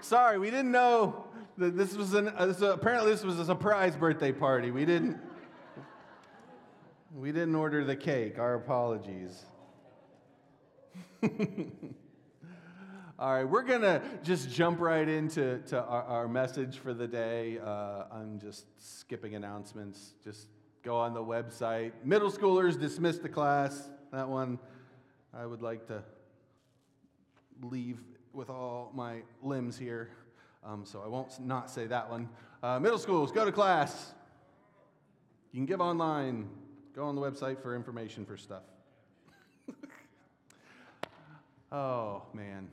Sorry, 0.00 0.38
we 0.38 0.50
didn't 0.50 0.72
know 0.72 1.24
that 1.58 1.76
this 1.76 1.94
was 1.94 2.14
an, 2.14 2.32
uh, 2.36 2.46
this, 2.46 2.62
uh, 2.62 2.72
apparently 2.72 3.10
this 3.10 3.22
was 3.22 3.38
a 3.38 3.44
surprise 3.44 3.96
birthday 3.96 4.32
party. 4.32 4.70
We 4.70 4.84
didn't, 4.84 5.18
we 7.14 7.32
didn't 7.32 7.54
order 7.54 7.84
the 7.84 7.96
cake. 7.96 8.38
Our 8.38 8.54
apologies. 8.54 9.44
All 13.18 13.34
right, 13.34 13.44
we're 13.44 13.62
going 13.62 13.82
to 13.82 14.00
just 14.22 14.50
jump 14.50 14.80
right 14.80 15.06
into 15.06 15.58
to 15.66 15.82
our, 15.82 16.04
our 16.04 16.28
message 16.28 16.78
for 16.78 16.94
the 16.94 17.06
day. 17.06 17.58
Uh, 17.58 18.04
I'm 18.10 18.38
just 18.40 18.64
skipping 18.78 19.34
announcements. 19.34 20.14
Just 20.24 20.48
go 20.82 20.96
on 20.96 21.12
the 21.12 21.22
website. 21.22 21.92
Middle 22.02 22.32
schoolers 22.32 22.80
dismiss 22.80 23.18
the 23.18 23.28
class. 23.28 23.90
That 24.10 24.28
one 24.28 24.58
I 25.34 25.44
would 25.44 25.60
like 25.60 25.86
to 25.88 26.02
leave 27.62 27.98
with 28.32 28.50
all 28.50 28.92
my 28.94 29.22
limbs 29.42 29.76
here, 29.78 30.10
um, 30.64 30.84
so 30.84 31.02
I 31.04 31.08
won't 31.08 31.44
not 31.44 31.70
say 31.70 31.86
that 31.86 32.10
one. 32.10 32.28
Uh, 32.62 32.78
middle 32.78 32.98
schools, 32.98 33.32
go 33.32 33.44
to 33.44 33.52
class. 33.52 34.12
You 35.52 35.58
can 35.58 35.66
give 35.66 35.80
online. 35.80 36.48
Go 36.94 37.04
on 37.04 37.14
the 37.14 37.20
website 37.20 37.62
for 37.62 37.74
information 37.74 38.24
for 38.24 38.36
stuff. 38.36 38.62
oh, 41.72 42.22
man. 42.34 42.68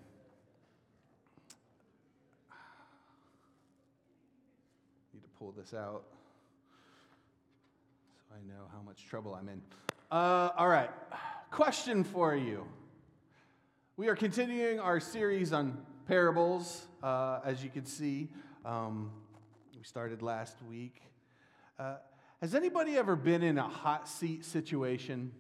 Need 5.14 5.24
to 5.24 5.30
pull 5.40 5.52
this 5.52 5.74
out 5.74 6.04
so 8.28 8.36
I 8.36 8.48
know 8.48 8.66
how 8.74 8.82
much 8.82 9.06
trouble 9.06 9.34
I'm 9.34 9.48
in. 9.50 9.62
Uh, 10.12 10.50
all 10.58 10.68
right, 10.68 10.90
question 11.52 12.04
for 12.04 12.36
you. 12.36 12.66
We 14.00 14.10
are 14.10 14.16
continuing 14.16 14.80
our 14.80 15.00
series 15.00 15.52
on 15.52 15.76
parables, 16.08 16.86
uh, 17.02 17.40
as 17.44 17.64
you 17.64 17.72
can 17.72 17.88
see. 17.88 18.30
Um, 18.64 19.10
we 19.76 19.84
started 19.84 20.22
last 20.22 20.56
week. 20.70 21.02
Uh, 21.80 21.96
has 22.40 22.54
anybody 22.54 22.96
ever 22.96 23.16
been 23.16 23.42
in 23.42 23.58
a 23.58 23.68
hot 23.68 24.08
seat 24.08 24.46
situation? 24.46 25.32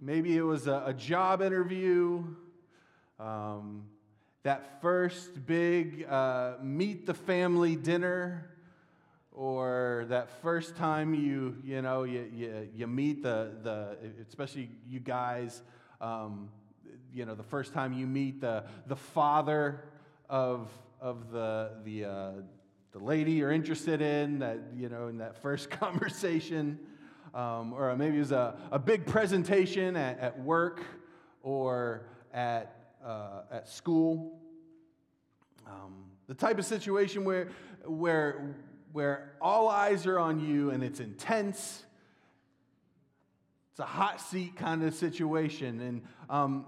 Maybe 0.00 0.34
it 0.34 0.42
was 0.42 0.66
a, 0.66 0.84
a 0.86 0.94
job 0.94 1.42
interview, 1.42 2.24
um, 3.20 3.84
that 4.42 4.80
first 4.80 5.44
big 5.44 6.06
uh, 6.08 6.54
meet 6.62 7.04
the 7.04 7.12
family 7.12 7.76
dinner, 7.76 8.48
or 9.38 10.04
that 10.08 10.28
first 10.42 10.74
time 10.74 11.14
you, 11.14 11.56
you 11.62 11.80
know, 11.80 12.02
you, 12.02 12.28
you, 12.34 12.68
you 12.74 12.86
meet 12.88 13.22
the, 13.22 13.52
the, 13.62 13.96
especially 14.26 14.68
you 14.84 14.98
guys, 14.98 15.62
um, 16.00 16.48
you 17.14 17.24
know, 17.24 17.36
the 17.36 17.44
first 17.44 17.72
time 17.72 17.92
you 17.92 18.04
meet 18.04 18.40
the, 18.40 18.64
the 18.88 18.96
father 18.96 19.84
of, 20.28 20.68
of 21.00 21.30
the, 21.30 21.70
the, 21.84 22.04
uh, 22.04 22.30
the 22.90 22.98
lady 22.98 23.30
you're 23.30 23.52
interested 23.52 24.02
in, 24.02 24.40
that, 24.40 24.58
you 24.76 24.88
know, 24.88 25.06
in 25.06 25.18
that 25.18 25.40
first 25.40 25.70
conversation. 25.70 26.76
Um, 27.32 27.72
or 27.74 27.94
maybe 27.94 28.16
it 28.16 28.20
was 28.20 28.32
a, 28.32 28.56
a 28.72 28.78
big 28.80 29.06
presentation 29.06 29.94
at, 29.94 30.18
at 30.18 30.40
work 30.40 30.82
or 31.44 32.08
at, 32.34 32.90
uh, 33.06 33.42
at 33.52 33.68
school. 33.68 34.40
Um, 35.64 36.06
the 36.26 36.34
type 36.34 36.58
of 36.58 36.64
situation 36.64 37.24
where, 37.24 37.50
where, 37.84 38.56
where 38.92 39.32
all 39.40 39.68
eyes 39.68 40.06
are 40.06 40.18
on 40.18 40.40
you 40.40 40.70
and 40.70 40.82
it's 40.82 41.00
intense. 41.00 41.84
It's 43.72 43.80
a 43.80 43.84
hot 43.84 44.20
seat 44.20 44.56
kind 44.56 44.82
of 44.82 44.94
situation. 44.94 45.80
And 45.80 46.02
um, 46.28 46.66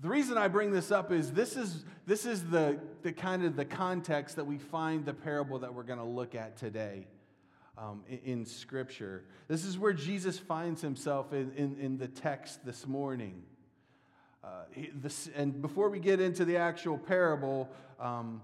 the 0.00 0.08
reason 0.08 0.38
I 0.38 0.48
bring 0.48 0.70
this 0.70 0.90
up 0.90 1.12
is 1.12 1.32
this 1.32 1.56
is, 1.56 1.84
this 2.06 2.24
is 2.24 2.44
the, 2.44 2.78
the 3.02 3.12
kind 3.12 3.44
of 3.44 3.56
the 3.56 3.64
context 3.64 4.36
that 4.36 4.46
we 4.46 4.58
find 4.58 5.04
the 5.04 5.14
parable 5.14 5.58
that 5.58 5.74
we're 5.74 5.82
going 5.82 5.98
to 5.98 6.04
look 6.04 6.34
at 6.34 6.56
today 6.56 7.06
um, 7.76 8.02
in, 8.08 8.18
in, 8.24 8.44
Scripture. 8.46 9.24
This 9.46 9.64
is 9.64 9.78
where 9.78 9.92
Jesus 9.92 10.38
finds 10.38 10.80
himself 10.80 11.32
in, 11.32 11.52
in, 11.52 11.76
in 11.80 11.98
the 11.98 12.08
text 12.08 12.64
this 12.64 12.86
morning. 12.86 13.42
Uh, 14.42 14.62
this, 14.94 15.28
and 15.34 15.60
before 15.60 15.90
we 15.90 15.98
get 15.98 16.20
into 16.20 16.44
the 16.44 16.56
actual 16.56 16.96
parable, 16.96 17.68
um, 18.00 18.40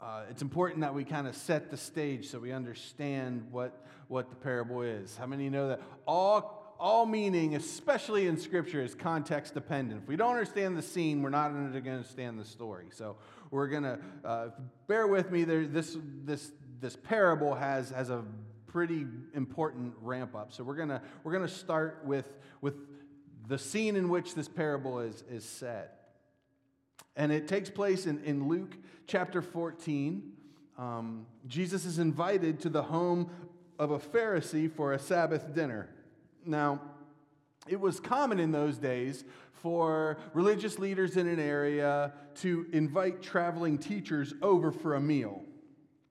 uh, 0.00 0.22
it's 0.30 0.42
important 0.42 0.80
that 0.82 0.94
we 0.94 1.04
kind 1.04 1.26
of 1.26 1.36
set 1.36 1.70
the 1.70 1.76
stage 1.76 2.28
so 2.28 2.38
we 2.38 2.52
understand 2.52 3.46
what, 3.50 3.84
what 4.08 4.30
the 4.30 4.36
parable 4.36 4.82
is. 4.82 5.16
How 5.16 5.26
many 5.26 5.48
know 5.50 5.68
that 5.68 5.80
all, 6.06 6.74
all 6.78 7.06
meaning, 7.06 7.56
especially 7.56 8.26
in 8.26 8.38
Scripture, 8.38 8.82
is 8.82 8.94
context 8.94 9.54
dependent? 9.54 10.02
If 10.02 10.08
we 10.08 10.16
don't 10.16 10.30
understand 10.30 10.76
the 10.76 10.82
scene, 10.82 11.22
we're 11.22 11.30
not 11.30 11.52
going 11.52 11.72
to 11.72 11.90
understand 11.90 12.38
the 12.38 12.44
story. 12.44 12.86
So 12.90 13.16
we're 13.50 13.68
going 13.68 13.82
to 13.82 13.98
uh, 14.24 14.48
bear 14.86 15.06
with 15.06 15.30
me. 15.30 15.44
There, 15.44 15.66
this, 15.66 15.96
this 16.24 16.52
this 16.80 16.96
parable 16.96 17.54
has, 17.54 17.90
has 17.90 18.10
a 18.10 18.24
pretty 18.66 19.06
important 19.34 19.94
ramp 20.00 20.34
up. 20.34 20.52
So 20.52 20.62
we're 20.62 20.76
going 20.76 21.00
we're 21.24 21.32
gonna 21.32 21.48
start 21.48 22.02
with, 22.04 22.36
with 22.60 22.74
the 23.46 23.58
scene 23.58 23.96
in 23.96 24.08
which 24.08 24.34
this 24.34 24.48
parable 24.48 25.00
is, 25.00 25.24
is 25.30 25.44
set. 25.44 25.97
And 27.18 27.32
it 27.32 27.48
takes 27.48 27.68
place 27.68 28.06
in, 28.06 28.22
in 28.24 28.48
Luke 28.48 28.76
chapter 29.08 29.42
14. 29.42 30.22
Um, 30.78 31.26
Jesus 31.48 31.84
is 31.84 31.98
invited 31.98 32.60
to 32.60 32.68
the 32.68 32.84
home 32.84 33.28
of 33.76 33.90
a 33.90 33.98
Pharisee 33.98 34.70
for 34.70 34.92
a 34.92 34.98
Sabbath 35.00 35.52
dinner. 35.52 35.90
Now, 36.46 36.80
it 37.66 37.80
was 37.80 37.98
common 37.98 38.38
in 38.38 38.52
those 38.52 38.78
days 38.78 39.24
for 39.50 40.18
religious 40.32 40.78
leaders 40.78 41.16
in 41.16 41.26
an 41.26 41.40
area 41.40 42.12
to 42.36 42.66
invite 42.72 43.20
traveling 43.20 43.78
teachers 43.78 44.32
over 44.40 44.70
for 44.70 44.94
a 44.94 45.00
meal. 45.00 45.42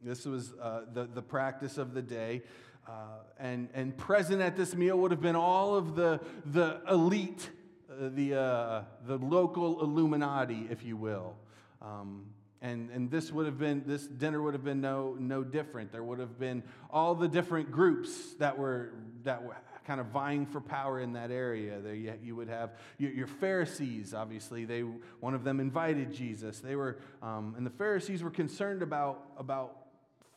This 0.02 0.26
was 0.26 0.54
uh, 0.62 0.82
the, 0.94 1.06
the 1.06 1.22
practice 1.22 1.78
of 1.78 1.94
the 1.94 2.02
day. 2.02 2.44
Uh, 2.86 2.92
and, 3.40 3.70
and 3.74 3.98
present 3.98 4.42
at 4.42 4.56
this 4.58 4.76
meal 4.76 4.98
would 4.98 5.12
have 5.12 5.22
been 5.22 5.36
all 5.36 5.76
of 5.76 5.96
the, 5.96 6.20
the 6.46 6.82
elite, 6.90 7.50
the, 8.00 8.36
uh, 8.36 8.84
the 9.06 9.18
local 9.18 9.82
Illuminati, 9.82 10.68
if 10.70 10.84
you 10.84 10.98
will. 10.98 11.36
Um, 11.82 12.26
and, 12.62 12.90
and 12.90 13.12
this 13.12 13.32
would 13.32 13.46
have 13.46 13.60
been, 13.60 13.84
this 13.86 14.08
dinner 14.08 14.42
would 14.42 14.54
have 14.54 14.64
been 14.64 14.82
no, 14.82 15.16
no 15.20 15.44
different. 15.44 15.92
There 15.92 16.04
would 16.04 16.20
have 16.20 16.40
been 16.40 16.64
all 16.90 17.14
the 17.14 17.28
different 17.28 17.72
groups 17.72 18.34
that 18.36 18.58
were, 18.58 18.94
that 19.24 19.44
were 19.44 19.56
kind 19.86 20.02
of 20.02 20.08
vying 20.08 20.46
for 20.46 20.60
power 20.60 21.00
in 21.00 21.14
that 21.14 21.32
area. 21.32 21.80
There 21.80 21.94
you, 21.94 22.14
you 22.22 22.36
would 22.36 22.50
have 22.50 22.72
your, 22.98 23.12
your, 23.12 23.28
Pharisees, 23.28 24.14
obviously. 24.14 24.66
They, 24.66 24.82
one 24.82 25.34
of 25.34 25.44
them 25.44 25.60
invited 25.60 26.14
Jesus. 26.14 26.60
They 26.60 26.76
were, 26.76 26.98
um, 27.22 27.54
and 27.58 27.66
the 27.66 27.72
Pharisees 27.72 28.24
were 28.24 28.32
concerned 28.32 28.82
about, 28.82 29.24
about 29.38 29.78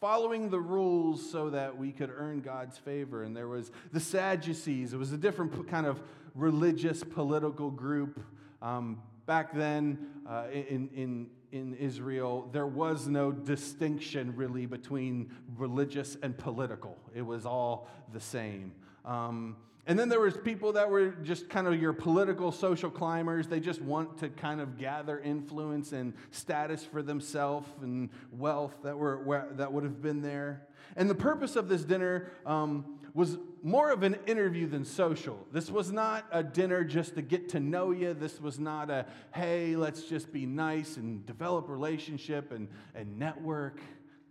following 0.01 0.51
the 0.51 0.61
rules 0.61 1.31
so 1.31 1.51
that 1.51 1.77
we 1.77 1.91
could 1.93 2.11
earn 2.15 2.41
God's 2.41 2.79
favor. 2.79 3.23
And 3.23 3.37
there 3.37 3.49
was 3.49 3.71
the 3.93 4.01
Sadducees, 4.01 4.93
it 4.93 4.99
was 4.99 5.13
a 5.13 5.19
different 5.19 5.69
kind 5.69 5.87
of 5.87 6.01
religious 6.35 7.03
political 7.03 7.71
group. 7.71 8.21
Um, 8.63 9.03
back 9.27 9.55
then 9.55 9.99
uh, 10.29 10.45
in, 10.53 10.89
in, 10.95 11.27
in 11.53 11.75
Israel, 11.75 12.49
there 12.53 12.67
was 12.67 13.07
no 13.07 13.33
distinction 13.33 14.35
really 14.37 14.67
between 14.67 15.31
religious 15.57 16.17
and 16.23 16.37
political, 16.37 16.97
it 17.15 17.23
was 17.23 17.47
all 17.47 17.89
the 18.13 18.21
same. 18.21 18.73
Um, 19.05 19.57
and 19.87 19.99
then 19.99 20.09
there 20.09 20.21
was 20.21 20.37
people 20.37 20.75
that 20.75 20.89
were 20.89 21.09
just 21.09 21.49
kind 21.49 21.67
of 21.67 21.81
your 21.81 21.93
political 21.93 22.53
social 22.53 22.91
climbers. 22.91 23.49
They 23.49 23.61
just 23.61 23.81
want 23.81 24.19
to 24.19 24.29
kind 24.29 24.61
of 24.61 24.79
gather 24.79 25.19
influence 25.19 25.93
and 25.93 26.13
status 26.31 26.85
for 26.85 27.03
themselves 27.03 27.67
and 27.83 28.11
wealth 28.31 28.75
that, 28.85 28.97
were, 28.97 29.49
that 29.57 29.73
would 29.73 29.83
have 29.83 30.01
been 30.03 30.23
there. 30.23 30.67
And 30.97 31.09
the 31.09 31.15
purpose 31.15 31.57
of 31.57 31.69
this 31.69 31.83
dinner 31.83 32.31
um, 32.47 33.00
was 33.15 33.39
more 33.63 33.91
of 33.91 34.03
an 34.03 34.17
interview 34.27 34.67
than 34.67 34.85
social. 34.85 35.47
This 35.53 35.71
was 35.71 35.93
not 35.93 36.25
a 36.31 36.43
dinner 36.43 36.85
just 36.85 37.15
to 37.17 37.23
get 37.23 37.49
to 37.51 37.61
know 37.61 37.91
you. 37.91 38.15
This 38.15 38.41
was 38.41 38.59
not 38.59 38.91
a, 38.91 39.07
hey, 39.35 39.77
let's 39.77 40.03
just 40.05 40.33
be 40.33 40.47
nice 40.47 40.97
and 40.97 41.25
develop 41.27 41.69
relationship 41.69 42.53
and, 42.53 42.69
and 42.95 43.19
network. 43.19 43.81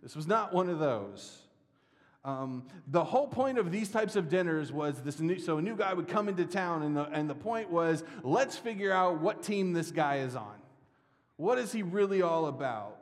This 0.02 0.16
was 0.16 0.26
not 0.26 0.52
one 0.52 0.68
of 0.68 0.78
those. 0.78 1.38
Um, 2.24 2.64
the 2.88 3.02
whole 3.02 3.26
point 3.26 3.58
of 3.58 3.72
these 3.72 3.88
types 3.88 4.14
of 4.14 4.28
dinners 4.28 4.72
was 4.72 5.00
this 5.02 5.20
new, 5.20 5.38
so 5.38 5.56
a 5.56 5.62
new 5.62 5.74
guy 5.74 5.94
would 5.94 6.08
come 6.08 6.28
into 6.28 6.44
town, 6.44 6.82
and 6.82 6.94
the, 6.94 7.04
and 7.04 7.30
the 7.30 7.34
point 7.34 7.70
was 7.70 8.04
let's 8.22 8.56
figure 8.56 8.92
out 8.92 9.20
what 9.20 9.42
team 9.42 9.72
this 9.72 9.90
guy 9.90 10.18
is 10.18 10.36
on. 10.36 10.56
What 11.36 11.58
is 11.58 11.72
he 11.72 11.82
really 11.82 12.20
all 12.20 12.46
about? 12.46 12.98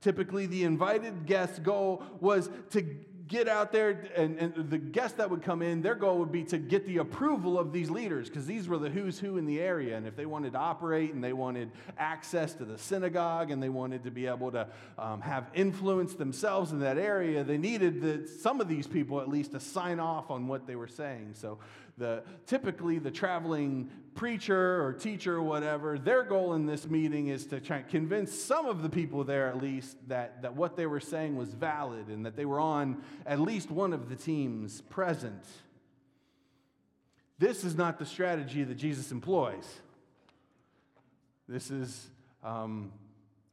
Typically, 0.00 0.46
the 0.46 0.64
invited 0.64 1.26
guest's 1.26 1.60
goal 1.60 2.02
was 2.20 2.50
to 2.70 2.84
get 3.28 3.48
out 3.48 3.72
there, 3.72 4.04
and, 4.14 4.38
and, 4.38 4.70
the 4.70 4.78
guests 4.78 5.16
that 5.16 5.30
would 5.30 5.42
come 5.42 5.60
in, 5.60 5.82
their 5.82 5.94
goal 5.94 6.18
would 6.18 6.30
be 6.30 6.44
to 6.44 6.58
get 6.58 6.86
the 6.86 6.98
approval 6.98 7.58
of 7.58 7.72
these 7.72 7.90
leaders, 7.90 8.28
because 8.28 8.46
these 8.46 8.68
were 8.68 8.78
the 8.78 8.88
who's 8.88 9.18
who 9.18 9.36
in 9.36 9.46
the 9.46 9.60
area. 9.60 9.96
And 9.96 10.06
if 10.06 10.14
they 10.16 10.26
wanted 10.26 10.52
to 10.52 10.58
operate 10.58 11.12
and 11.12 11.22
they 11.22 11.32
wanted 11.32 11.70
access 11.98 12.54
to 12.54 12.64
the 12.64 12.78
synagogue 12.78 13.50
and 13.50 13.62
they 13.62 13.68
wanted 13.68 14.04
to 14.04 14.10
be 14.10 14.26
able 14.26 14.52
to 14.52 14.68
um, 14.98 15.20
have 15.20 15.50
influence 15.54 16.14
themselves 16.14 16.72
in 16.72 16.80
that 16.80 16.98
area, 16.98 17.42
they 17.42 17.58
needed 17.58 18.00
the, 18.00 18.28
some 18.28 18.60
of 18.60 18.68
these 18.68 18.86
people 18.86 19.20
at 19.20 19.28
least 19.28 19.52
to 19.52 19.60
sign 19.60 19.98
off 19.98 20.30
on 20.30 20.46
what 20.46 20.66
they 20.66 20.76
were 20.76 20.88
saying. 20.88 21.30
So 21.34 21.58
the, 21.98 22.22
typically, 22.46 22.98
the 22.98 23.10
traveling 23.10 23.90
preacher 24.16 24.82
or 24.82 24.92
teacher 24.92 25.36
or 25.36 25.42
whatever, 25.42 25.98
their 25.98 26.24
goal 26.24 26.54
in 26.54 26.66
this 26.66 26.88
meeting 26.88 27.28
is 27.28 27.46
to 27.46 27.60
try 27.60 27.78
and 27.78 27.88
convince 27.88 28.32
some 28.32 28.66
of 28.66 28.82
the 28.82 28.88
people 28.88 29.22
there 29.22 29.46
at 29.46 29.62
least 29.62 29.96
that, 30.08 30.42
that 30.42 30.56
what 30.56 30.76
they 30.76 30.86
were 30.86 31.00
saying 31.00 31.36
was 31.36 31.50
valid 31.50 32.08
and 32.08 32.26
that 32.26 32.34
they 32.34 32.44
were 32.44 32.58
on 32.58 33.02
at 33.26 33.38
least 33.38 33.70
one 33.70 33.92
of 33.92 34.08
the 34.08 34.16
teams 34.16 34.80
present. 34.80 35.44
This 37.38 37.62
is 37.62 37.76
not 37.76 37.98
the 37.98 38.06
strategy 38.06 38.64
that 38.64 38.76
Jesus 38.76 39.12
employs. 39.12 39.66
This 41.46 41.70
is 41.70 42.08
um, 42.42 42.90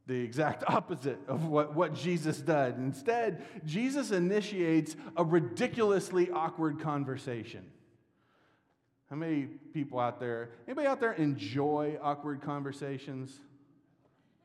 the 0.06 0.20
exact 0.20 0.64
opposite 0.68 1.18
of 1.28 1.46
what, 1.46 1.74
what 1.74 1.94
Jesus 1.94 2.38
did. 2.38 2.76
Instead, 2.78 3.44
Jesus 3.64 4.10
initiates 4.10 4.96
a 5.16 5.24
ridiculously 5.24 6.30
awkward 6.30 6.80
conversation. 6.80 7.64
How 9.10 9.16
many 9.16 9.46
people 9.72 10.00
out 10.00 10.18
there, 10.18 10.50
anybody 10.66 10.86
out 10.86 11.00
there 11.00 11.12
enjoy 11.12 11.98
awkward 12.02 12.40
conversations? 12.40 13.38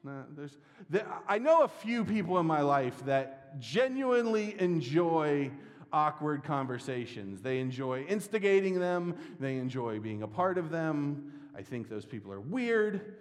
No, 0.03 0.23
there's, 0.35 0.57
there, 0.89 1.06
I 1.27 1.39
know 1.39 1.63
a 1.63 1.67
few 1.67 2.06
people 2.06 2.39
in 2.39 2.45
my 2.45 2.61
life 2.61 3.06
that 3.06 3.59
genuinely 3.59 4.56
enjoy 4.59 5.51
awkward 5.91 6.44
conversations. 6.44 7.41
They 7.41 7.59
enjoy 7.59 8.03
instigating 8.03 8.79
them, 8.79 9.15
they 9.39 9.57
enjoy 9.57 10.00
being 10.00 10.23
a 10.23 10.27
part 10.27 10.57
of 10.57 10.69
them. 10.69 11.33
I 11.56 11.61
think 11.61 11.89
those 11.89 12.06
people 12.06 12.31
are 12.31 12.39
weird 12.39 13.15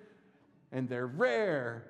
and 0.70 0.88
they're 0.88 1.06
rare. 1.06 1.84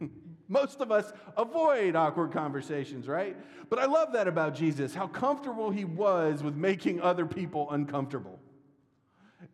Most 0.48 0.80
of 0.80 0.92
us 0.92 1.12
avoid 1.36 1.96
awkward 1.96 2.32
conversations, 2.32 3.08
right? 3.08 3.36
But 3.68 3.78
I 3.78 3.86
love 3.86 4.12
that 4.12 4.28
about 4.28 4.54
Jesus, 4.54 4.94
how 4.94 5.06
comfortable 5.06 5.70
he 5.70 5.84
was 5.84 6.42
with 6.42 6.54
making 6.54 7.00
other 7.00 7.26
people 7.26 7.70
uncomfortable. 7.70 8.38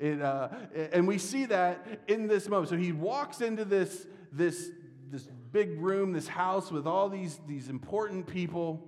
It, 0.03 0.21
uh, 0.21 0.49
and 0.93 1.07
we 1.07 1.19
see 1.19 1.47
that 1.47 2.01
in 2.09 2.27
this 2.27 2.49
moment. 2.49 2.71
So 2.71 2.77
he 2.77 2.91
walks 2.91 3.41
into 3.41 3.65
this, 3.65 4.07
this, 4.33 4.71
this 5.11 5.29
big 5.53 5.81
room, 5.81 6.13
this 6.13 6.27
house 6.27 6.73
with 6.73 6.87
all 6.87 7.09
these, 7.09 7.39
these 7.47 7.69
important 7.69 8.27
people. 8.27 8.87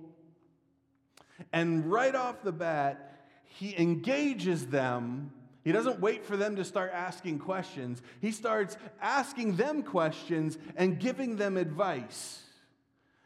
And 1.53 1.89
right 1.89 2.13
off 2.13 2.43
the 2.43 2.51
bat, 2.51 3.21
he 3.45 3.75
engages 3.79 4.67
them 4.67 5.31
he 5.65 5.71
doesn't 5.71 5.99
wait 5.99 6.23
for 6.23 6.37
them 6.37 6.55
to 6.57 6.63
start 6.63 6.91
asking 6.93 7.39
questions. 7.39 8.03
He 8.21 8.31
starts 8.31 8.77
asking 9.01 9.55
them 9.55 9.81
questions 9.81 10.59
and 10.75 10.99
giving 10.99 11.37
them 11.37 11.57
advice. 11.57 12.43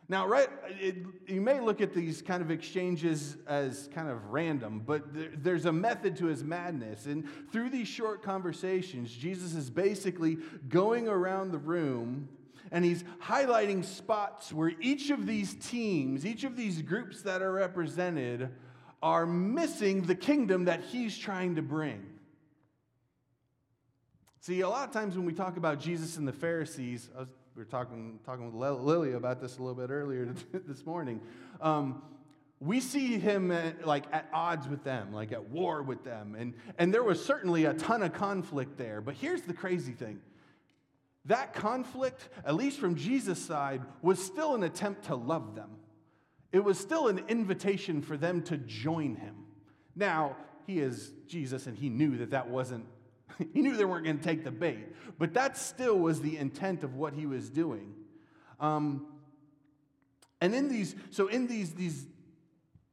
Now, 0.10 0.26
right, 0.26 0.50
it, 0.82 0.96
you 1.28 1.40
may 1.40 1.60
look 1.60 1.82
at 1.82 1.94
these 1.94 2.24
kind 2.24 2.42
of 2.42 2.50
exchanges 2.50 3.38
as 3.46 3.88
kind 3.94 4.10
of 4.10 4.32
random, 4.32 4.82
but 4.84 5.14
there, 5.14 5.30
there's 5.38 5.66
a 5.66 5.72
method 5.72 6.18
to 6.18 6.26
his 6.26 6.44
madness. 6.44 7.06
And 7.06 7.26
through 7.52 7.70
these 7.70 7.88
short 7.88 8.24
conversations, 8.24 9.14
Jesus 9.14 9.54
is 9.54 9.70
basically 9.70 10.40
going 10.68 11.08
around 11.08 11.52
the 11.52 11.60
room 11.60 12.28
and 12.72 12.84
he's 12.84 13.04
highlighting 13.24 13.86
spots 13.86 14.52
where 14.52 14.74
each 14.82 15.12
of 15.12 15.28
these 15.28 15.54
teams, 15.56 16.26
each 16.26 16.44
of 16.44 16.56
these 16.56 16.82
groups 16.82 17.22
that 17.24 17.42
are 17.42 17.52
represented, 17.52 18.50
are 19.02 19.26
missing 19.26 20.04
the 20.04 20.16
kingdom 20.16 20.66
that 20.66 20.82
he's 20.82 21.18
trying 21.18 21.56
to 21.56 21.62
bring. 21.62 22.06
See, 24.42 24.62
a 24.62 24.70
lot 24.70 24.88
of 24.88 24.94
times 24.94 25.16
when 25.16 25.26
we 25.26 25.34
talk 25.34 25.58
about 25.58 25.80
Jesus 25.80 26.18
and 26.18 26.28
the 26.28 26.34
Pharisees, 26.34 27.10
was, 27.16 27.28
we 27.56 27.62
were 27.62 27.70
talking, 27.70 28.20
talking 28.26 28.46
with 28.46 28.56
Lily 28.56 29.14
about 29.14 29.42
this 29.42 29.58
a 29.58 29.62
little 29.62 29.76
bit 29.76 29.90
earlier 29.90 30.26
this 30.54 30.86
morning. 30.86 31.22
Um, 31.62 32.02
we 32.60 32.80
see 32.80 33.18
him 33.18 33.52
at, 33.52 33.86
like 33.88 34.04
at 34.12 34.30
odds 34.34 34.68
with 34.68 34.84
them, 34.84 35.14
like 35.14 35.32
at 35.32 35.50
war 35.50 35.82
with 35.82 36.04
them. 36.04 36.36
And, 36.38 36.54
and 36.78 36.94
there 36.94 37.04
was 37.04 37.24
certainly 37.24 37.66
a 37.66 37.74
ton 37.74 38.04
of 38.04 38.14
conflict 38.14 38.78
there. 38.78 39.02
But 39.02 39.16
here's 39.16 39.42
the 39.42 39.54
crazy 39.54 39.94
thing 39.94 40.20
that 41.26 41.54
conflict, 41.54 42.30
at 42.46 42.56
least 42.56 42.80
from 42.80 42.96
Jesus' 42.96 43.44
side, 43.44 43.82
was 44.02 44.24
still 44.24 44.56
an 44.56 44.64
attempt 44.64 45.06
to 45.06 45.16
love 45.16 45.56
them. 45.56 45.70
It 46.52 46.64
was 46.64 46.80
still 46.80 47.08
an 47.08 47.22
invitation 47.28 48.02
for 48.02 48.18
them 48.18 48.42
to 48.44 48.58
join 48.58 49.16
him. 49.16 49.36
Now, 49.96 50.38
he 50.66 50.80
is 50.80 51.12
Jesus, 51.28 51.68
and 51.68 51.78
he 51.78 51.90
knew 51.90 52.18
that 52.18 52.32
that 52.32 52.50
wasn't 52.50 52.86
he 53.54 53.62
knew 53.62 53.76
they 53.76 53.86
weren't 53.86 54.06
going 54.06 54.18
to 54.18 54.24
take 54.24 54.44
the 54.44 54.52
bait, 54.52 54.88
but 55.18 55.34
that 55.34 55.58
still 55.58 55.98
was 55.98 56.22
the 56.22 56.38
intent 56.38 56.84
of 56.84 56.96
what 56.96 57.14
he 57.14 57.26
was 57.26 57.50
doing. 57.50 57.94
Um, 58.60 59.08
and 60.42 60.54
in 60.54 60.70
these, 60.70 60.96
so 61.10 61.28
in 61.28 61.48
these, 61.48 61.74
these 61.74 62.06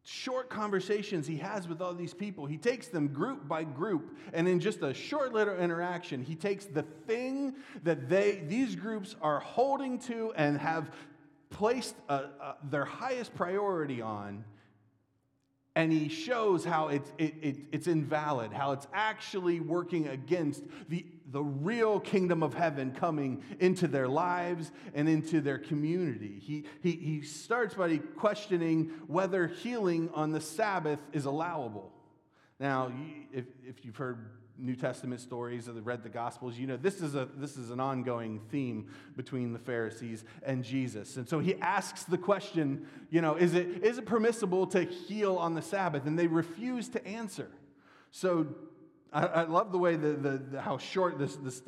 short 0.05 0.49
conversations 0.49 1.27
he 1.27 1.37
has 1.39 1.69
with 1.69 1.81
all 1.81 1.95
these 1.95 2.15
people, 2.15 2.47
he 2.47 2.57
takes 2.57 2.89
them 2.89 3.09
group 3.09 3.47
by 3.49 3.65
group, 3.65 4.17
and 4.33 4.49
in 4.49 4.61
just 4.61 4.83
a 4.83 4.95
short 4.95 5.33
little 5.33 5.57
interaction, 5.57 6.23
he 6.23 6.35
takes 6.35 6.65
the 6.67 6.83
thing 7.07 7.55
that 7.83 8.09
they, 8.09 8.43
these 8.47 8.77
groups 8.77 9.17
are 9.21 9.41
holding 9.41 9.99
to 9.99 10.33
and 10.37 10.59
have 10.59 10.91
placed 11.51 11.95
uh, 12.09 12.23
uh, 12.41 12.55
their 12.71 12.85
highest 12.85 13.35
priority 13.35 14.01
on, 14.01 14.45
and 15.77 15.93
he 15.93 16.09
shows 16.09 16.65
how 16.65 16.89
it's, 16.89 17.13
it, 17.19 17.35
it, 17.43 17.57
it's 17.71 17.87
invalid, 17.87 18.51
how 18.51 18.73
it's 18.73 18.89
actually 18.95 19.61
working 19.61 20.09
against 20.09 20.65
the, 20.89 21.05
the 21.31 21.43
real 21.43 22.01
kingdom 22.01 22.43
of 22.43 22.55
heaven 22.55 22.93
coming 22.93 23.45
into 23.61 23.87
their 23.87 24.09
lives 24.09 24.73
and 24.95 25.07
into 25.07 25.43
their 25.43 25.59
community. 25.59 26.41
He, 26.43 26.65
he, 26.83 26.93
he 26.93 27.21
starts 27.21 27.75
by 27.75 27.99
questioning 27.99 28.91
whether 29.07 29.49
healing 29.49 30.09
on 30.15 30.33
the 30.33 30.41
Sabbath 30.41 30.99
is 31.13 31.27
allowable. 31.27 31.93
Now, 32.59 32.91
if, 33.31 33.45
if 33.63 33.85
you've 33.85 33.97
heard 33.97 34.31
New 34.59 34.77
Testament 34.77 35.21
stories 35.21 35.69
or 35.69 35.73
read 35.73 36.03
the 36.03 36.09
Gospels, 36.09 36.59
you 36.59 36.67
know 36.67 36.77
this 36.77 37.01
is, 37.01 37.15
a, 37.15 37.29
this 37.37 37.57
is 37.57 37.71
an 37.71 37.81
ongoing 37.81 38.41
theme 38.51 38.89
between 39.17 39.53
the 39.53 39.59
Pharisees 39.59 40.25
and 40.43 40.65
Jesus. 40.65 41.17
And 41.17 41.29
so 41.29 41.39
he 41.39 41.55
asks 41.57 42.05
the 42.05 42.19
question, 42.19 42.87
you 43.11 43.21
know, 43.21 43.37
is 43.37 43.55
it, 43.55 43.85
is 43.85 43.99
it 43.99 44.07
permissible 44.07 44.67
to 44.69 44.85
heal 44.85 45.37
on 45.37 45.55
the 45.55 45.63
Sabbath? 45.63 46.07
And 46.07 46.19
they 46.19 46.27
refuse 46.27 46.89
to 46.91 47.07
answer. 47.07 47.51
So 48.11 48.47
I, 49.13 49.27
I 49.27 49.43
love 49.43 49.73
the 49.73 49.79
way 49.79 49.97
the, 49.97 50.13
the, 50.13 50.39
the, 50.39 50.61
how 50.61 50.79
short 50.79 51.19
this, 51.19 51.37
this, 51.37 51.63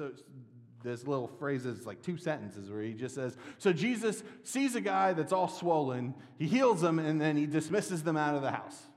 this 0.83 1.07
little 1.07 1.29
phrase 1.29 1.67
is 1.67 1.87
like 1.87 2.03
two 2.03 2.17
sentences 2.17 2.71
where 2.71 2.83
he 2.83 2.95
just 2.95 3.15
says, 3.15 3.37
So 3.59 3.73
Jesus 3.73 4.23
sees 4.45 4.75
a 4.75 4.81
guy 4.81 5.13
that's 5.13 5.33
all 5.33 5.49
swollen, 5.49 6.15
he 6.39 6.47
heals 6.47 6.83
him, 6.83 6.99
and 6.99 7.21
then 7.21 7.37
he 7.37 7.47
dismisses 7.47 8.03
them 8.03 8.17
out 8.17 8.35
of 8.35 8.43
the 8.43 8.51
house. 8.51 8.88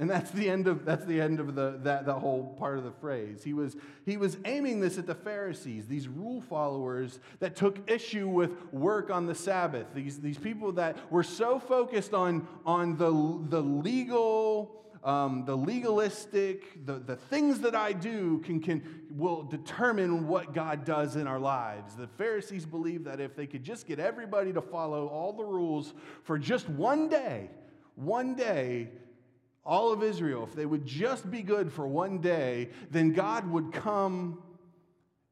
And 0.00 0.08
that's 0.08 0.30
the 0.30 0.48
end 0.48 0.68
of, 0.68 0.84
that's 0.84 1.04
the, 1.06 1.20
end 1.20 1.40
of 1.40 1.56
the, 1.56 1.80
that, 1.82 2.06
that 2.06 2.14
whole 2.14 2.54
part 2.56 2.78
of 2.78 2.84
the 2.84 2.92
phrase. 2.92 3.42
He 3.42 3.52
was, 3.52 3.76
he 4.06 4.16
was 4.16 4.36
aiming 4.44 4.78
this 4.78 4.96
at 4.96 5.08
the 5.08 5.14
Pharisees, 5.14 5.88
these 5.88 6.06
rule 6.06 6.40
followers 6.40 7.18
that 7.40 7.56
took 7.56 7.90
issue 7.90 8.28
with 8.28 8.52
work 8.72 9.10
on 9.10 9.26
the 9.26 9.34
Sabbath, 9.34 9.86
these, 9.94 10.20
these 10.20 10.38
people 10.38 10.70
that 10.72 10.96
were 11.10 11.24
so 11.24 11.58
focused 11.58 12.14
on, 12.14 12.46
on 12.64 12.96
the, 12.96 13.10
the 13.48 13.60
legal, 13.60 14.84
um, 15.02 15.44
the 15.44 15.56
legalistic, 15.56 16.86
the, 16.86 17.00
the 17.00 17.16
things 17.16 17.58
that 17.60 17.74
I 17.74 17.92
do 17.92 18.38
can, 18.44 18.60
can, 18.60 19.02
will 19.10 19.42
determine 19.42 20.28
what 20.28 20.54
God 20.54 20.84
does 20.84 21.16
in 21.16 21.26
our 21.26 21.40
lives. 21.40 21.96
The 21.96 22.06
Pharisees 22.06 22.64
believed 22.64 23.04
that 23.06 23.18
if 23.18 23.34
they 23.34 23.48
could 23.48 23.64
just 23.64 23.84
get 23.88 23.98
everybody 23.98 24.52
to 24.52 24.62
follow 24.62 25.08
all 25.08 25.32
the 25.32 25.44
rules 25.44 25.92
for 26.22 26.38
just 26.38 26.68
one 26.68 27.08
day, 27.08 27.50
one 27.96 28.36
day, 28.36 28.90
all 29.64 29.92
of 29.92 30.02
Israel, 30.02 30.44
if 30.44 30.54
they 30.54 30.66
would 30.66 30.86
just 30.86 31.30
be 31.30 31.42
good 31.42 31.72
for 31.72 31.86
one 31.86 32.18
day, 32.18 32.70
then 32.90 33.12
God 33.12 33.50
would 33.50 33.72
come 33.72 34.42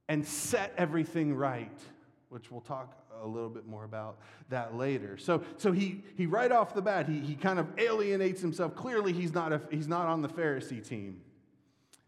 and 0.09 0.27
set 0.27 0.73
everything 0.77 1.35
right, 1.35 1.79
which 2.29 2.51
we'll 2.51 2.61
talk 2.61 2.95
a 3.23 3.27
little 3.27 3.49
bit 3.49 3.67
more 3.67 3.85
about 3.85 4.19
that 4.51 4.77
later. 4.77 5.17
So, 5.17 5.43
so 5.57 5.73
he, 5.73 6.05
he 6.17 6.27
right 6.27 6.53
off 6.53 6.75
the 6.75 6.83
bat, 6.83 7.09
he, 7.09 7.19
he 7.21 7.35
kind 7.35 7.59
of 7.59 7.67
alienates 7.79 8.41
himself. 8.41 8.75
Clearly, 8.75 9.13
he's 9.13 9.33
not, 9.33 9.53
a, 9.53 9.61
he's 9.71 9.89
not 9.89 10.07
on 10.07 10.23
the 10.23 10.29
Pharisee 10.29 10.87
team. 10.87 11.23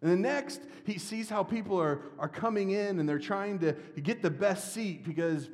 And 0.00 0.10
then 0.10 0.22
next, 0.22 0.60
he 0.84 0.98
sees 0.98 1.28
how 1.28 1.42
people 1.42 1.80
are, 1.80 2.02
are 2.18 2.28
coming 2.28 2.70
in 2.70 3.00
and 3.00 3.08
they're 3.08 3.18
trying 3.18 3.58
to 3.60 3.72
get 4.00 4.22
the 4.22 4.30
best 4.30 4.72
seat 4.72 5.04
because 5.04 5.48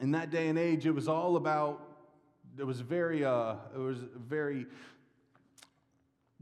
in 0.00 0.10
that 0.12 0.30
day 0.30 0.48
and 0.48 0.58
age, 0.58 0.84
it 0.84 0.90
was 0.90 1.06
all 1.06 1.36
about, 1.36 1.80
it 2.58 2.64
was 2.64 2.80
very, 2.80 3.24
uh, 3.24 3.54
it 3.72 3.78
was 3.78 3.98
very 4.16 4.66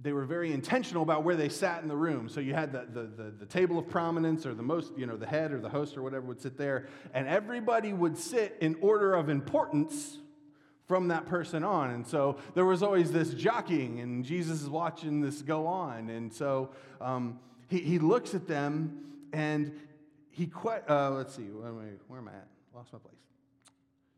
they 0.03 0.13
were 0.13 0.25
very 0.25 0.53
intentional 0.53 1.03
about 1.03 1.25
where 1.25 1.37
they 1.37 1.49
sat 1.49 1.83
in 1.83 1.89
the 1.89 1.97
room. 1.97 2.29
So 2.29 2.41
you 2.41 2.55
had 2.55 2.73
the, 2.73 2.87
the, 2.91 3.03
the, 3.03 3.31
the, 3.41 3.47
table 3.47 3.79
of 3.79 3.89
prominence, 3.89 4.47
or 4.47 4.55
the 4.55 4.63
most, 4.63 4.97
you 4.97 5.05
know, 5.05 5.17
the 5.17 5.27
head 5.27 5.53
or 5.53 5.61
the 5.61 5.69
host 5.69 5.97
or 5.97 6.03
whatever 6.03 6.27
would 6.27 6.41
sit 6.41 6.57
there, 6.57 6.87
and 7.13 7.29
everybody 7.29 7.93
would 7.93 8.17
sit 8.17 8.57
in 8.61 8.77
order 8.81 9.15
of 9.15 9.29
importance 9.29 10.19
from 10.87 11.09
that 11.09 11.27
person 11.27 11.63
on. 11.63 11.91
And 11.91 12.07
so 12.07 12.39
there 12.55 12.65
was 12.65 12.83
always 12.83 13.13
this 13.13 13.35
jockeying, 13.35 14.01
and 14.01 14.25
Jesus 14.25 14.63
is 14.63 14.69
watching 14.69 15.21
this 15.21 15.43
go 15.43 15.67
on. 15.67 16.09
And 16.09 16.33
so 16.33 16.71
um, 17.01 17.39
he, 17.69 17.79
he 17.81 17.99
looks 17.99 18.35
at 18.35 18.49
them 18.49 19.05
and 19.33 19.73
he, 20.31 20.47
que- 20.47 20.83
uh, 20.89 21.11
let's 21.11 21.35
see, 21.35 21.43
where 21.43 21.69
am, 21.69 21.79
I, 21.79 21.85
where 22.09 22.21
am 22.21 22.29
I 22.29 22.33
at? 22.33 22.49
Lost 22.75 22.93
my 22.93 22.99
place. 22.99 23.15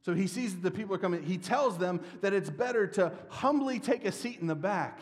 So 0.01 0.15
he 0.15 0.27
sees 0.27 0.55
that 0.55 0.63
the 0.63 0.71
people 0.71 0.95
are 0.95 0.99
coming. 0.99 1.23
He 1.23 1.39
tells 1.39 1.77
them 1.77 2.01
that 2.23 2.33
it's 2.33 2.51
better 2.51 2.87
to 2.89 3.13
humbly 3.29 3.79
take 3.79 4.05
a 4.05 4.13
seat 4.13 4.39
in 4.41 4.47
the 4.47 4.55
back 4.55 5.01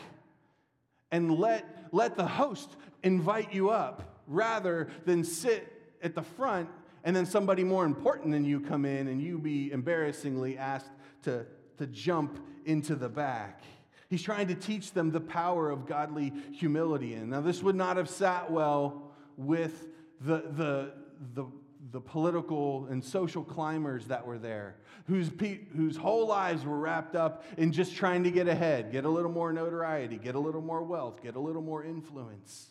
and 1.11 1.37
let, 1.37 1.87
let 1.91 2.15
the 2.15 2.25
host 2.25 2.75
invite 3.03 3.53
you 3.53 3.69
up. 3.69 4.07
rather 4.27 4.87
than 5.05 5.23
sit 5.23 5.93
at 6.01 6.15
the 6.15 6.21
front 6.21 6.69
and 7.03 7.15
then 7.15 7.25
somebody 7.25 7.63
more 7.63 7.85
important 7.85 8.31
than 8.31 8.45
you 8.45 8.59
come 8.59 8.85
in 8.85 9.07
and 9.07 9.21
you 9.21 9.37
be 9.37 9.71
embarrassingly 9.71 10.57
asked 10.57 10.91
to, 11.23 11.45
to 11.77 11.87
jump 11.87 12.39
into 12.65 12.95
the 12.95 13.09
back. 13.09 13.61
He's 14.09 14.21
trying 14.21 14.47
to 14.47 14.55
teach 14.55 14.91
them 14.91 15.11
the 15.11 15.21
power 15.21 15.69
of 15.69 15.85
godly 15.85 16.33
humility. 16.51 17.13
And 17.13 17.29
now, 17.29 17.41
this 17.41 17.63
would 17.63 17.75
not 17.75 17.97
have 17.97 18.09
sat 18.09 18.51
well 18.51 19.11
with 19.37 19.87
the, 20.19 20.43
the, 20.51 20.93
the, 21.33 21.45
the 21.89 21.99
political 21.99 22.85
and 22.89 23.03
social 23.03 23.43
climbers 23.43 24.05
that 24.07 24.25
were 24.25 24.37
there, 24.37 24.75
whose, 25.07 25.29
pe- 25.29 25.65
whose 25.75 25.97
whole 25.97 26.27
lives 26.27 26.63
were 26.63 26.77
wrapped 26.77 27.15
up 27.15 27.43
in 27.57 27.71
just 27.71 27.95
trying 27.95 28.23
to 28.23 28.31
get 28.31 28.47
ahead, 28.47 28.91
get 28.91 29.05
a 29.05 29.09
little 29.09 29.31
more 29.31 29.51
notoriety, 29.51 30.17
get 30.17 30.35
a 30.35 30.39
little 30.39 30.61
more 30.61 30.83
wealth, 30.83 31.23
get 31.23 31.35
a 31.35 31.39
little 31.39 31.61
more 31.61 31.83
influence. 31.83 32.67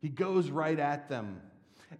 He 0.00 0.08
goes 0.08 0.50
right 0.50 0.78
at 0.78 1.08
them. 1.08 1.40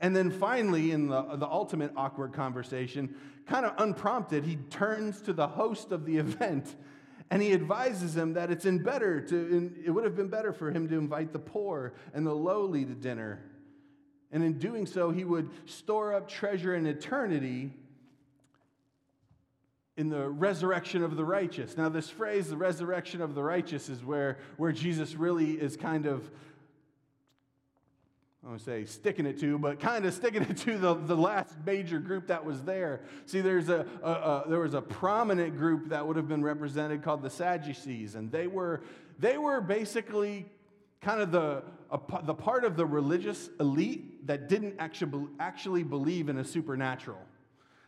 And 0.01 0.15
then 0.15 0.31
finally, 0.31 0.93
in 0.93 1.09
the, 1.09 1.37
the 1.37 1.47
ultimate 1.47 1.93
awkward 1.97 2.33
conversation, 2.33 3.15
kind 3.47 3.67
of 3.67 3.75
unprompted, 3.79 4.45
he 4.45 4.57
turns 4.57 5.21
to 5.23 5.33
the 5.33 5.47
host 5.47 5.93
of 5.93 6.05
the 6.05 6.17
event 6.19 6.75
and 7.31 7.41
he 7.41 7.53
advises 7.53 8.17
him 8.17 8.35
that 8.35 8.51
it's 8.51 8.65
in 8.65 8.83
better 8.83 9.21
to, 9.21 9.37
in, 9.37 9.83
it 9.85 9.91
would 9.91 10.05
have 10.05 10.17
been 10.17 10.29
better 10.29 10.53
for 10.53 10.71
him 10.71 10.89
to 10.89 10.99
invite 10.99 11.33
the 11.33 11.39
poor 11.39 11.95
and 12.13 12.27
the 12.27 12.35
lowly 12.35 12.85
to 12.85 12.93
dinner. 12.93 13.41
And 14.33 14.45
in 14.45 14.59
doing 14.59 14.87
so, 14.87 15.11
he 15.11 15.25
would 15.25 15.51
store 15.67 16.15
up 16.15 16.29
treasure 16.29 16.75
in 16.75 16.87
eternity 16.87 17.73
in 19.97 20.09
the 20.09 20.29
resurrection 20.29 21.03
of 21.03 21.17
the 21.17 21.25
righteous. 21.25 21.77
Now, 21.77 21.89
this 21.89 22.09
phrase, 22.09 22.49
the 22.49 22.57
resurrection 22.57 23.21
of 23.21 23.35
the 23.35 23.43
righteous, 23.43 23.89
is 23.89 24.05
where, 24.05 24.39
where 24.57 24.73
Jesus 24.73 25.15
really 25.15 25.53
is 25.53 25.77
kind 25.77 26.07
of 26.07 26.31
I 28.45 28.49
don't 28.49 28.59
say 28.59 28.87
sticking 28.87 29.27
it 29.27 29.39
to, 29.41 29.59
but 29.59 29.81
kind 29.81 30.07
of 30.07 30.15
sticking 30.15 30.43
it 30.43 30.57
to 30.59 30.79
the, 30.79 30.95
the 30.95 31.17
last 31.17 31.55
major 31.67 31.99
group 31.99 32.29
that 32.29 32.43
was 32.43 32.63
there. 32.63 33.03
See, 33.27 33.43
there's 33.43 33.69
a, 33.69 33.87
a, 34.03 34.11
a, 34.11 34.45
there 34.49 34.61
was 34.61 34.73
a 34.73 34.81
prominent 34.81 35.59
group 35.59 35.91
that 35.91 36.07
would 36.07 36.17
have 36.17 36.27
been 36.27 36.43
represented 36.43 37.03
called 37.03 37.23
the 37.23 37.29
Sadducees, 37.29 38.15
and 38.15 38.33
they 38.33 38.47
were, 38.47 38.81
they 39.19 39.37
were 39.37 39.61
basically 39.61 40.47
kind 41.03 41.21
of 41.21 41.33
the, 41.33 41.63
the 42.23 42.35
part 42.35 42.65
of 42.65 42.77
the 42.77 42.87
religious 42.87 43.51
elite 43.59 44.27
that 44.27 44.49
didn't 44.49 44.77
actually, 44.79 45.27
actually 45.39 45.83
believe 45.83 46.29
in 46.29 46.39
a 46.39 46.45
supernatural. 46.45 47.19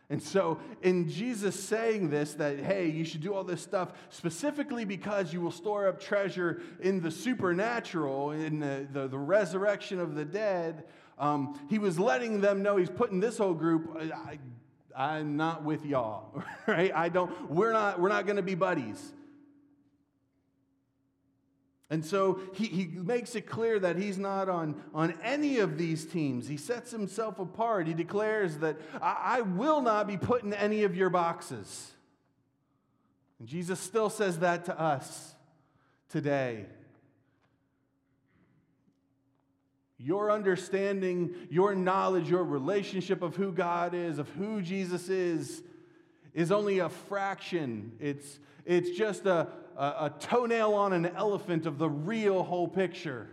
And 0.09 0.21
so, 0.21 0.59
in 0.81 1.09
Jesus 1.09 1.57
saying 1.57 2.09
this, 2.09 2.33
that, 2.33 2.59
hey, 2.59 2.87
you 2.89 3.05
should 3.05 3.21
do 3.21 3.33
all 3.33 3.43
this 3.43 3.61
stuff 3.61 3.93
specifically 4.09 4.83
because 4.85 5.33
you 5.33 5.41
will 5.41 5.51
store 5.51 5.87
up 5.87 5.99
treasure 5.99 6.61
in 6.81 7.01
the 7.01 7.09
supernatural, 7.09 8.31
in 8.31 8.59
the, 8.59 8.85
the, 8.91 9.07
the 9.07 9.17
resurrection 9.17 9.99
of 9.99 10.15
the 10.15 10.25
dead, 10.25 10.83
um, 11.17 11.59
he 11.69 11.79
was 11.79 11.97
letting 11.97 12.41
them 12.41 12.61
know 12.61 12.75
he's 12.77 12.89
putting 12.89 13.19
this 13.19 13.37
whole 13.37 13.53
group, 13.53 13.97
I, 13.97 14.39
I'm 14.95 15.37
not 15.37 15.63
with 15.63 15.85
y'all, 15.85 16.43
right? 16.67 16.91
I 16.93 17.09
don't, 17.09 17.49
we're 17.49 17.73
not, 17.73 17.99
we're 17.99 18.09
not 18.09 18.25
going 18.25 18.35
to 18.35 18.43
be 18.43 18.55
buddies. 18.55 19.13
And 21.89 22.03
so 22.03 22.39
he, 22.53 22.65
he 22.65 22.85
makes 22.85 23.35
it 23.35 23.41
clear 23.41 23.77
that 23.79 23.97
he's 23.97 24.17
not 24.17 24.49
on, 24.49 24.81
on 24.93 25.13
any 25.23 25.59
of 25.59 25.77
these 25.77 26.05
teams. 26.05 26.47
He 26.47 26.57
sets 26.57 26.91
himself 26.91 27.39
apart. 27.39 27.87
He 27.87 27.93
declares 27.93 28.57
that 28.59 28.77
I, 29.01 29.37
I 29.37 29.41
will 29.41 29.81
not 29.81 30.07
be 30.07 30.17
put 30.17 30.43
in 30.43 30.53
any 30.53 30.83
of 30.83 30.95
your 30.95 31.09
boxes. 31.09 31.91
And 33.39 33.47
Jesus 33.47 33.79
still 33.79 34.09
says 34.09 34.39
that 34.39 34.65
to 34.65 34.79
us 34.79 35.35
today. 36.09 36.65
Your 39.97 40.31
understanding, 40.31 41.35
your 41.49 41.75
knowledge, 41.75 42.29
your 42.29 42.43
relationship 42.43 43.21
of 43.21 43.35
who 43.35 43.51
God 43.51 43.93
is, 43.93 44.17
of 44.17 44.29
who 44.29 44.61
Jesus 44.61 45.09
is, 45.09 45.61
is 46.33 46.51
only 46.51 46.79
a 46.79 46.89
fraction. 46.89 47.91
It's, 47.99 48.39
it's 48.65 48.97
just 48.97 49.25
a, 49.25 49.47
a, 49.77 49.85
a 50.05 50.13
toenail 50.19 50.73
on 50.73 50.93
an 50.93 51.05
elephant 51.05 51.65
of 51.65 51.77
the 51.77 51.89
real 51.89 52.43
whole 52.43 52.67
picture. 52.67 53.29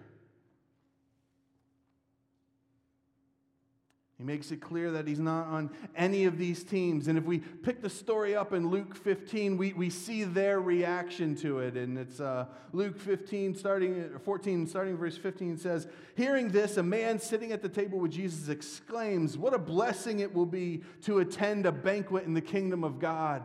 He 4.20 4.26
makes 4.26 4.50
it 4.50 4.61
clear 4.61 4.90
that 4.90 5.09
he's 5.09 5.18
not 5.18 5.47
on 5.47 5.70
any 5.97 6.26
of 6.26 6.37
these 6.37 6.62
teams. 6.62 7.09
And 7.09 7.16
if 7.16 7.25
we 7.25 7.38
pick 7.38 7.80
the 7.80 7.88
story 7.88 8.37
up 8.37 8.52
in 8.52 8.68
Luke 8.68 8.94
15, 8.94 9.56
we, 9.56 9.73
we 9.73 9.88
see 9.88 10.25
their 10.25 10.61
reaction 10.61 11.35
to 11.37 11.61
it. 11.61 11.75
And 11.75 11.97
it's 11.97 12.20
uh, 12.20 12.44
Luke 12.75 13.00
15, 13.00 13.54
starting 13.54 14.11
14, 14.23 14.66
starting 14.66 14.99
verse 14.99 15.16
15 15.16 15.56
says, 15.56 15.87
Hearing 16.16 16.50
this, 16.50 16.76
a 16.76 16.82
man 16.82 17.18
sitting 17.18 17.50
at 17.50 17.62
the 17.62 17.68
table 17.70 17.99
with 17.99 18.12
Jesus 18.12 18.50
exclaims, 18.50 19.38
What 19.38 19.54
a 19.54 19.59
blessing 19.59 20.20
it 20.20 20.35
will 20.35 20.44
be 20.44 20.82
to 21.04 21.20
attend 21.20 21.64
a 21.64 21.73
banquet 21.73 22.25
in 22.26 22.35
the 22.35 22.42
kingdom 22.42 22.85
of 22.85 22.99
God. 22.99 23.42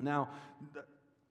Now, 0.00 0.30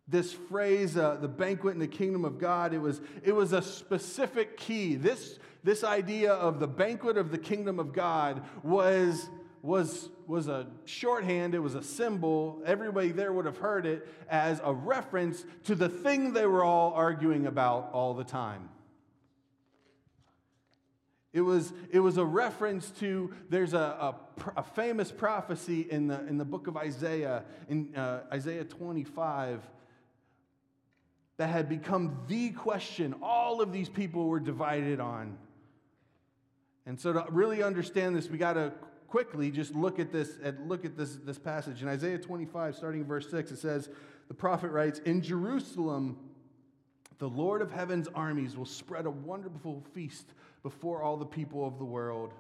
this 0.08 0.34
phrase, 0.34 0.98
uh, 0.98 1.16
the 1.16 1.28
banquet 1.28 1.74
in 1.74 1.80
the 1.80 1.88
kingdom 1.88 2.26
of 2.26 2.38
God, 2.38 2.74
it 2.74 2.80
was, 2.80 3.02
it 3.24 3.32
was 3.32 3.54
a 3.54 3.62
specific 3.62 4.58
key. 4.58 4.96
This, 4.96 5.40
this 5.64 5.84
idea 5.84 6.34
of 6.34 6.60
the 6.60 6.68
banquet 6.68 7.18
of 7.18 7.32
the 7.32 7.38
kingdom 7.38 7.80
of 7.80 7.94
God 7.94 8.44
was, 8.64 9.30
was, 9.62 10.10
was 10.28 10.48
a 10.50 10.68
shorthand, 10.84 11.56
it 11.56 11.60
was 11.60 11.76
a 11.76 11.84
symbol. 11.84 12.62
Everybody 12.66 13.14
there 13.14 13.32
would 13.32 13.46
have 13.46 13.58
heard 13.58 13.86
it 13.86 14.08
as 14.30 14.62
a 14.64 14.74
reference 14.74 15.46
to 15.66 15.76
the 15.76 15.90
thing 15.90 16.34
they 16.34 16.46
were 16.46 16.64
all 16.64 16.94
arguing 16.94 17.48
about 17.48 17.90
all 17.94 18.14
the 18.14 18.26
time. 18.26 18.70
It 21.32 21.42
was, 21.42 21.74
it 21.90 22.00
was 22.00 22.18
a 22.18 22.26
reference 22.26 22.92
to, 23.00 23.34
there's 23.50 23.74
a, 23.74 23.78
a, 23.78 24.16
a 24.58 24.64
famous 24.64 25.12
prophecy 25.12 25.82
in 25.90 26.08
the, 26.08 26.20
in 26.28 26.38
the 26.38 26.46
book 26.46 26.68
of 26.68 26.78
Isaiah, 26.78 27.44
in 27.68 27.96
uh, 27.96 28.22
Isaiah 28.32 28.66
25, 28.66 29.68
that 31.38 31.50
had 31.50 31.68
become 31.68 32.18
the 32.28 32.52
question 32.52 33.16
all 33.22 33.62
of 33.62 33.72
these 33.72 33.90
people 33.90 34.28
were 34.28 34.40
divided 34.40 35.00
on. 35.00 35.38
And 36.86 37.00
so 37.00 37.14
to 37.14 37.26
really 37.30 37.64
understand 37.64 38.16
this, 38.16 38.30
we 38.30 38.38
got 38.38 38.54
to 38.54 38.74
quickly 39.08 39.52
just 39.52 39.76
look 39.76 40.00
at 40.00 40.12
this 40.12 40.38
and 40.44 40.68
look 40.68 40.86
at 40.86 40.98
this, 40.98 41.18
this 41.24 41.40
passage. 41.40 41.82
In 41.82 41.88
Isaiah 41.88 42.18
25, 42.18 42.76
starting 42.76 43.06
verse 43.06 43.30
6, 43.30 43.52
it 43.52 43.58
says, 43.58 43.90
the 44.28 44.34
prophet 44.34 44.70
writes, 44.70 45.00
In 45.06 45.22
Jerusalem, 45.22 46.18
the 47.20 47.30
Lord 47.30 47.62
of 47.62 47.72
heaven's 47.72 48.08
armies 48.16 48.58
will 48.58 48.66
spread 48.66 49.06
a 49.06 49.12
wonderful 49.12 49.84
feast 49.94 50.34
before 50.62 51.04
all 51.04 51.18
the 51.18 51.26
people 51.26 51.66
of 51.66 51.78
the 51.78 51.86
world. 51.86 52.34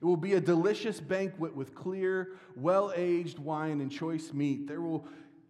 It 0.00 0.04
will 0.04 0.16
be 0.16 0.34
a 0.34 0.40
delicious 0.40 1.00
banquet 1.00 1.54
with 1.54 1.74
clear, 1.74 2.32
well 2.56 2.92
aged 2.94 3.38
wine 3.38 3.80
and 3.80 3.90
choice 3.90 4.32
meat. 4.32 4.66
There 4.66 4.80
will 4.80 5.06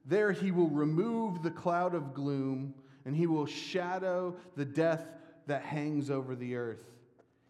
there 0.09 0.33
he 0.33 0.50
will 0.50 0.71
remove 0.71 1.43
the 1.43 1.50
cloud 1.50 1.95
of 1.95 2.15
gloom, 2.15 2.75
and 3.05 3.15
he 3.15 3.27
will 3.27 3.47
shadow 3.47 4.35
the 4.57 4.65
death 4.65 5.07
that 5.47 5.62
hangs 5.62 6.11
over 6.11 6.35
the 6.35 6.57
earth. 6.57 6.83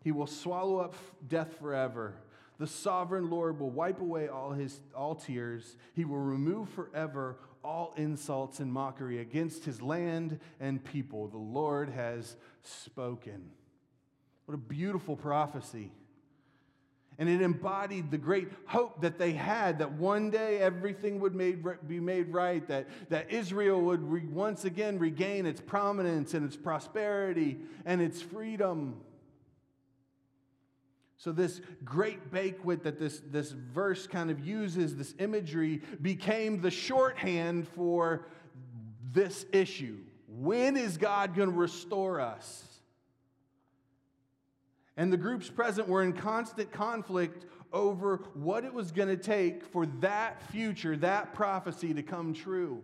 He 0.03 0.11
will 0.11 0.27
swallow 0.27 0.79
up 0.79 0.95
death 1.29 1.59
forever. 1.61 2.15
The 2.59 2.67
sovereign 2.67 3.31
Lord 3.31 3.61
will 3.61 3.71
wipe 3.71 4.01
away 4.01 4.29
all 4.29 4.53
his 4.53 4.81
all 4.95 5.15
tears. 5.15 5.77
He 5.95 6.05
will 6.05 6.19
remove 6.19 6.69
forever 6.71 7.37
all 7.63 7.95
insults 7.97 8.59
and 8.59 8.73
mockery 8.73 9.21
against 9.21 9.65
his 9.65 9.81
land 9.81 10.41
and 10.59 10.83
people. 10.83 11.29
The 11.29 11.39
Lord 11.39 11.89
has 11.91 12.37
spoken. 12.63 13.51
What 14.47 14.55
a 14.55 14.59
beautiful 14.59 15.15
prophecy. 15.15 15.93
And 17.21 17.29
it 17.29 17.43
embodied 17.43 18.13
the 18.13 18.19
great 18.19 18.49
hope 18.67 19.01
that 19.01 19.19
they 19.19 19.33
had 19.33 19.81
that 19.81 19.93
one 19.93 20.31
day 20.31 20.59
everything 20.59 21.19
would 21.19 21.35
made, 21.35 21.65
be 21.89 21.99
made 21.99 22.33
right, 22.33 22.67
that, 22.69 22.87
that 23.09 23.33
Israel 23.33 23.81
would 23.81 24.03
re, 24.09 24.25
once 24.27 24.65
again 24.65 25.01
regain 25.01 25.45
its 25.45 25.61
prominence 25.61 26.35
and 26.35 26.47
its 26.47 26.55
prosperity 26.55 27.59
and 27.85 28.01
its 28.01 28.23
freedom. 28.23 29.01
So, 31.17 31.33
this 31.33 31.61
great 31.85 32.31
banquet 32.31 32.85
that 32.85 33.01
this, 33.01 33.21
this 33.33 33.51
verse 33.51 34.07
kind 34.07 34.31
of 34.31 34.47
uses, 34.47 34.95
this 34.95 35.15
imagery, 35.19 35.83
became 36.01 36.61
the 36.61 36.71
shorthand 36.71 37.67
for 37.67 38.29
this 39.13 39.45
issue. 39.53 39.97
When 40.29 40.77
is 40.77 40.97
God 40.97 41.35
going 41.35 41.51
to 41.51 41.57
restore 41.57 42.21
us? 42.21 42.68
And 44.99 45.13
the 45.13 45.17
groups 45.17 45.49
present 45.49 45.89
were 45.89 46.03
in 46.03 46.13
constant 46.13 46.73
conflict 46.73 47.47
over 47.73 48.17
what 48.35 48.65
it 48.65 48.75
was 48.75 48.91
going 48.91 49.09
to 49.09 49.17
take 49.17 49.65
for 49.65 49.87
that 50.01 50.43
future, 50.51 50.97
that 50.97 51.35
prophecy 51.35 51.95
to 51.95 52.03
come 52.03 52.35
true. 52.35 52.83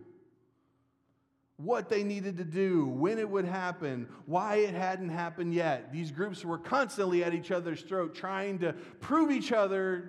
What 1.57 1.89
they 1.89 2.05
needed 2.05 2.37
to 2.37 2.45
do, 2.45 2.87
when 2.87 3.19
it 3.19 3.29
would 3.29 3.47
happen, 3.47 4.09
why 4.27 4.57
it 4.57 4.75
hadn't 4.75 5.09
happened 5.09 5.55
yet. 5.55 5.93
These 5.93 6.13
groups 6.13 6.45
were 6.45 6.59
constantly 6.59 7.25
at 7.25 7.35
each 7.35 7.51
other's 7.51 7.83
throat 7.83 8.15
trying 8.15 8.61
to 8.61 8.75
prove 9.01 9.33
each 9.33 9.51
other's 9.51 10.05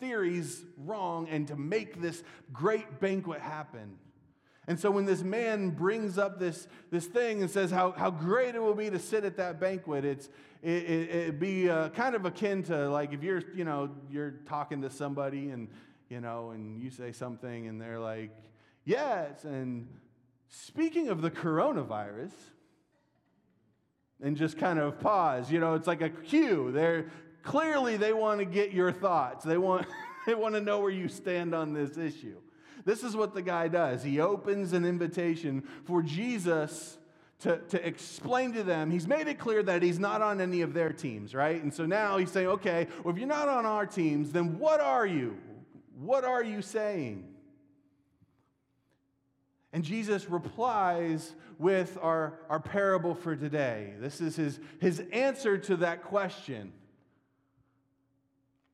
theories 0.00 0.64
wrong 0.78 1.28
and 1.28 1.46
to 1.48 1.56
make 1.56 2.00
this 2.00 2.22
great 2.50 2.98
banquet 2.98 3.42
happen. 3.42 3.98
And 4.68 4.78
so 4.80 4.90
when 4.90 5.04
this 5.04 5.22
man 5.22 5.70
brings 5.70 6.18
up 6.18 6.40
this, 6.40 6.66
this 6.90 7.06
thing 7.06 7.40
and 7.40 7.50
says 7.50 7.70
how, 7.70 7.92
how 7.92 8.10
great 8.10 8.54
it 8.54 8.60
will 8.60 8.74
be 8.74 8.90
to 8.90 8.98
sit 8.98 9.24
at 9.24 9.36
that 9.36 9.60
banquet, 9.60 10.04
it's, 10.04 10.28
it, 10.62 10.82
it, 10.82 11.10
it'd 11.10 11.38
be 11.38 11.70
uh, 11.70 11.90
kind 11.90 12.16
of 12.16 12.24
akin 12.24 12.64
to 12.64 12.88
like 12.90 13.12
if 13.12 13.22
you're, 13.22 13.42
you 13.54 13.64
know, 13.64 13.90
you're 14.10 14.32
talking 14.46 14.82
to 14.82 14.90
somebody 14.90 15.50
and, 15.50 15.68
you 16.08 16.20
know, 16.20 16.50
and 16.50 16.82
you 16.82 16.90
say 16.90 17.12
something 17.12 17.68
and 17.68 17.80
they're 17.80 18.00
like, 18.00 18.30
yes. 18.84 19.44
And 19.44 19.86
speaking 20.48 21.10
of 21.10 21.22
the 21.22 21.30
coronavirus, 21.30 22.32
and 24.22 24.36
just 24.36 24.56
kind 24.56 24.78
of 24.78 24.98
pause, 24.98 25.52
you 25.52 25.60
know, 25.60 25.74
it's 25.74 25.86
like 25.86 26.00
a 26.00 26.08
cue. 26.08 26.70
They're 26.72 27.10
clearly 27.42 27.96
they 27.96 28.12
want 28.12 28.38
to 28.40 28.44
get 28.44 28.72
your 28.72 28.90
thoughts. 28.90 29.44
They 29.44 29.58
want, 29.58 29.86
they 30.26 30.34
want 30.34 30.54
to 30.54 30.60
know 30.60 30.80
where 30.80 30.90
you 30.90 31.08
stand 31.08 31.54
on 31.54 31.72
this 31.72 31.98
issue. 31.98 32.40
This 32.86 33.02
is 33.02 33.16
what 33.16 33.34
the 33.34 33.42
guy 33.42 33.66
does. 33.66 34.04
He 34.04 34.20
opens 34.20 34.72
an 34.72 34.84
invitation 34.86 35.64
for 35.84 36.02
Jesus 36.02 36.96
to, 37.40 37.58
to 37.58 37.86
explain 37.86 38.52
to 38.52 38.62
them. 38.62 38.92
He's 38.92 39.08
made 39.08 39.26
it 39.26 39.40
clear 39.40 39.62
that 39.64 39.82
he's 39.82 39.98
not 39.98 40.22
on 40.22 40.40
any 40.40 40.62
of 40.62 40.72
their 40.72 40.92
teams, 40.92 41.34
right? 41.34 41.60
And 41.60 41.74
so 41.74 41.84
now 41.84 42.16
he's 42.16 42.30
saying, 42.30 42.46
okay, 42.46 42.86
well, 43.02 43.12
if 43.12 43.18
you're 43.18 43.28
not 43.28 43.48
on 43.48 43.66
our 43.66 43.86
teams, 43.86 44.30
then 44.30 44.58
what 44.58 44.80
are 44.80 45.04
you? 45.04 45.36
What 45.98 46.24
are 46.24 46.44
you 46.44 46.62
saying? 46.62 47.26
And 49.72 49.82
Jesus 49.82 50.30
replies 50.30 51.34
with 51.58 51.98
our, 52.00 52.38
our 52.48 52.60
parable 52.60 53.16
for 53.16 53.34
today. 53.34 53.94
This 53.98 54.20
is 54.20 54.36
his, 54.36 54.60
his 54.80 55.02
answer 55.12 55.58
to 55.58 55.76
that 55.78 56.04
question 56.04 56.72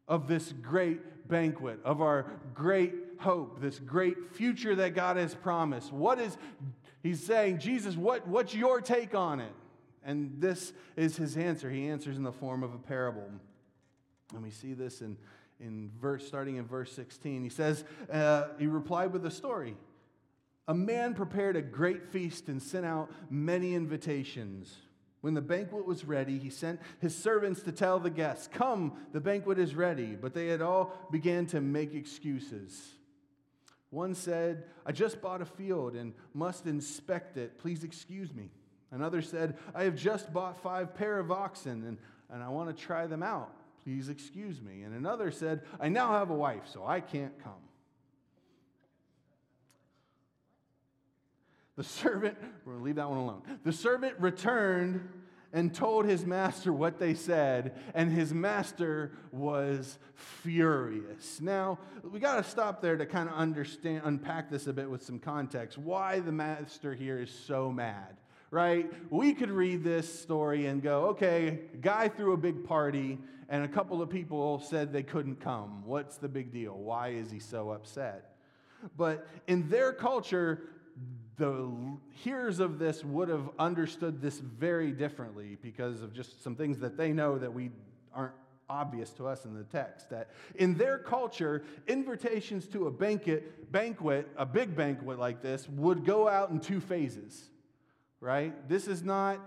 of 0.06 0.28
this 0.28 0.52
great 0.52 1.28
banquet, 1.28 1.80
of 1.84 2.02
our 2.02 2.26
great 2.54 3.11
hope, 3.22 3.60
this 3.60 3.78
great 3.78 4.34
future 4.34 4.74
that 4.74 4.94
God 4.94 5.16
has 5.16 5.34
promised. 5.34 5.92
What 5.92 6.20
is, 6.20 6.36
he's 7.02 7.24
saying, 7.24 7.58
Jesus, 7.58 7.96
what, 7.96 8.26
what's 8.28 8.54
your 8.54 8.80
take 8.80 9.14
on 9.14 9.40
it? 9.40 9.52
And 10.04 10.34
this 10.38 10.72
is 10.96 11.16
his 11.16 11.36
answer. 11.36 11.70
He 11.70 11.88
answers 11.88 12.16
in 12.16 12.24
the 12.24 12.32
form 12.32 12.62
of 12.62 12.74
a 12.74 12.78
parable. 12.78 13.30
And 14.34 14.42
we 14.42 14.50
see 14.50 14.74
this 14.74 15.00
in, 15.00 15.16
in 15.60 15.90
verse, 16.00 16.26
starting 16.26 16.56
in 16.56 16.66
verse 16.66 16.92
16. 16.92 17.42
He 17.42 17.48
says, 17.48 17.84
uh, 18.10 18.48
he 18.58 18.66
replied 18.66 19.12
with 19.12 19.24
a 19.26 19.30
story. 19.30 19.76
A 20.68 20.74
man 20.74 21.14
prepared 21.14 21.56
a 21.56 21.62
great 21.62 22.04
feast 22.04 22.48
and 22.48 22.62
sent 22.62 22.86
out 22.86 23.10
many 23.30 23.74
invitations. 23.74 24.74
When 25.20 25.34
the 25.34 25.40
banquet 25.40 25.86
was 25.86 26.04
ready, 26.04 26.38
he 26.38 26.50
sent 26.50 26.80
his 27.00 27.16
servants 27.16 27.62
to 27.62 27.72
tell 27.72 28.00
the 28.00 28.10
guests, 28.10 28.48
Come, 28.52 28.92
the 29.12 29.20
banquet 29.20 29.58
is 29.58 29.74
ready. 29.74 30.16
But 30.20 30.34
they 30.34 30.48
had 30.48 30.62
all 30.62 30.92
began 31.10 31.46
to 31.46 31.60
make 31.60 31.94
excuses. 31.94 32.94
One 33.92 34.14
said, 34.14 34.64
I 34.86 34.92
just 34.92 35.20
bought 35.20 35.42
a 35.42 35.44
field 35.44 35.96
and 35.96 36.14
must 36.32 36.66
inspect 36.66 37.36
it. 37.36 37.58
Please 37.58 37.84
excuse 37.84 38.32
me. 38.32 38.48
Another 38.90 39.20
said, 39.20 39.58
I 39.74 39.84
have 39.84 39.96
just 39.96 40.32
bought 40.32 40.62
five 40.62 40.94
pair 40.94 41.18
of 41.18 41.30
oxen 41.30 41.84
and, 41.84 41.98
and 42.30 42.42
I 42.42 42.48
want 42.48 42.74
to 42.74 42.82
try 42.82 43.06
them 43.06 43.22
out. 43.22 43.52
Please 43.84 44.08
excuse 44.08 44.62
me. 44.62 44.82
And 44.82 44.94
another 44.94 45.30
said, 45.30 45.60
I 45.78 45.90
now 45.90 46.12
have 46.12 46.30
a 46.30 46.34
wife, 46.34 46.62
so 46.72 46.86
I 46.86 47.00
can't 47.00 47.38
come. 47.44 47.52
The 51.76 51.84
servant, 51.84 52.38
we're 52.64 52.72
going 52.72 52.82
to 52.82 52.84
leave 52.86 52.96
that 52.96 53.10
one 53.10 53.18
alone. 53.18 53.42
The 53.62 53.72
servant 53.72 54.14
returned 54.18 55.06
and 55.52 55.74
told 55.74 56.06
his 56.06 56.24
master 56.24 56.72
what 56.72 56.98
they 56.98 57.14
said, 57.14 57.74
and 57.94 58.10
his 58.10 58.32
master 58.32 59.12
was 59.30 59.98
furious. 60.14 61.40
Now, 61.40 61.78
we 62.02 62.20
got 62.20 62.42
to 62.42 62.50
stop 62.50 62.80
there 62.80 62.96
to 62.96 63.04
kind 63.04 63.28
of 63.28 63.34
understand, 63.34 64.02
unpack 64.04 64.50
this 64.50 64.66
a 64.66 64.72
bit 64.72 64.90
with 64.90 65.02
some 65.02 65.18
context. 65.18 65.76
Why 65.76 66.20
the 66.20 66.32
master 66.32 66.94
here 66.94 67.20
is 67.20 67.30
so 67.30 67.70
mad, 67.70 68.16
right? 68.50 68.90
We 69.10 69.34
could 69.34 69.50
read 69.50 69.84
this 69.84 70.20
story 70.20 70.66
and 70.66 70.82
go, 70.82 71.06
okay, 71.08 71.60
guy 71.80 72.08
threw 72.08 72.32
a 72.32 72.38
big 72.38 72.64
party, 72.64 73.18
and 73.48 73.64
a 73.64 73.68
couple 73.68 74.00
of 74.00 74.08
people 74.08 74.58
said 74.60 74.92
they 74.92 75.02
couldn't 75.02 75.40
come. 75.40 75.84
What's 75.84 76.16
the 76.16 76.28
big 76.28 76.50
deal? 76.50 76.74
Why 76.74 77.08
is 77.08 77.30
he 77.30 77.38
so 77.38 77.70
upset? 77.70 78.36
But 78.96 79.28
in 79.46 79.68
their 79.68 79.92
culture, 79.92 80.62
the 81.38 81.70
hearers 82.10 82.60
of 82.60 82.78
this 82.78 83.04
would 83.04 83.28
have 83.28 83.48
understood 83.58 84.20
this 84.20 84.38
very 84.38 84.92
differently 84.92 85.56
because 85.62 86.02
of 86.02 86.12
just 86.12 86.42
some 86.42 86.54
things 86.54 86.78
that 86.78 86.96
they 86.96 87.12
know 87.12 87.38
that 87.38 87.52
we 87.52 87.70
aren't 88.14 88.34
obvious 88.68 89.10
to 89.10 89.26
us 89.26 89.44
in 89.44 89.54
the 89.54 89.64
text 89.64 90.08
that 90.08 90.30
in 90.54 90.74
their 90.74 90.96
culture 90.96 91.62
invitations 91.88 92.66
to 92.66 92.86
a 92.86 92.90
banquet 92.90 93.70
banquet 93.70 94.26
a 94.36 94.46
big 94.46 94.74
banquet 94.74 95.18
like 95.18 95.42
this 95.42 95.68
would 95.68 96.06
go 96.06 96.26
out 96.26 96.48
in 96.50 96.58
two 96.58 96.80
phases 96.80 97.50
right? 98.22 98.68
This 98.68 98.86
is 98.86 99.02
not 99.02 99.38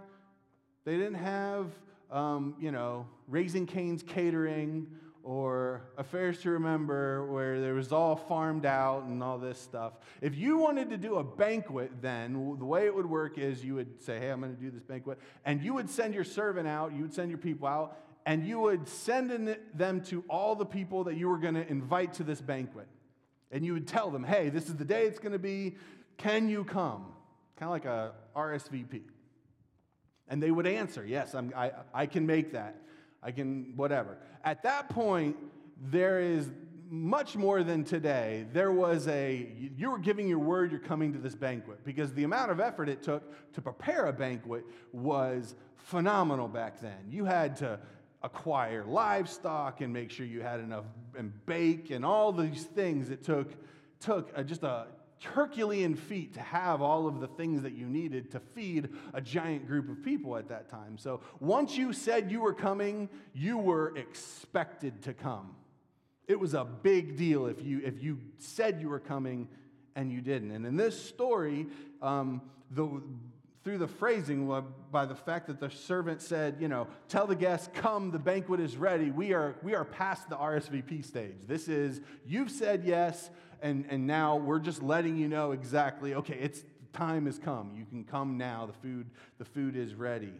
they 0.83 0.97
didn't 0.97 1.15
have 1.15 1.71
um, 2.11 2.55
you 2.59 2.71
know 2.71 3.07
Raising 3.27 3.65
Cane's 3.65 4.03
catering 4.03 4.85
or 5.25 5.81
affairs 5.97 6.39
to 6.39 6.51
remember 6.51 7.25
where 7.25 7.59
there 7.59 7.73
was 7.73 7.91
all 7.91 8.15
farmed 8.15 8.63
out 8.63 9.05
and 9.05 9.23
all 9.23 9.39
this 9.39 9.59
stuff. 9.59 9.93
If 10.21 10.37
you 10.37 10.59
wanted 10.59 10.91
to 10.91 10.97
do 10.97 11.15
a 11.15 11.23
banquet, 11.23 11.91
then 11.99 12.33
the 12.59 12.65
way 12.65 12.85
it 12.85 12.93
would 12.93 13.07
work 13.07 13.39
is 13.39 13.65
you 13.65 13.73
would 13.73 13.99
say, 14.03 14.19
Hey, 14.19 14.29
I'm 14.29 14.39
going 14.39 14.55
to 14.55 14.61
do 14.61 14.69
this 14.69 14.83
banquet. 14.83 15.17
And 15.43 15.63
you 15.63 15.73
would 15.73 15.89
send 15.89 16.13
your 16.13 16.23
servant 16.23 16.67
out, 16.67 16.93
you 16.93 17.01
would 17.01 17.13
send 17.13 17.29
your 17.29 17.39
people 17.39 17.67
out, 17.67 17.97
and 18.27 18.45
you 18.45 18.59
would 18.59 18.87
send 18.87 19.57
them 19.73 20.01
to 20.01 20.23
all 20.29 20.55
the 20.55 20.65
people 20.65 21.05
that 21.05 21.17
you 21.17 21.27
were 21.27 21.39
going 21.39 21.55
to 21.55 21.67
invite 21.67 22.13
to 22.13 22.23
this 22.23 22.39
banquet. 22.39 22.87
And 23.51 23.65
you 23.65 23.73
would 23.73 23.87
tell 23.87 24.11
them, 24.11 24.23
Hey, 24.23 24.49
this 24.49 24.67
is 24.67 24.75
the 24.75 24.85
day 24.85 25.05
it's 25.05 25.19
going 25.19 25.33
to 25.33 25.39
be. 25.39 25.75
Can 26.17 26.49
you 26.49 26.63
come? 26.63 27.07
Kind 27.57 27.67
of 27.67 27.71
like 27.71 27.85
a 27.85 28.13
RSVP. 28.35 29.01
And 30.27 30.41
they 30.41 30.51
would 30.51 30.67
answer, 30.67 31.03
Yes, 31.03 31.33
I'm, 31.33 31.51
I, 31.55 31.71
I 31.95 32.05
can 32.05 32.27
make 32.27 32.51
that. 32.51 32.79
I 33.25 33.31
can, 33.31 33.73
whatever. 33.75 34.17
At 34.43 34.61
that 34.63 34.87
point, 34.89 35.35
there 35.81 36.21
is 36.21 36.51
much 36.89 37.35
more 37.35 37.63
than 37.63 37.83
today. 37.83 38.45
There 38.53 38.71
was 38.71 39.07
a, 39.07 39.51
you 39.75 39.89
were 39.89 39.97
giving 39.97 40.27
your 40.27 40.39
word 40.39 40.69
you're 40.69 40.79
coming 40.79 41.11
to 41.13 41.19
this 41.19 41.33
banquet 41.33 41.83
because 41.83 42.13
the 42.13 42.23
amount 42.23 42.51
of 42.51 42.59
effort 42.59 42.87
it 42.87 43.01
took 43.01 43.23
to 43.53 43.61
prepare 43.61 44.05
a 44.05 44.13
banquet 44.13 44.63
was 44.93 45.55
phenomenal 45.75 46.47
back 46.47 46.79
then. 46.79 46.99
You 47.09 47.25
had 47.25 47.55
to 47.57 47.79
acquire 48.21 48.85
livestock 48.85 49.81
and 49.81 49.91
make 49.91 50.11
sure 50.11 50.27
you 50.27 50.41
had 50.41 50.59
enough 50.59 50.85
and 51.17 51.33
bake 51.47 51.89
and 51.89 52.05
all 52.05 52.31
these 52.31 52.63
things. 52.63 53.09
It 53.09 53.23
took, 53.23 53.53
took 53.99 54.45
just 54.45 54.61
a 54.61 54.85
Herculean 55.25 55.95
feat 55.95 56.33
to 56.35 56.39
have 56.39 56.81
all 56.81 57.07
of 57.07 57.19
the 57.19 57.27
things 57.27 57.61
that 57.63 57.73
you 57.73 57.87
needed 57.87 58.31
to 58.31 58.39
feed 58.39 58.89
a 59.13 59.21
giant 59.21 59.67
group 59.67 59.89
of 59.89 60.03
people 60.03 60.37
at 60.37 60.47
that 60.49 60.69
time. 60.69 60.97
So 60.97 61.21
once 61.39 61.77
you 61.77 61.93
said 61.93 62.31
you 62.31 62.41
were 62.41 62.53
coming, 62.53 63.09
you 63.33 63.57
were 63.57 63.95
expected 63.97 65.01
to 65.03 65.13
come. 65.13 65.55
It 66.27 66.39
was 66.39 66.53
a 66.53 66.63
big 66.63 67.17
deal 67.17 67.47
if 67.47 67.63
you, 67.63 67.81
if 67.83 68.01
you 68.01 68.19
said 68.37 68.79
you 68.81 68.89
were 68.89 68.99
coming 68.99 69.47
and 69.95 70.11
you 70.11 70.21
didn't. 70.21 70.51
And 70.51 70.65
in 70.65 70.75
this 70.75 70.99
story, 70.99 71.67
um, 72.01 72.41
the, 72.71 73.01
through 73.63 73.79
the 73.79 73.87
phrasing, 73.87 74.47
by 74.91 75.05
the 75.05 75.15
fact 75.15 75.47
that 75.47 75.59
the 75.59 75.71
servant 75.71 76.21
said, 76.21 76.57
you 76.59 76.67
know, 76.67 76.87
tell 77.09 77.25
the 77.25 77.35
guests, 77.35 77.67
come, 77.73 78.11
the 78.11 78.19
banquet 78.19 78.59
is 78.59 78.77
ready, 78.77 79.09
we 79.09 79.33
are, 79.33 79.55
we 79.63 79.73
are 79.73 79.83
past 79.83 80.29
the 80.29 80.35
RSVP 80.35 81.03
stage. 81.03 81.35
This 81.47 81.67
is, 81.67 81.99
you've 82.27 82.51
said 82.51 82.83
yes, 82.85 83.31
and, 83.61 83.85
and 83.89 84.05
now 84.07 84.37
we're 84.37 84.59
just 84.59 84.83
letting 84.83 85.17
you 85.17 85.27
know 85.27 85.51
exactly, 85.51 86.13
okay, 86.15 86.37
it's 86.39 86.63
time 86.93 87.25
has 87.25 87.37
come. 87.37 87.73
You 87.77 87.85
can 87.85 88.03
come 88.03 88.37
now. 88.37 88.65
The 88.65 88.73
food, 88.73 89.09
the 89.37 89.45
food 89.45 89.75
is 89.75 89.93
ready. 89.93 90.33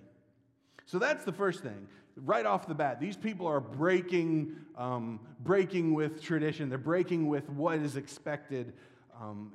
So 0.86 1.00
that's 1.00 1.26
the 1.26 1.34
first 1.34 1.62
thing. 1.62 1.88
Right 2.16 2.46
off 2.46 2.68
the 2.68 2.76
bat, 2.76 3.00
these 3.00 3.18
people 3.18 3.46
are 3.48 3.60
breaking, 3.60 4.56
um, 4.78 5.20
breaking 5.42 5.94
with 5.94 6.24
tradition. 6.24 6.70
They're 6.70 6.78
breaking 6.78 7.28
with 7.28 7.50
what 7.50 7.80
is 7.80 7.98
expected. 7.98 8.74
Um, 9.20 9.52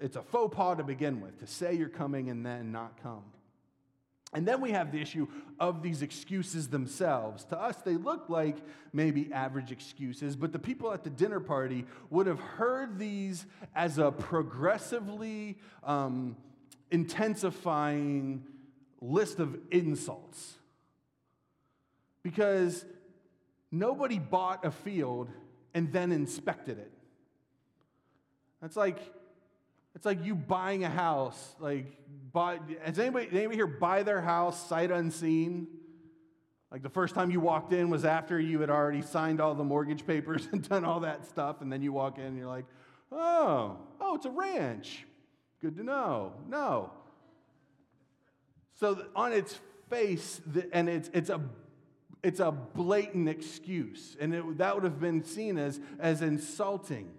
it's 0.00 0.16
a 0.16 0.22
faux 0.22 0.54
pas 0.54 0.78
to 0.78 0.84
begin 0.84 1.20
with, 1.20 1.38
to 1.40 1.46
say 1.46 1.74
you're 1.74 1.88
coming 1.88 2.30
and 2.30 2.44
then 2.44 2.72
not 2.72 3.02
come. 3.02 3.24
And 4.36 4.46
then 4.46 4.60
we 4.60 4.72
have 4.72 4.92
the 4.92 5.00
issue 5.00 5.28
of 5.58 5.82
these 5.82 6.02
excuses 6.02 6.68
themselves. 6.68 7.44
To 7.46 7.58
us, 7.58 7.76
they 7.78 7.94
look 7.94 8.28
like 8.28 8.58
maybe 8.92 9.32
average 9.32 9.72
excuses, 9.72 10.36
but 10.36 10.52
the 10.52 10.58
people 10.58 10.92
at 10.92 11.04
the 11.04 11.08
dinner 11.08 11.40
party 11.40 11.86
would 12.10 12.26
have 12.26 12.38
heard 12.38 12.98
these 12.98 13.46
as 13.74 13.96
a 13.96 14.12
progressively 14.12 15.56
um, 15.82 16.36
intensifying 16.90 18.44
list 19.00 19.40
of 19.40 19.56
insults. 19.70 20.56
Because 22.22 22.84
nobody 23.72 24.18
bought 24.18 24.66
a 24.66 24.70
field 24.70 25.30
and 25.72 25.90
then 25.94 26.12
inspected 26.12 26.78
it. 26.78 26.92
That's 28.60 28.76
like 28.76 28.98
it's 29.96 30.04
like 30.04 30.24
you 30.24 30.34
buying 30.34 30.84
a 30.84 30.90
house. 30.90 31.56
Like, 31.58 31.86
buy, 32.30 32.58
has 32.84 32.98
anybody, 32.98 33.28
anybody 33.32 33.56
here 33.56 33.66
buy 33.66 34.02
their 34.02 34.20
house 34.20 34.68
sight 34.68 34.90
unseen? 34.90 35.68
Like 36.70 36.82
the 36.82 36.90
first 36.90 37.14
time 37.14 37.30
you 37.30 37.40
walked 37.40 37.72
in 37.72 37.88
was 37.88 38.04
after 38.04 38.38
you 38.38 38.60
had 38.60 38.68
already 38.68 39.00
signed 39.00 39.40
all 39.40 39.54
the 39.54 39.64
mortgage 39.64 40.06
papers 40.06 40.46
and 40.52 40.68
done 40.68 40.84
all 40.84 41.00
that 41.00 41.24
stuff, 41.24 41.62
and 41.62 41.72
then 41.72 41.80
you 41.80 41.92
walk 41.92 42.18
in 42.18 42.24
and 42.24 42.36
you're 42.36 42.46
like, 42.46 42.66
oh, 43.10 43.78
oh, 43.98 44.14
it's 44.16 44.26
a 44.26 44.30
ranch. 44.30 45.06
Good 45.62 45.76
to 45.76 45.82
know. 45.82 46.34
No. 46.46 46.92
So 48.74 49.06
on 49.16 49.32
its 49.32 49.58
face, 49.88 50.42
and 50.74 50.90
it's, 50.90 51.08
it's, 51.14 51.30
a, 51.30 51.40
it's 52.22 52.40
a 52.40 52.52
blatant 52.52 53.30
excuse, 53.30 54.14
and 54.20 54.34
it, 54.34 54.58
that 54.58 54.74
would 54.74 54.84
have 54.84 55.00
been 55.00 55.24
seen 55.24 55.56
as, 55.56 55.80
as 55.98 56.20
insulting. 56.20 57.15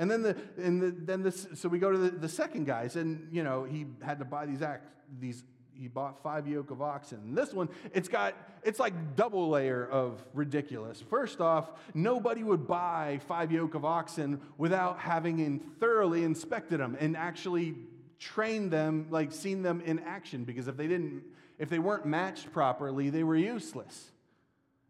And 0.00 0.10
then 0.10 0.22
the, 0.22 0.34
and 0.56 0.80
the, 0.80 0.90
then 0.90 1.22
this, 1.22 1.46
so 1.54 1.68
we 1.68 1.78
go 1.78 1.92
to 1.92 1.98
the, 1.98 2.10
the 2.10 2.28
second 2.28 2.64
guys, 2.64 2.96
and 2.96 3.28
you 3.30 3.44
know 3.44 3.64
he 3.64 3.84
had 4.00 4.18
to 4.20 4.24
buy 4.24 4.46
these 4.46 4.62
acts, 4.62 4.88
these 5.20 5.44
he 5.74 5.88
bought 5.88 6.22
five 6.22 6.48
yoke 6.48 6.70
of 6.70 6.80
oxen. 6.80 7.18
And 7.18 7.36
this 7.36 7.52
one, 7.52 7.68
it's 7.92 8.08
got, 8.08 8.34
it's 8.62 8.78
like 8.78 9.16
double 9.16 9.50
layer 9.50 9.86
of 9.86 10.22
ridiculous. 10.34 11.02
First 11.08 11.40
off, 11.40 11.70
nobody 11.94 12.42
would 12.42 12.66
buy 12.66 13.20
five 13.28 13.52
yoke 13.52 13.74
of 13.74 13.84
oxen 13.84 14.40
without 14.58 14.98
having 14.98 15.38
in 15.38 15.60
thoroughly 15.78 16.24
inspected 16.24 16.80
them 16.80 16.96
and 17.00 17.16
actually 17.16 17.76
trained 18.18 18.70
them, 18.70 19.06
like 19.10 19.32
seen 19.32 19.62
them 19.62 19.82
in 19.82 20.00
action. 20.00 20.44
Because 20.44 20.68
if 20.68 20.76
they 20.76 20.86
didn't, 20.86 21.22
if 21.58 21.70
they 21.70 21.78
weren't 21.78 22.04
matched 22.04 22.52
properly, 22.52 23.08
they 23.08 23.22
were 23.22 23.36
useless. 23.36 24.10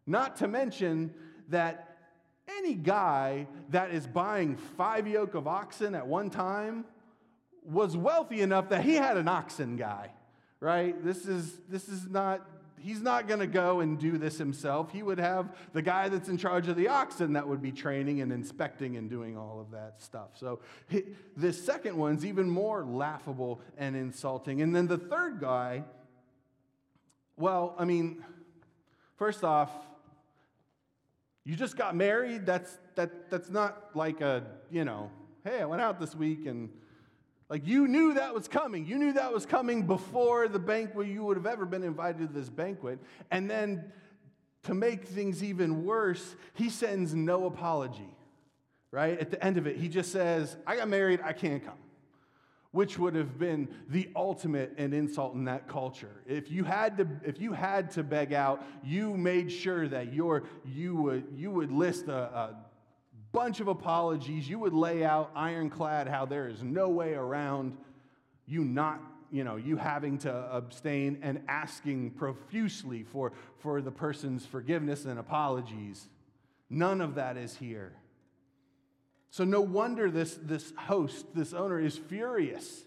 Not 0.06 0.36
to 0.36 0.48
mention 0.48 1.14
that 1.50 1.89
any 2.60 2.74
guy 2.74 3.46
that 3.70 3.90
is 3.90 4.06
buying 4.06 4.56
five 4.56 5.06
yoke 5.06 5.34
of 5.34 5.46
oxen 5.46 5.94
at 5.94 6.06
one 6.06 6.30
time 6.30 6.84
was 7.64 7.96
wealthy 7.96 8.40
enough 8.40 8.68
that 8.70 8.84
he 8.84 8.94
had 8.94 9.16
an 9.16 9.28
oxen 9.28 9.76
guy 9.76 10.10
right? 10.60 11.02
This 11.02 11.26
is, 11.26 11.58
this 11.68 11.88
is 11.88 12.08
not, 12.08 12.46
he's 12.78 13.00
not 13.00 13.26
going 13.26 13.40
to 13.40 13.46
go 13.46 13.80
and 13.80 13.98
do 13.98 14.18
this 14.18 14.38
himself. 14.38 14.92
He 14.92 15.02
would 15.02 15.18
have 15.18 15.56
the 15.72 15.82
guy 15.82 16.08
that's 16.08 16.28
in 16.28 16.36
charge 16.36 16.68
of 16.68 16.76
the 16.76 16.88
oxen 16.88 17.32
that 17.32 17.48
would 17.48 17.62
be 17.62 17.72
training 17.72 18.20
and 18.20 18.30
inspecting 18.30 18.96
and 18.96 19.08
doing 19.08 19.36
all 19.36 19.58
of 19.58 19.70
that 19.72 19.94
stuff. 19.98 20.30
So 20.34 20.60
this 21.36 21.62
second 21.64 21.96
one's 21.96 22.24
even 22.24 22.48
more 22.48 22.84
laughable 22.84 23.60
and 23.78 23.96
insulting. 23.96 24.60
And 24.60 24.76
then 24.76 24.86
the 24.86 24.98
third 24.98 25.40
guy, 25.40 25.84
well, 27.36 27.74
I 27.78 27.86
mean, 27.86 28.22
first 29.16 29.42
off, 29.42 29.70
you 31.44 31.56
just 31.56 31.76
got 31.76 31.96
married. 31.96 32.46
That's, 32.46 32.78
that, 32.96 33.30
that's 33.30 33.50
not 33.50 33.90
like 33.94 34.20
a, 34.20 34.44
you 34.70 34.84
know, 34.84 35.10
hey, 35.44 35.60
I 35.60 35.64
went 35.64 35.82
out 35.82 35.98
this 35.98 36.14
week 36.14 36.46
and 36.46 36.70
like 37.48 37.66
you 37.66 37.88
knew 37.88 38.14
that 38.14 38.32
was 38.32 38.46
coming. 38.46 38.86
You 38.86 38.98
knew 38.98 39.12
that 39.14 39.32
was 39.32 39.44
coming 39.44 39.86
before 39.86 40.46
the 40.46 40.60
banquet 40.60 41.08
you 41.08 41.24
would 41.24 41.36
have 41.36 41.46
ever 41.46 41.66
been 41.66 41.82
invited 41.82 42.28
to 42.28 42.32
this 42.32 42.48
banquet. 42.48 43.00
And 43.30 43.50
then 43.50 43.92
to 44.64 44.74
make 44.74 45.04
things 45.04 45.42
even 45.42 45.84
worse, 45.84 46.36
he 46.54 46.68
sends 46.68 47.14
no 47.14 47.46
apology, 47.46 48.14
right? 48.92 49.18
At 49.18 49.30
the 49.30 49.44
end 49.44 49.56
of 49.56 49.66
it, 49.66 49.76
he 49.76 49.88
just 49.88 50.12
says, 50.12 50.56
I 50.66 50.76
got 50.76 50.88
married, 50.88 51.20
I 51.24 51.32
can't 51.32 51.64
come, 51.64 51.78
which 52.72 52.98
would 52.98 53.14
have 53.14 53.38
been 53.38 53.68
the 53.88 54.08
ultimate 54.14 54.72
and 54.76 54.94
insult 54.94 55.34
in 55.34 55.44
that 55.44 55.66
culture. 55.66 56.22
If 56.26 56.50
you 56.50 56.62
had 56.62 56.96
to, 56.98 57.08
if 57.24 57.40
you 57.40 57.52
had 57.52 57.90
to 57.92 58.02
beg 58.02 58.32
out, 58.32 58.64
you 58.84 59.16
made 59.16 59.50
sure 59.50 59.88
that 59.88 60.12
your, 60.12 60.44
you, 60.64 60.94
would, 60.96 61.24
you 61.34 61.50
would 61.50 61.72
list 61.72 62.06
a, 62.06 62.12
a 62.16 62.56
bunch 63.32 63.60
of 63.60 63.66
apologies. 63.66 64.48
You 64.48 64.60
would 64.60 64.72
lay 64.72 65.04
out 65.04 65.30
ironclad 65.34 66.06
how 66.06 66.26
there 66.26 66.48
is 66.48 66.62
no 66.62 66.88
way 66.88 67.14
around 67.14 67.76
you 68.46 68.64
not, 68.64 69.00
you 69.32 69.42
know, 69.42 69.56
you 69.56 69.76
having 69.76 70.18
to 70.18 70.32
abstain 70.32 71.18
and 71.22 71.42
asking 71.48 72.10
profusely 72.12 73.02
for, 73.02 73.32
for 73.58 73.80
the 73.80 73.92
person's 73.92 74.46
forgiveness 74.46 75.04
and 75.04 75.18
apologies. 75.18 76.08
None 76.68 77.00
of 77.00 77.16
that 77.16 77.36
is 77.36 77.56
here. 77.56 77.92
So, 79.30 79.44
no 79.44 79.60
wonder 79.60 80.10
this, 80.10 80.38
this 80.42 80.72
host, 80.76 81.26
this 81.34 81.52
owner, 81.54 81.78
is 81.80 81.96
furious. 81.96 82.84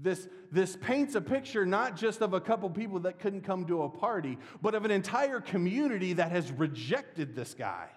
This, 0.00 0.26
this 0.50 0.76
paints 0.76 1.14
a 1.14 1.20
picture 1.20 1.64
not 1.66 1.96
just 1.96 2.22
of 2.22 2.32
a 2.32 2.40
couple 2.40 2.68
people 2.70 3.00
that 3.00 3.18
couldn't 3.18 3.42
come 3.42 3.66
to 3.66 3.82
a 3.82 3.88
party, 3.88 4.38
but 4.60 4.74
of 4.74 4.84
an 4.84 4.90
entire 4.90 5.40
community 5.40 6.14
that 6.14 6.32
has 6.32 6.50
rejected 6.50 7.36
this 7.36 7.54
guy 7.54 7.88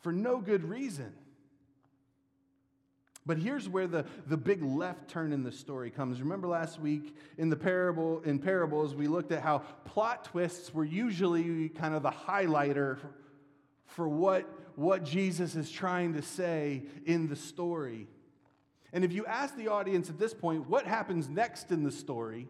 for 0.00 0.12
no 0.12 0.40
good 0.40 0.64
reason. 0.64 1.12
But 3.26 3.38
here's 3.38 3.68
where 3.68 3.88
the, 3.88 4.06
the 4.28 4.36
big 4.36 4.62
left 4.62 5.08
turn 5.08 5.32
in 5.32 5.42
the 5.42 5.50
story 5.50 5.90
comes. 5.90 6.20
Remember 6.20 6.46
last 6.46 6.80
week 6.80 7.16
in 7.38 7.50
the 7.50 7.56
parable 7.56 8.22
in 8.22 8.38
parables 8.38 8.94
we 8.94 9.08
looked 9.08 9.32
at 9.32 9.42
how 9.42 9.58
plot 9.84 10.24
twists 10.26 10.72
were 10.72 10.84
usually 10.84 11.68
kind 11.70 11.94
of 11.94 12.04
the 12.04 12.10
highlighter 12.10 12.98
for, 13.86 14.08
what, 14.08 14.48
what 14.76 15.04
Jesus 15.04 15.56
is 15.56 15.70
trying 15.70 16.14
to 16.14 16.22
say 16.22 16.84
in 17.04 17.28
the 17.28 17.36
story. 17.36 18.06
And 18.92 19.04
if 19.04 19.12
you 19.12 19.26
ask 19.26 19.56
the 19.56 19.68
audience 19.68 20.08
at 20.08 20.18
this 20.18 20.32
point 20.32 20.68
what 20.68 20.86
happens 20.86 21.28
next 21.28 21.72
in 21.72 21.82
the 21.82 21.90
story, 21.90 22.46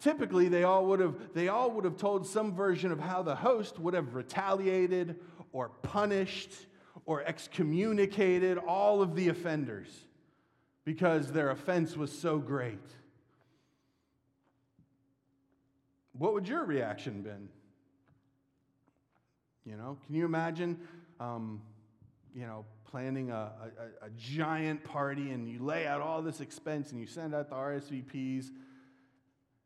typically 0.00 0.48
they 0.48 0.64
all 0.64 0.86
would 0.86 1.00
have 1.00 1.14
they 1.34 1.48
all 1.48 1.70
would 1.70 1.84
have 1.84 1.96
told 1.96 2.26
some 2.26 2.54
version 2.54 2.92
of 2.92 3.00
how 3.00 3.22
the 3.22 3.34
host 3.34 3.78
would 3.78 3.94
have 3.94 4.14
retaliated 4.14 5.18
or 5.52 5.68
punished 5.68 6.52
or 7.06 7.22
excommunicated 7.24 8.58
all 8.58 9.02
of 9.02 9.14
the 9.14 9.28
offenders 9.28 9.88
because 10.84 11.32
their 11.32 11.50
offense 11.50 11.96
was 11.96 12.16
so 12.16 12.38
great. 12.38 12.78
What 16.12 16.34
would 16.34 16.48
your 16.48 16.64
reaction 16.64 17.22
been? 17.22 17.48
You 19.64 19.76
know, 19.76 19.98
can 20.06 20.14
you 20.14 20.24
imagine, 20.24 20.78
um, 21.20 21.62
you 22.34 22.46
know, 22.46 22.64
planning 22.84 23.30
a, 23.30 23.52
a, 24.02 24.06
a 24.06 24.10
giant 24.18 24.84
party 24.84 25.30
and 25.30 25.48
you 25.48 25.62
lay 25.62 25.86
out 25.86 26.00
all 26.00 26.20
this 26.20 26.40
expense 26.40 26.90
and 26.90 27.00
you 27.00 27.06
send 27.06 27.34
out 27.34 27.48
the 27.48 27.54
RSVPs 27.54 28.50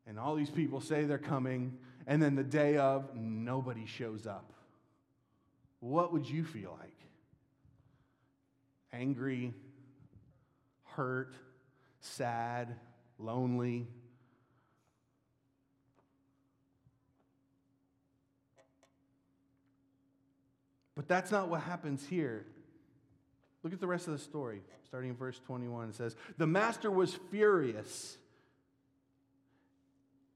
and 0.07 0.19
all 0.19 0.37
these 0.37 0.51
people 0.51 0.81
say 0.81 1.05
they're 1.05 1.19
coming, 1.19 1.77
and 2.07 2.23
then 2.23 2.37
the 2.37 2.45
day 2.45 2.77
of, 2.77 3.17
nobody 3.17 3.87
shows 3.87 4.27
up 4.27 4.53
what 5.81 6.13
would 6.13 6.29
you 6.29 6.45
feel 6.45 6.77
like? 6.81 6.97
Angry, 8.93 9.53
hurt, 10.85 11.35
sad, 12.01 12.75
lonely? 13.19 13.87
But 20.97 21.07
that's 21.07 21.31
not 21.31 21.49
what 21.49 21.61
happens 21.61 22.05
here. 22.07 22.47
Look 23.63 23.73
at 23.73 23.81
the 23.81 23.87
rest 23.87 24.07
of 24.07 24.15
the 24.15 24.19
story, 24.19 24.63
starting 24.87 25.11
in 25.11 25.17
verse 25.17 25.39
21. 25.47 25.91
It 25.91 25.95
says, 25.95 26.17
The 26.39 26.47
master 26.47 26.91
was 26.91 27.19
furious 27.31 28.17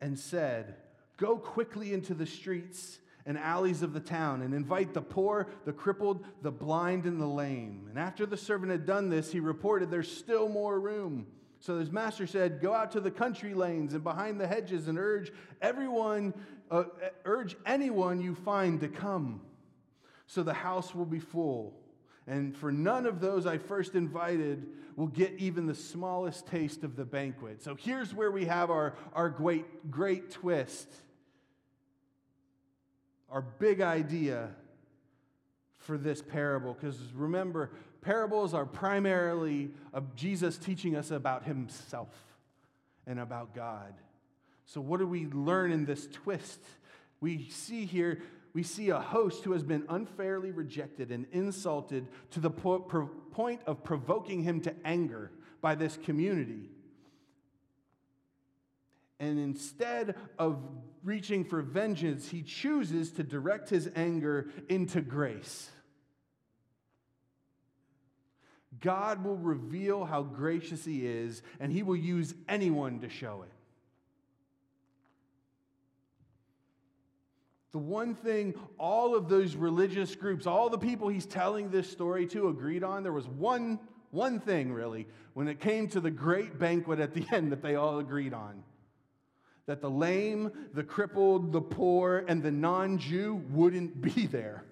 and 0.00 0.18
said, 0.18 0.76
Go 1.16 1.36
quickly 1.36 1.92
into 1.92 2.14
the 2.14 2.26
streets 2.26 2.98
and 3.26 3.38
alleys 3.38 3.82
of 3.82 3.92
the 3.92 4.00
town 4.00 4.42
and 4.42 4.54
invite 4.54 4.94
the 4.94 5.02
poor, 5.02 5.46
the 5.64 5.72
crippled, 5.72 6.24
the 6.42 6.50
blind, 6.50 7.04
and 7.04 7.20
the 7.20 7.26
lame. 7.26 7.86
And 7.88 7.98
after 7.98 8.26
the 8.26 8.36
servant 8.36 8.72
had 8.72 8.86
done 8.86 9.08
this, 9.08 9.32
he 9.32 9.40
reported, 9.40 9.90
There's 9.90 10.10
still 10.10 10.48
more 10.48 10.78
room. 10.78 11.26
So 11.60 11.78
his 11.78 11.90
master 11.90 12.26
said, 12.26 12.60
Go 12.60 12.74
out 12.74 12.90
to 12.92 13.00
the 13.00 13.10
country 13.10 13.54
lanes 13.54 13.94
and 13.94 14.02
behind 14.02 14.40
the 14.40 14.46
hedges 14.46 14.88
and 14.88 14.98
urge 14.98 15.32
everyone, 15.62 16.34
uh, 16.70 16.84
urge 17.24 17.56
anyone 17.64 18.20
you 18.20 18.34
find 18.34 18.80
to 18.80 18.88
come. 18.88 19.42
So 20.30 20.44
the 20.44 20.54
house 20.54 20.94
will 20.94 21.06
be 21.06 21.18
full. 21.18 21.74
And 22.28 22.56
for 22.56 22.70
none 22.70 23.04
of 23.04 23.20
those 23.20 23.46
I 23.46 23.58
first 23.58 23.96
invited 23.96 24.64
will 24.94 25.08
get 25.08 25.34
even 25.38 25.66
the 25.66 25.74
smallest 25.74 26.46
taste 26.46 26.84
of 26.84 26.94
the 26.94 27.04
banquet. 27.04 27.60
So 27.64 27.74
here's 27.74 28.14
where 28.14 28.30
we 28.30 28.44
have 28.44 28.70
our, 28.70 28.94
our 29.12 29.28
great, 29.28 29.90
great 29.90 30.30
twist 30.30 30.88
our 33.28 33.42
big 33.42 33.80
idea 33.80 34.50
for 35.78 35.98
this 35.98 36.22
parable. 36.22 36.74
Because 36.74 36.98
remember, 37.12 37.72
parables 38.00 38.54
are 38.54 38.66
primarily 38.66 39.70
of 39.92 40.14
Jesus 40.14 40.58
teaching 40.58 40.94
us 40.94 41.10
about 41.10 41.44
himself 41.44 42.14
and 43.04 43.18
about 43.18 43.54
God. 43.54 43.94
So, 44.64 44.80
what 44.80 44.98
do 45.00 45.06
we 45.06 45.26
learn 45.26 45.72
in 45.72 45.84
this 45.84 46.08
twist? 46.12 46.60
We 47.20 47.48
see 47.50 47.84
here, 47.84 48.22
we 48.52 48.62
see 48.62 48.90
a 48.90 48.98
host 48.98 49.44
who 49.44 49.52
has 49.52 49.62
been 49.62 49.84
unfairly 49.88 50.50
rejected 50.50 51.10
and 51.10 51.26
insulted 51.32 52.08
to 52.32 52.40
the 52.40 52.50
po- 52.50 52.80
point 53.30 53.60
of 53.66 53.84
provoking 53.84 54.42
him 54.42 54.60
to 54.62 54.74
anger 54.84 55.30
by 55.60 55.74
this 55.74 55.96
community. 55.96 56.70
And 59.20 59.38
instead 59.38 60.16
of 60.38 60.58
reaching 61.04 61.44
for 61.44 61.60
vengeance, 61.60 62.28
he 62.28 62.42
chooses 62.42 63.10
to 63.12 63.22
direct 63.22 63.68
his 63.68 63.90
anger 63.94 64.48
into 64.68 65.00
grace. 65.00 65.70
God 68.80 69.22
will 69.22 69.36
reveal 69.36 70.04
how 70.04 70.22
gracious 70.22 70.84
he 70.84 71.06
is, 71.06 71.42
and 71.60 71.70
he 71.70 71.82
will 71.82 71.96
use 71.96 72.34
anyone 72.48 73.00
to 73.00 73.08
show 73.08 73.42
it. 73.42 73.52
The 77.72 77.78
one 77.78 78.14
thing 78.14 78.54
all 78.78 79.14
of 79.14 79.28
those 79.28 79.54
religious 79.54 80.14
groups, 80.16 80.46
all 80.46 80.68
the 80.68 80.78
people 80.78 81.08
he's 81.08 81.26
telling 81.26 81.70
this 81.70 81.90
story 81.90 82.26
to 82.28 82.48
agreed 82.48 82.82
on, 82.82 83.02
there 83.02 83.12
was 83.12 83.28
one, 83.28 83.78
one 84.10 84.40
thing 84.40 84.72
really, 84.72 85.06
when 85.34 85.46
it 85.46 85.60
came 85.60 85.88
to 85.88 86.00
the 86.00 86.10
great 86.10 86.58
banquet 86.58 86.98
at 86.98 87.14
the 87.14 87.24
end 87.32 87.52
that 87.52 87.62
they 87.62 87.76
all 87.76 87.98
agreed 87.98 88.34
on 88.34 88.64
that 89.70 89.80
the 89.80 89.88
lame, 89.88 90.50
the 90.74 90.82
crippled, 90.82 91.52
the 91.52 91.60
poor, 91.60 92.24
and 92.26 92.42
the 92.42 92.50
non 92.50 92.98
Jew 92.98 93.36
wouldn't 93.50 94.00
be 94.02 94.26
there. 94.26 94.64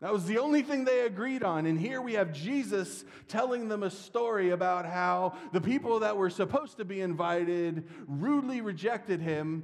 That 0.00 0.12
was 0.12 0.26
the 0.26 0.36
only 0.38 0.60
thing 0.60 0.84
they 0.84 1.06
agreed 1.06 1.42
on. 1.42 1.64
And 1.64 1.80
here 1.80 2.02
we 2.02 2.14
have 2.14 2.34
Jesus 2.34 3.02
telling 3.28 3.68
them 3.68 3.82
a 3.82 3.90
story 3.90 4.50
about 4.50 4.84
how 4.84 5.38
the 5.54 5.60
people 5.60 6.00
that 6.00 6.18
were 6.18 6.28
supposed 6.28 6.76
to 6.78 6.84
be 6.84 7.00
invited 7.00 7.84
rudely 8.06 8.60
rejected 8.60 9.22
him. 9.22 9.62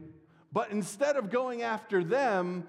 But 0.57 0.71
instead 0.71 1.17
of 1.17 1.29
going 1.29 1.61
after 1.61 2.03
them, 2.03 2.67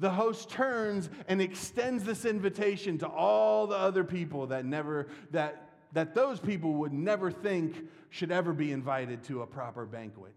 the 0.00 0.10
host 0.10 0.50
turns 0.50 1.08
and 1.28 1.40
extends 1.40 2.02
this 2.02 2.24
invitation 2.24 2.98
to 2.98 3.06
all 3.06 3.68
the 3.68 3.76
other 3.76 4.02
people 4.02 4.48
that 4.48 4.64
never 4.64 5.06
that 5.30 5.70
that 5.92 6.16
those 6.16 6.40
people 6.40 6.72
would 6.72 6.92
never 6.92 7.30
think 7.30 7.76
should 8.10 8.32
ever 8.32 8.52
be 8.52 8.72
invited 8.72 9.22
to 9.26 9.42
a 9.42 9.46
proper 9.46 9.86
banquet. 9.86 10.34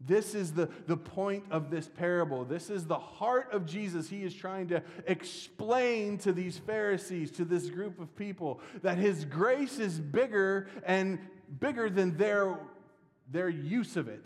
This 0.00 0.34
is 0.34 0.50
the, 0.50 0.68
the 0.88 0.96
point 0.96 1.44
of 1.52 1.70
this 1.70 1.86
parable. 1.86 2.44
This 2.44 2.70
is 2.70 2.86
the 2.86 2.98
heart 2.98 3.52
of 3.52 3.66
Jesus. 3.66 4.10
He 4.10 4.24
is 4.24 4.34
trying 4.34 4.66
to 4.70 4.82
explain 5.06 6.18
to 6.18 6.32
these 6.32 6.58
Pharisees, 6.58 7.30
to 7.30 7.44
this 7.44 7.70
group 7.70 8.00
of 8.00 8.16
people, 8.16 8.60
that 8.82 8.98
his 8.98 9.24
grace 9.24 9.78
is 9.78 10.00
bigger 10.00 10.66
and 10.84 11.20
bigger 11.60 11.88
than 11.88 12.16
their, 12.16 12.58
their 13.34 13.48
use 13.48 13.96
of 13.96 14.08
it. 14.08 14.24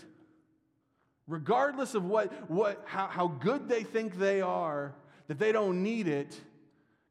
Regardless 1.27 1.94
of 1.94 2.05
what, 2.05 2.51
what, 2.51 2.85
how, 2.87 3.07
how 3.09 3.27
good 3.27 3.68
they 3.68 3.83
think 3.83 4.18
they 4.18 4.40
are, 4.40 4.94
that 5.27 5.38
they 5.38 5.51
don't 5.51 5.83
need 5.83 6.07
it, 6.07 6.38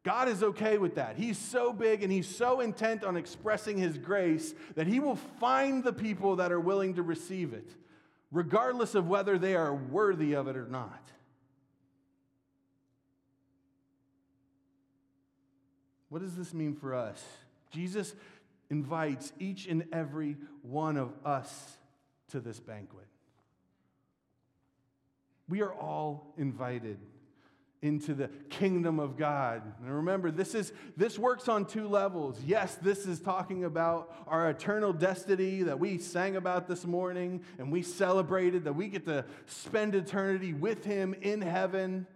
God 0.04 0.30
is 0.30 0.42
okay 0.42 0.78
with 0.78 0.96
that. 0.96 1.18
He's 1.18 1.38
so 1.38 1.74
big 1.74 2.04
and 2.04 2.12
he's 2.12 2.28
so 2.28 2.62
intent 2.62 3.04
on 3.04 3.18
expressing 3.18 3.78
his 3.78 3.98
grace 3.98 4.54
that 4.76 4.88
he 4.88 5.00
will 5.00 5.18
find 5.40 5.84
the 5.84 5.92
people 5.92 6.38
that 6.38 6.52
are 6.52 6.60
willing 6.60 6.94
to 6.94 7.02
receive 7.02 7.54
it, 7.54 7.70
regardless 8.32 8.96
of 8.96 9.08
whether 9.08 9.38
they 9.38 9.56
are 9.56 9.74
worthy 9.74 10.34
of 10.34 10.48
it 10.48 10.56
or 10.56 10.68
not. 10.68 11.02
What 16.10 16.22
does 16.22 16.36
this 16.36 16.54
mean 16.54 16.76
for 16.76 16.94
us? 16.94 17.22
Jesus 17.72 18.14
invites 18.70 19.34
each 19.40 19.68
and 19.68 19.86
every 19.92 20.38
one 20.62 20.96
of 20.96 21.12
us 21.26 21.77
to 22.30 22.40
this 22.40 22.60
banquet. 22.60 23.08
We 25.50 25.62
are 25.62 25.74
all 25.74 26.34
invited 26.38 27.00
into 27.82 28.14
the 28.16 28.28
kingdom 28.50 29.00
of 29.00 29.18
God. 29.18 29.62
And 29.82 29.96
remember, 29.96 30.32
this 30.32 30.56
is 30.56 30.74
this 30.96 31.20
works 31.20 31.48
on 31.48 31.66
two 31.66 31.88
levels. 31.88 32.42
Yes, 32.44 32.76
this 32.76 33.06
is 33.06 33.20
talking 33.20 33.66
about 33.66 34.14
our 34.28 34.50
eternal 34.50 34.94
destiny 34.94 35.62
that 35.64 35.80
we 35.80 36.00
sang 36.00 36.36
about 36.36 36.68
this 36.68 36.86
morning 36.86 37.44
and 37.60 37.72
we 37.72 37.84
celebrated 37.84 38.64
that 38.64 38.74
we 38.74 38.88
get 38.88 39.06
to 39.06 39.26
spend 39.46 39.94
eternity 39.94 40.54
with 40.54 40.84
him 40.86 41.14
in 41.22 41.42
heaven. 41.42 42.08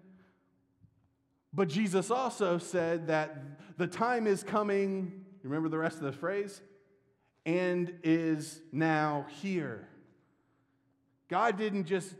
But 1.53 1.67
Jesus 1.67 2.09
also 2.09 2.57
said 2.57 3.07
that 3.07 3.77
the 3.77 3.87
time 3.87 4.25
is 4.25 4.41
coming, 4.41 5.25
you 5.43 5.49
remember 5.49 5.69
the 5.69 5.77
rest 5.77 5.97
of 5.97 6.03
the 6.03 6.11
phrase? 6.11 6.61
And 7.45 7.99
is 8.03 8.61
now 8.71 9.25
here. 9.41 9.87
God 11.31 11.57
didn't 11.57 11.85
just 11.85 12.13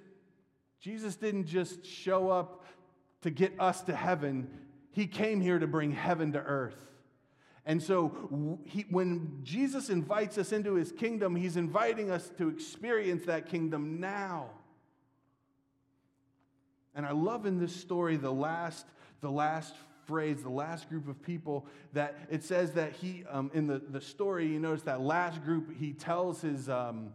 Jesus 0.79 1.15
didn't 1.15 1.45
just 1.45 1.85
show 1.85 2.29
up 2.29 2.65
to 3.21 3.29
get 3.29 3.53
us 3.59 3.81
to 3.83 3.95
heaven, 3.95 4.49
he 4.89 5.05
came 5.05 5.39
here 5.39 5.59
to 5.59 5.67
bring 5.67 5.91
heaven 5.91 6.31
to 6.31 6.39
earth. 6.39 6.91
And 7.67 7.83
so, 7.83 8.57
he, 8.65 8.85
when 8.89 9.41
Jesus 9.43 9.91
invites 9.91 10.39
us 10.39 10.51
into 10.51 10.73
his 10.73 10.91
kingdom, 10.91 11.35
he's 11.35 11.55
inviting 11.55 12.09
us 12.09 12.31
to 12.39 12.49
experience 12.49 13.25
that 13.25 13.47
kingdom 13.47 13.99
now. 13.99 14.49
And 16.95 17.05
I 17.05 17.11
love 17.11 17.45
in 17.45 17.59
this 17.59 17.75
story 17.75 18.17
the 18.17 18.33
last, 18.33 18.87
the 19.21 19.29
last 19.29 19.75
phrase, 20.07 20.41
the 20.41 20.49
last 20.49 20.89
group 20.89 21.07
of 21.07 21.21
people 21.21 21.67
that 21.93 22.17
it 22.31 22.43
says 22.43 22.71
that 22.71 22.93
he, 22.93 23.23
um, 23.29 23.51
in 23.53 23.67
the, 23.67 23.77
the 23.77 24.01
story, 24.01 24.47
you 24.47 24.59
notice 24.59 24.81
that 24.83 25.01
last 25.01 25.43
group, 25.43 25.77
he 25.77 25.93
tells 25.93 26.41
his, 26.41 26.67
um, 26.67 27.11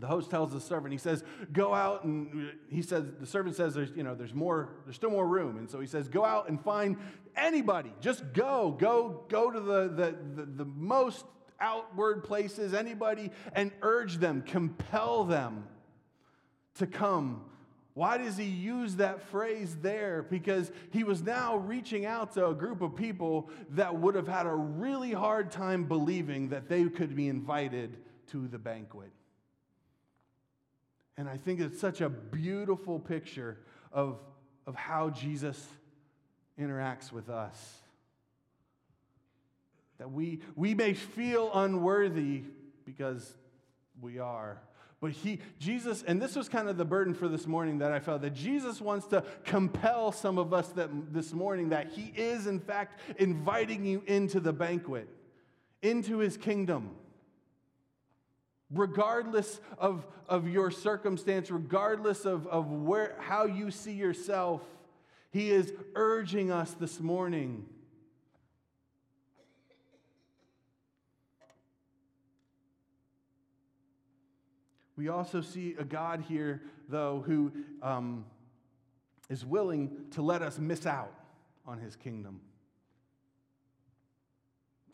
the 0.00 0.06
host 0.06 0.30
tells 0.30 0.52
the 0.52 0.60
servant, 0.60 0.92
he 0.92 0.98
says, 0.98 1.24
go 1.52 1.74
out 1.74 2.04
and 2.04 2.52
he 2.68 2.82
says, 2.82 3.04
the 3.20 3.26
servant 3.26 3.56
says, 3.56 3.74
there's, 3.74 3.90
you 3.96 4.02
know, 4.02 4.14
there's 4.14 4.34
more, 4.34 4.70
there's 4.84 4.96
still 4.96 5.10
more 5.10 5.26
room. 5.26 5.58
And 5.58 5.68
so 5.68 5.80
he 5.80 5.86
says, 5.86 6.08
go 6.08 6.24
out 6.24 6.48
and 6.48 6.60
find 6.60 6.96
anybody. 7.36 7.92
Just 8.00 8.32
go, 8.32 8.76
go, 8.78 9.24
go 9.28 9.50
to 9.50 9.60
the, 9.60 9.88
the, 9.88 10.16
the, 10.34 10.46
the 10.46 10.64
most 10.64 11.24
outward 11.60 12.24
places, 12.24 12.74
anybody, 12.74 13.30
and 13.52 13.72
urge 13.82 14.18
them, 14.18 14.42
compel 14.42 15.24
them 15.24 15.64
to 16.76 16.86
come. 16.86 17.42
Why 17.94 18.16
does 18.16 18.36
he 18.36 18.44
use 18.44 18.96
that 18.96 19.22
phrase 19.22 19.76
there? 19.82 20.22
Because 20.22 20.70
he 20.92 21.02
was 21.02 21.20
now 21.20 21.56
reaching 21.56 22.06
out 22.06 22.32
to 22.34 22.46
a 22.46 22.54
group 22.54 22.80
of 22.80 22.94
people 22.94 23.50
that 23.70 23.92
would 23.92 24.14
have 24.14 24.28
had 24.28 24.46
a 24.46 24.54
really 24.54 25.12
hard 25.12 25.50
time 25.50 25.82
believing 25.82 26.50
that 26.50 26.68
they 26.68 26.84
could 26.84 27.16
be 27.16 27.26
invited 27.26 27.96
to 28.28 28.46
the 28.46 28.58
banquet. 28.58 29.10
And 31.18 31.28
I 31.28 31.36
think 31.36 31.58
it's 31.58 31.80
such 31.80 32.00
a 32.00 32.08
beautiful 32.08 33.00
picture 33.00 33.58
of, 33.92 34.20
of 34.68 34.76
how 34.76 35.10
Jesus 35.10 35.66
interacts 36.58 37.10
with 37.10 37.28
us. 37.28 37.80
That 39.98 40.12
we, 40.12 40.38
we 40.54 40.74
may 40.74 40.94
feel 40.94 41.50
unworthy 41.52 42.44
because 42.84 43.34
we 44.00 44.20
are. 44.20 44.62
But 45.00 45.10
he, 45.10 45.40
Jesus, 45.58 46.04
and 46.04 46.22
this 46.22 46.36
was 46.36 46.48
kind 46.48 46.68
of 46.68 46.76
the 46.76 46.84
burden 46.84 47.14
for 47.14 47.26
this 47.26 47.48
morning 47.48 47.78
that 47.78 47.90
I 47.90 47.98
felt 47.98 48.22
that 48.22 48.34
Jesus 48.34 48.80
wants 48.80 49.08
to 49.08 49.24
compel 49.44 50.12
some 50.12 50.38
of 50.38 50.54
us 50.54 50.68
that 50.70 51.12
this 51.12 51.32
morning 51.32 51.70
that 51.70 51.90
he 51.90 52.12
is, 52.16 52.46
in 52.46 52.60
fact, 52.60 53.00
inviting 53.18 53.84
you 53.84 54.04
into 54.06 54.38
the 54.38 54.52
banquet, 54.52 55.08
into 55.82 56.18
his 56.18 56.36
kingdom 56.36 56.90
regardless 58.70 59.60
of, 59.78 60.06
of 60.28 60.48
your 60.48 60.70
circumstance, 60.70 61.50
regardless 61.50 62.24
of, 62.24 62.46
of 62.48 62.70
where, 62.70 63.16
how 63.18 63.44
you 63.46 63.70
see 63.70 63.92
yourself, 63.92 64.62
He 65.30 65.50
is 65.50 65.72
urging 65.94 66.50
us 66.50 66.72
this 66.72 67.00
morning. 67.00 67.66
We 74.96 75.08
also 75.08 75.40
see 75.40 75.76
a 75.78 75.84
God 75.84 76.24
here, 76.28 76.60
though, 76.88 77.22
who 77.24 77.52
um, 77.82 78.24
is 79.30 79.46
willing 79.46 79.92
to 80.10 80.22
let 80.22 80.42
us 80.42 80.58
miss 80.58 80.86
out 80.86 81.14
on 81.64 81.78
His 81.78 81.94
kingdom. 81.94 82.40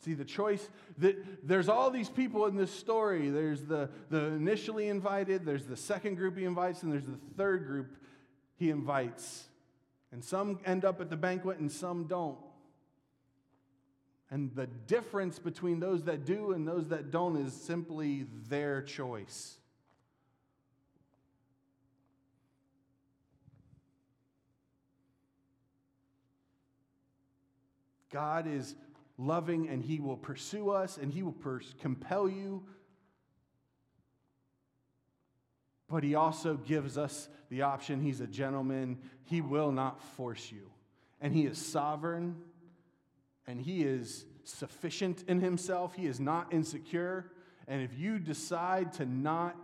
See, 0.05 0.13
the 0.13 0.23
choice 0.23 0.69
that 0.99 1.15
there's 1.47 1.67
all 1.67 1.89
these 1.89 2.09
people 2.09 2.45
in 2.45 2.55
this 2.55 2.69
story. 2.69 3.31
There's 3.31 3.63
the, 3.63 3.89
the 4.11 4.25
initially 4.25 4.87
invited, 4.87 5.47
there's 5.47 5.65
the 5.65 5.75
second 5.75 6.13
group 6.13 6.37
he 6.37 6.45
invites, 6.45 6.83
and 6.83 6.93
there's 6.93 7.07
the 7.07 7.17
third 7.35 7.65
group 7.65 7.97
he 8.55 8.69
invites. 8.69 9.45
And 10.11 10.23
some 10.23 10.59
end 10.63 10.85
up 10.85 11.01
at 11.01 11.09
the 11.09 11.17
banquet 11.17 11.57
and 11.57 11.71
some 11.71 12.03
don't. 12.03 12.37
And 14.29 14.53
the 14.53 14.67
difference 14.67 15.39
between 15.39 15.79
those 15.79 16.03
that 16.03 16.23
do 16.23 16.51
and 16.51 16.67
those 16.67 16.89
that 16.89 17.09
don't 17.09 17.35
is 17.37 17.51
simply 17.51 18.27
their 18.47 18.83
choice. 18.83 19.55
God 28.11 28.45
is 28.45 28.75
loving, 29.17 29.67
and 29.69 29.83
He 29.83 29.99
will 29.99 30.17
pursue 30.17 30.69
us 30.69 30.97
and 30.97 31.11
He 31.11 31.23
will 31.23 31.33
pers- 31.33 31.73
compel 31.81 32.29
you. 32.29 32.63
But 35.89 36.03
He 36.03 36.15
also 36.15 36.55
gives 36.55 36.97
us 36.97 37.29
the 37.49 37.61
option. 37.61 38.01
He's 38.01 38.21
a 38.21 38.27
gentleman, 38.27 38.97
He 39.23 39.41
will 39.41 39.71
not 39.71 40.01
force 40.15 40.51
you. 40.51 40.71
And 41.21 41.33
He 41.33 41.45
is 41.45 41.57
sovereign, 41.57 42.35
and 43.47 43.61
He 43.61 43.83
is 43.83 44.25
sufficient 44.43 45.23
in 45.27 45.39
Himself, 45.39 45.95
He 45.95 46.07
is 46.07 46.19
not 46.19 46.53
insecure. 46.53 47.31
And 47.67 47.81
if 47.81 47.97
you 47.97 48.19
decide 48.19 48.93
to 48.93 49.05
not 49.05 49.55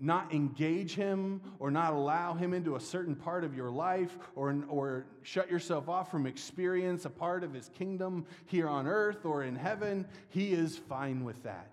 not 0.00 0.32
engage 0.32 0.94
him 0.94 1.40
or 1.58 1.70
not 1.70 1.92
allow 1.92 2.34
him 2.34 2.52
into 2.52 2.76
a 2.76 2.80
certain 2.80 3.14
part 3.14 3.44
of 3.44 3.54
your 3.54 3.70
life 3.70 4.16
or, 4.34 4.56
or 4.68 5.06
shut 5.22 5.50
yourself 5.50 5.88
off 5.88 6.10
from 6.10 6.26
experience 6.26 7.04
a 7.04 7.10
part 7.10 7.44
of 7.44 7.52
his 7.52 7.68
kingdom 7.70 8.26
here 8.46 8.68
on 8.68 8.86
earth 8.86 9.24
or 9.24 9.42
in 9.44 9.56
heaven, 9.56 10.06
he 10.28 10.52
is 10.52 10.76
fine 10.76 11.24
with 11.24 11.42
that. 11.44 11.70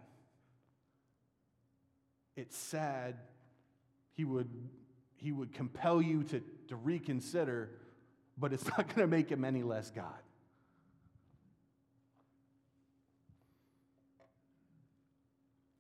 It's 2.36 2.58
sad. 2.58 3.16
He 4.14 4.24
would, 4.24 4.50
he 5.18 5.32
would 5.32 5.54
compel 5.54 6.02
you 6.02 6.24
to, 6.24 6.42
to 6.70 6.76
reconsider, 6.76 7.70
but 8.38 8.54
it's 8.54 8.66
not 8.78 8.88
going 8.88 9.02
to 9.02 9.08
make 9.08 9.30
him 9.30 9.44
any 9.44 9.64
less 9.64 9.92
God. 9.92 10.06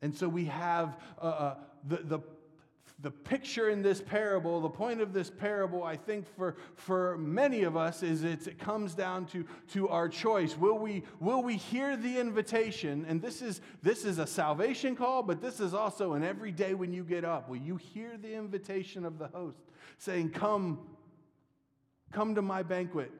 And 0.04 0.15
so 0.15 0.27
we 0.27 0.45
have 0.45 0.97
uh, 1.21 1.25
uh 1.25 1.56
the, 1.88 1.97
the 1.97 2.19
the 2.99 3.12
picture 3.12 3.69
in 3.69 3.82
this 3.82 4.01
parable, 4.01 4.62
the 4.62 4.69
point 4.69 5.01
of 5.01 5.13
this 5.13 5.30
parable, 5.30 5.84
I 5.84 5.95
think 5.95 6.25
for, 6.36 6.56
for 6.75 7.17
many 7.17 7.63
of 7.63 7.75
us 7.75 8.04
is 8.04 8.23
it 8.23 8.60
comes 8.60 8.93
down 8.93 9.25
to, 9.27 9.45
to 9.73 9.89
our 9.89 10.08
choice. 10.08 10.58
Will 10.58 10.77
we, 10.77 11.04
will 11.19 11.41
we 11.41 11.58
hear 11.58 11.97
the 11.97 12.19
invitation? 12.19 13.06
And 13.08 13.21
this 13.21 13.41
is, 13.41 13.62
this 13.82 14.06
is 14.06 14.19
a 14.19 14.27
salvation 14.27 14.95
call, 14.95 15.23
but 15.23 15.41
this 15.41 15.60
is 15.60 15.73
also 15.73 16.13
an 16.13 16.23
everyday 16.23 16.73
when 16.73 16.93
you 16.93 17.04
get 17.04 17.25
up. 17.25 17.49
Will 17.49 17.58
you 17.58 17.77
hear 17.77 18.17
the 18.21 18.34
invitation 18.34 19.06
of 19.06 19.17
the 19.17 19.27
host 19.27 19.58
saying, 19.97 20.32
Come, 20.32 20.80
come 22.12 22.36
to 22.36 22.41
my 22.41 22.63
banquet? 22.63 23.12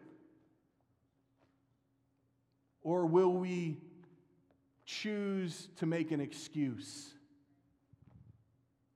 Or 2.84 3.05
will 3.05 3.34
we 3.34 3.77
choose 4.91 5.69
to 5.77 5.86
make 5.86 6.12
an 6.12 6.19
excuse. 6.19 7.13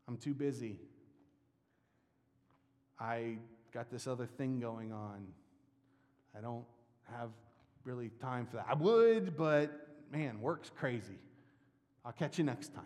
I'm 0.08 0.18
too 0.18 0.34
busy. 0.34 0.80
I 3.00 3.38
got 3.74 3.90
this 3.90 4.08
other 4.08 4.26
thing 4.26 4.60
going 4.60 4.92
on. 4.94 5.28
I 6.38 6.42
don't 6.42 6.66
have 7.12 7.30
really 7.84 8.10
time 8.22 8.46
for 8.46 8.58
that. 8.58 8.66
I 8.70 8.74
would, 8.74 9.38
but 9.38 9.88
man, 10.12 10.42
work's 10.42 10.70
crazy. 10.70 11.20
I'll 12.04 12.12
catch 12.12 12.38
you 12.38 12.44
next 12.44 12.74
time. 12.74 12.86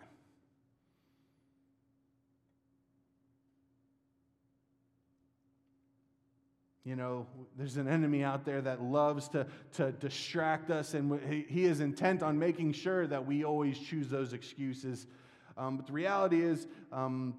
You 6.84 6.96
know, 6.96 7.26
there's 7.56 7.76
an 7.76 7.86
enemy 7.86 8.24
out 8.24 8.44
there 8.44 8.62
that 8.62 8.82
loves 8.82 9.28
to, 9.28 9.46
to 9.74 9.92
distract 9.92 10.70
us, 10.70 10.94
and 10.94 11.20
he 11.48 11.64
is 11.64 11.80
intent 11.80 12.22
on 12.22 12.38
making 12.38 12.72
sure 12.72 13.06
that 13.06 13.26
we 13.26 13.44
always 13.44 13.78
choose 13.78 14.08
those 14.08 14.32
excuses. 14.32 15.06
Um, 15.60 15.76
but 15.76 15.86
the 15.86 15.92
reality 15.92 16.42
is, 16.42 16.66
um, 16.90 17.34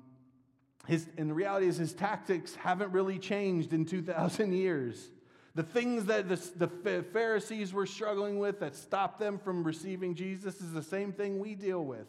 his, 0.88 1.07
and 1.17 1.27
the 1.27 1.34
reality 1.34 1.65
is, 1.65 1.77
his 1.77 1.91
tactics 1.91 2.53
haven't 2.55 2.91
really 2.91 3.17
changed 3.17 3.73
in 3.73 3.84
2,000 3.84 4.53
years. 4.53 5.10
The 5.55 5.63
things 5.63 6.05
that 6.05 6.29
the, 6.29 6.39
the 6.60 7.03
Pharisees 7.12 7.73
were 7.73 7.88
struggling 7.88 8.38
with 8.38 8.60
that 8.60 8.75
stopped 8.75 9.19
them 9.19 9.39
from 9.39 9.63
receiving 9.63 10.13
Jesus 10.13 10.62
is 10.62 10.71
the 10.71 10.84
same 10.84 11.12
thing 11.12 11.39
we 11.39 11.55
deal 11.55 11.84
with. 11.84 12.07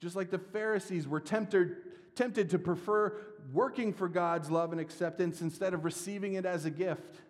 Just 0.00 0.14
like 0.14 0.30
the 0.30 0.38
Pharisees 0.38 1.08
were 1.08 1.20
tempted, 1.20 1.76
tempted 2.14 2.50
to 2.50 2.58
prefer 2.58 3.16
working 3.52 3.92
for 3.92 4.08
God's 4.08 4.50
love 4.50 4.70
and 4.70 4.80
acceptance 4.80 5.40
instead 5.40 5.74
of 5.74 5.84
receiving 5.84 6.34
it 6.34 6.46
as 6.46 6.64
a 6.64 6.70
gift. 6.70 7.22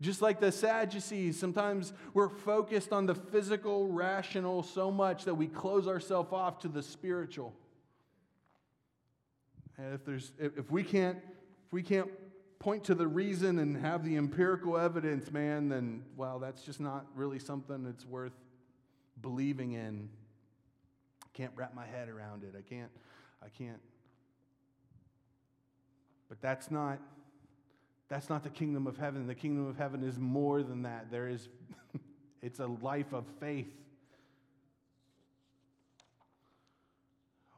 Just 0.00 0.20
like 0.20 0.40
the 0.40 0.52
Sadducees, 0.52 1.38
sometimes 1.38 1.92
we're 2.12 2.28
focused 2.28 2.92
on 2.92 3.06
the 3.06 3.14
physical, 3.14 3.88
rational 3.88 4.62
so 4.62 4.90
much 4.90 5.24
that 5.24 5.34
we 5.34 5.46
close 5.46 5.88
ourselves 5.88 6.32
off 6.32 6.58
to 6.60 6.68
the 6.68 6.82
spiritual. 6.82 7.54
And 9.78 9.94
if, 9.94 10.04
there's, 10.04 10.32
if, 10.38 10.70
we 10.70 10.82
can't, 10.82 11.18
if 11.66 11.72
we 11.72 11.82
can't 11.82 12.10
point 12.58 12.84
to 12.84 12.94
the 12.94 13.06
reason 13.06 13.58
and 13.58 13.76
have 13.76 14.04
the 14.04 14.16
empirical 14.16 14.76
evidence, 14.76 15.30
man, 15.30 15.68
then, 15.68 16.02
well, 16.16 16.38
that's 16.38 16.62
just 16.62 16.80
not 16.80 17.06
really 17.14 17.38
something 17.38 17.82
that's 17.82 18.04
worth 18.04 18.34
believing 19.22 19.72
in. 19.72 20.08
I 21.24 21.28
can't 21.32 21.52
wrap 21.56 21.74
my 21.74 21.86
head 21.86 22.08
around 22.08 22.42
it. 22.42 22.54
I 22.56 22.62
can't, 22.62 22.90
I 23.42 23.48
can't 23.48 23.80
but 26.28 26.40
that's 26.40 26.70
not 26.70 26.98
that's 28.08 28.28
not 28.28 28.44
the 28.44 28.50
kingdom 28.50 28.86
of 28.86 28.96
heaven. 28.96 29.26
The 29.26 29.34
kingdom 29.34 29.66
of 29.66 29.76
heaven 29.76 30.02
is 30.02 30.18
more 30.18 30.62
than 30.62 30.82
that. 30.82 31.10
There 31.10 31.28
is 31.28 31.48
it's 32.42 32.60
a 32.60 32.66
life 32.66 33.12
of 33.12 33.24
faith. 33.40 33.72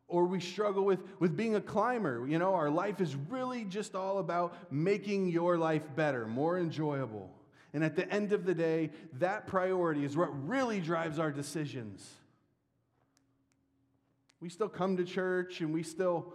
Or 0.07 0.25
we 0.25 0.41
struggle 0.41 0.87
with, 0.87 1.01
with 1.19 1.37
being 1.37 1.55
a 1.55 1.61
climber. 1.61 2.27
You 2.27 2.39
know, 2.39 2.55
our 2.55 2.71
life 2.71 3.03
is 3.03 3.15
really 3.15 3.65
just 3.65 3.95
all 3.95 4.19
about 4.19 4.73
making 4.73 5.29
your 5.29 5.59
life 5.59 5.83
better, 5.95 6.27
more 6.27 6.59
enjoyable. 6.59 7.31
And 7.75 7.85
at 7.85 7.95
the 7.95 8.11
end 8.11 8.33
of 8.33 8.47
the 8.47 8.55
day, 8.55 8.91
that 9.19 9.47
priority 9.47 10.05
is 10.05 10.17
what 10.17 10.49
really 10.49 10.81
drives 10.81 11.19
our 11.19 11.31
decisions. 11.31 12.09
We 14.41 14.49
still 14.49 14.71
come 14.71 14.97
to 14.97 15.05
church 15.05 15.61
and 15.61 15.75
we 15.75 15.83
still 15.83 16.33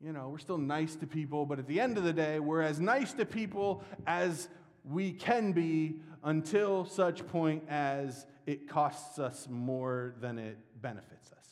you 0.00 0.12
know, 0.12 0.28
we're 0.28 0.38
still 0.38 0.58
nice 0.58 0.94
to 0.96 1.06
people, 1.06 1.46
but 1.46 1.58
at 1.58 1.66
the 1.66 1.80
end 1.80 1.96
of 1.96 2.04
the 2.04 2.12
day, 2.12 2.38
we're 2.38 2.62
as 2.62 2.78
nice 2.78 3.12
to 3.14 3.24
people 3.24 3.82
as 4.06 4.48
we 4.84 5.12
can 5.12 5.52
be 5.52 6.00
until 6.22 6.84
such 6.84 7.26
point 7.26 7.62
as 7.68 8.26
it 8.46 8.68
costs 8.68 9.18
us 9.18 9.48
more 9.50 10.14
than 10.20 10.38
it 10.38 10.58
benefits 10.80 11.32
us. 11.32 11.46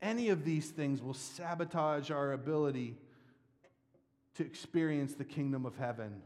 Any 0.00 0.28
of 0.28 0.44
these 0.44 0.70
things 0.70 1.02
will 1.02 1.14
sabotage 1.14 2.10
our 2.10 2.32
ability 2.32 2.96
to 4.34 4.44
experience 4.44 5.14
the 5.14 5.24
kingdom 5.24 5.66
of 5.66 5.76
heaven. 5.76 6.22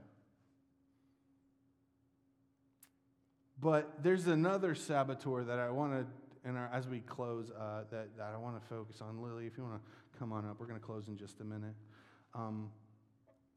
But 3.59 4.03
there's 4.03 4.27
another 4.27 4.75
saboteur 4.75 5.45
that 5.45 5.59
I 5.59 5.71
want 5.71 5.93
to 5.93 6.07
and 6.45 6.57
our, 6.57 6.71
as 6.73 6.89
we 6.89 7.01
close, 7.01 7.51
uh, 7.51 7.85
that, 7.91 8.17
that 8.17 8.33
I 8.35 8.39
want 8.39 8.61
to 8.61 8.67
focus 8.69 9.01
on. 9.01 9.23
Lily, 9.23 9.47
if 9.47 9.57
you 9.57 9.65
want 9.65 9.77
to 9.83 10.19
come 10.19 10.33
on 10.33 10.45
up, 10.45 10.57
we're 10.59 10.67
going 10.67 10.79
to 10.79 10.85
close 10.85 11.09
in 11.09 11.17
just 11.17 11.41
a 11.41 11.45
minute. 11.45 11.75
Um, 12.35 12.71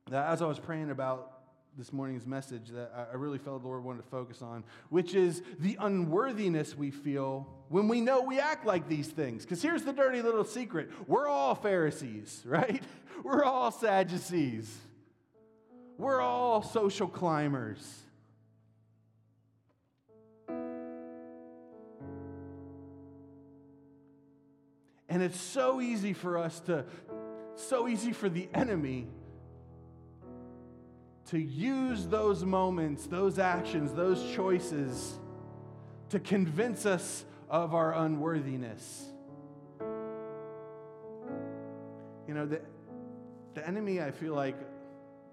that 0.10 0.30
as 0.30 0.42
I 0.42 0.46
was 0.46 0.60
praying 0.60 0.92
about 0.92 1.32
this 1.78 1.92
morning's 1.92 2.26
message, 2.26 2.70
that 2.70 3.10
I 3.12 3.16
really 3.16 3.38
felt 3.38 3.62
the 3.62 3.68
Lord 3.68 3.84
wanted 3.84 4.04
to 4.04 4.10
focus 4.10 4.42
on, 4.42 4.64
which 4.90 5.14
is 5.14 5.42
the 5.60 5.78
unworthiness 5.80 6.76
we 6.76 6.92
feel 6.92 7.48
when 7.70 7.88
we 7.88 8.02
know 8.02 8.22
we 8.22 8.40
act 8.40 8.66
like 8.66 8.88
these 8.88 9.08
things. 9.08 9.44
Because 9.44 9.62
here's 9.62 9.84
the 9.84 9.94
dirty 9.94 10.22
little 10.22 10.46
secret 10.46 10.90
we're 11.08 11.28
all 11.28 11.56
Pharisees, 11.56 12.44
right? 12.46 12.82
We're 13.24 13.44
all 13.44 13.72
Sadducees. 13.72 14.74
We're 15.98 16.22
all 16.22 16.62
social 16.62 17.08
climbers. 17.08 18.05
And 25.16 25.24
it's 25.24 25.40
so 25.40 25.80
easy 25.80 26.12
for 26.12 26.38
us 26.38 26.60
to, 26.66 26.84
so 27.56 27.88
easy 27.88 28.12
for 28.12 28.28
the 28.28 28.50
enemy 28.54 29.08
to 31.28 31.40
use 31.40 32.06
those 32.06 32.44
moments, 32.44 33.08
those 33.08 33.40
actions, 33.40 33.94
those 33.94 34.36
choices 34.36 35.18
to 36.10 36.20
convince 36.20 36.86
us 36.86 37.24
of 37.50 37.74
our 37.74 37.94
unworthiness. 37.94 39.06
You 42.28 42.34
know, 42.34 42.46
the, 42.46 42.60
the 43.54 43.66
enemy, 43.66 44.02
I 44.02 44.12
feel 44.12 44.34
like 44.34 44.58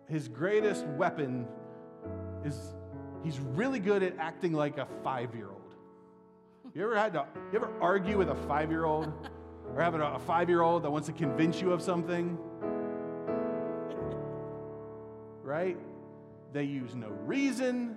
his 0.08 0.28
greatest 0.28 0.86
weapon 0.86 1.44
is 2.44 2.56
he's 3.24 3.40
really 3.40 3.80
good 3.80 4.04
at 4.04 4.16
acting 4.16 4.52
like 4.52 4.78
a 4.78 4.86
five 5.02 5.34
year 5.34 5.48
old. 5.50 5.74
You 6.72 6.84
ever 6.84 6.96
had 6.96 7.14
to, 7.14 7.26
you 7.50 7.58
ever 7.58 7.72
argue 7.80 8.16
with 8.16 8.28
a 8.28 8.36
five 8.46 8.70
year 8.70 8.84
old? 8.84 9.12
or 9.74 9.80
having 9.80 10.00
a 10.00 10.18
five 10.18 10.48
year 10.48 10.62
old 10.62 10.82
that 10.84 10.90
wants 10.90 11.06
to 11.06 11.12
convince 11.12 11.60
you 11.60 11.72
of 11.72 11.82
something. 11.82 12.38
Right? 15.42 15.76
They 16.52 16.62
use 16.62 16.94
no 16.94 17.08
reason, 17.26 17.96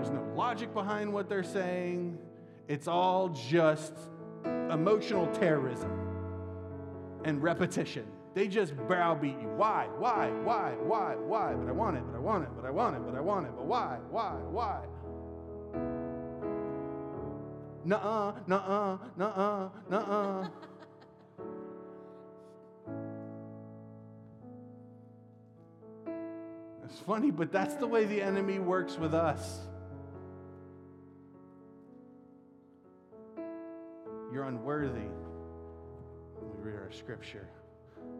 there's 0.00 0.10
no 0.10 0.22
logic 0.34 0.72
behind 0.72 1.12
what 1.12 1.28
they're 1.28 1.42
saying. 1.42 2.18
It's 2.68 2.88
all 2.88 3.28
just 3.28 3.92
emotional 4.70 5.26
terrorism 5.26 5.90
and 7.24 7.42
repetition. 7.42 8.06
They 8.32 8.48
just 8.48 8.74
browbeat 8.76 9.38
you. 9.40 9.48
Why? 9.48 9.88
Why? 9.98 10.30
Why? 10.44 10.74
Why? 10.80 11.16
Why? 11.16 11.52
But 11.52 11.68
I 11.68 11.72
want 11.72 11.96
it, 11.96 12.04
but 12.06 12.16
I 12.16 12.20
want 12.20 12.44
it, 12.44 12.50
but 12.56 12.64
I 12.64 12.70
want 12.70 12.96
it, 12.96 13.02
but 13.04 13.14
I 13.14 13.20
want 13.20 13.46
it, 13.46 13.52
but 13.54 13.66
why? 13.66 13.98
Why? 14.08 14.32
Why? 14.50 14.80
Nuh-uh, 17.84 18.32
nuh-uh, 18.46 18.98
nuh-uh, 19.16 19.68
nuh-uh. 19.90 20.48
It's 26.84 26.98
funny, 27.00 27.30
but 27.30 27.52
that's 27.52 27.74
the 27.76 27.86
way 27.86 28.04
the 28.04 28.20
enemy 28.20 28.58
works 28.58 28.98
with 28.98 29.14
us. 29.14 29.60
You're 34.32 34.44
unworthy. 34.44 35.08
We 36.40 36.70
read 36.70 36.76
our 36.76 36.90
scripture. 36.90 37.48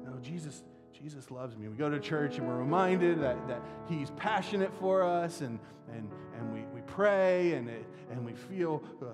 No, 0.04 0.18
Jesus, 0.22 0.62
Jesus 0.92 1.30
loves 1.30 1.56
me. 1.56 1.68
We 1.68 1.76
go 1.76 1.90
to 1.90 1.98
church 1.98 2.38
and 2.38 2.46
we're 2.46 2.56
reminded 2.56 3.20
that, 3.22 3.48
that 3.48 3.60
He's 3.88 4.10
passionate 4.10 4.72
for 4.78 5.02
us, 5.02 5.40
and, 5.40 5.58
and, 5.92 6.08
and 6.38 6.52
we, 6.52 6.60
we 6.72 6.80
pray 6.82 7.54
and, 7.54 7.68
it, 7.68 7.84
and 8.10 8.24
we 8.24 8.32
feel 8.34 8.82
uh, 9.02 9.06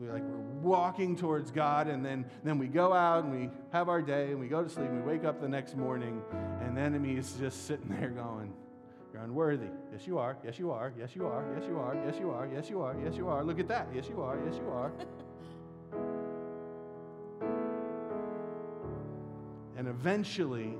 we 0.00 0.08
like 0.08 0.22
we're 0.22 0.68
walking 0.68 1.16
towards 1.16 1.50
God, 1.50 1.88
and 1.88 2.04
then, 2.04 2.26
then 2.42 2.58
we 2.58 2.66
go 2.66 2.92
out 2.92 3.24
and 3.24 3.32
we 3.32 3.48
have 3.72 3.88
our 3.88 4.02
day 4.02 4.30
and 4.30 4.40
we 4.40 4.48
go 4.48 4.62
to 4.62 4.68
sleep 4.68 4.88
and 4.88 5.04
we 5.04 5.12
wake 5.12 5.24
up 5.24 5.40
the 5.40 5.48
next 5.48 5.76
morning, 5.76 6.20
and 6.60 6.76
the 6.76 6.80
enemy 6.80 7.16
is 7.16 7.34
just 7.38 7.66
sitting 7.66 7.88
there 8.00 8.10
going, 8.10 8.52
You're 9.12 9.22
unworthy. 9.22 9.68
Yes, 9.92 10.06
you 10.06 10.18
are. 10.18 10.36
Yes, 10.44 10.58
you 10.58 10.70
are. 10.70 10.92
Yes, 10.98 11.10
you 11.14 11.26
are. 11.26 11.44
Yes, 11.54 11.64
you 11.68 11.78
are. 11.78 11.96
Yes, 12.04 12.16
you 12.18 12.30
are. 12.30 12.48
Yes, 12.52 12.70
you 12.70 12.82
are. 12.82 12.96
Yes, 13.04 13.16
you 13.16 13.28
are. 13.28 13.44
Look 13.44 13.60
at 13.60 13.68
that. 13.68 13.88
Yes, 13.94 14.08
you 14.08 14.22
are. 14.22 14.38
Yes, 14.44 14.56
you 14.56 14.68
are. 14.70 14.92
and 19.76 19.88
eventually, 19.88 20.76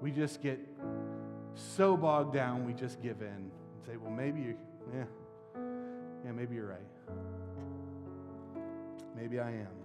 we 0.00 0.10
just 0.10 0.42
get 0.42 0.58
so 1.54 1.96
bogged 1.96 2.34
down, 2.34 2.66
we 2.66 2.72
just 2.72 3.00
give 3.00 3.20
in 3.20 3.28
and 3.28 3.52
say, 3.86 3.96
well, 3.96 4.10
maybe 4.10 4.40
you, 4.40 4.56
yeah, 4.92 5.04
yeah, 6.24 6.32
maybe 6.32 6.54
you're 6.54 6.66
right. 6.66 6.80
Maybe 9.16 9.40
I 9.40 9.50
am. 9.50 9.82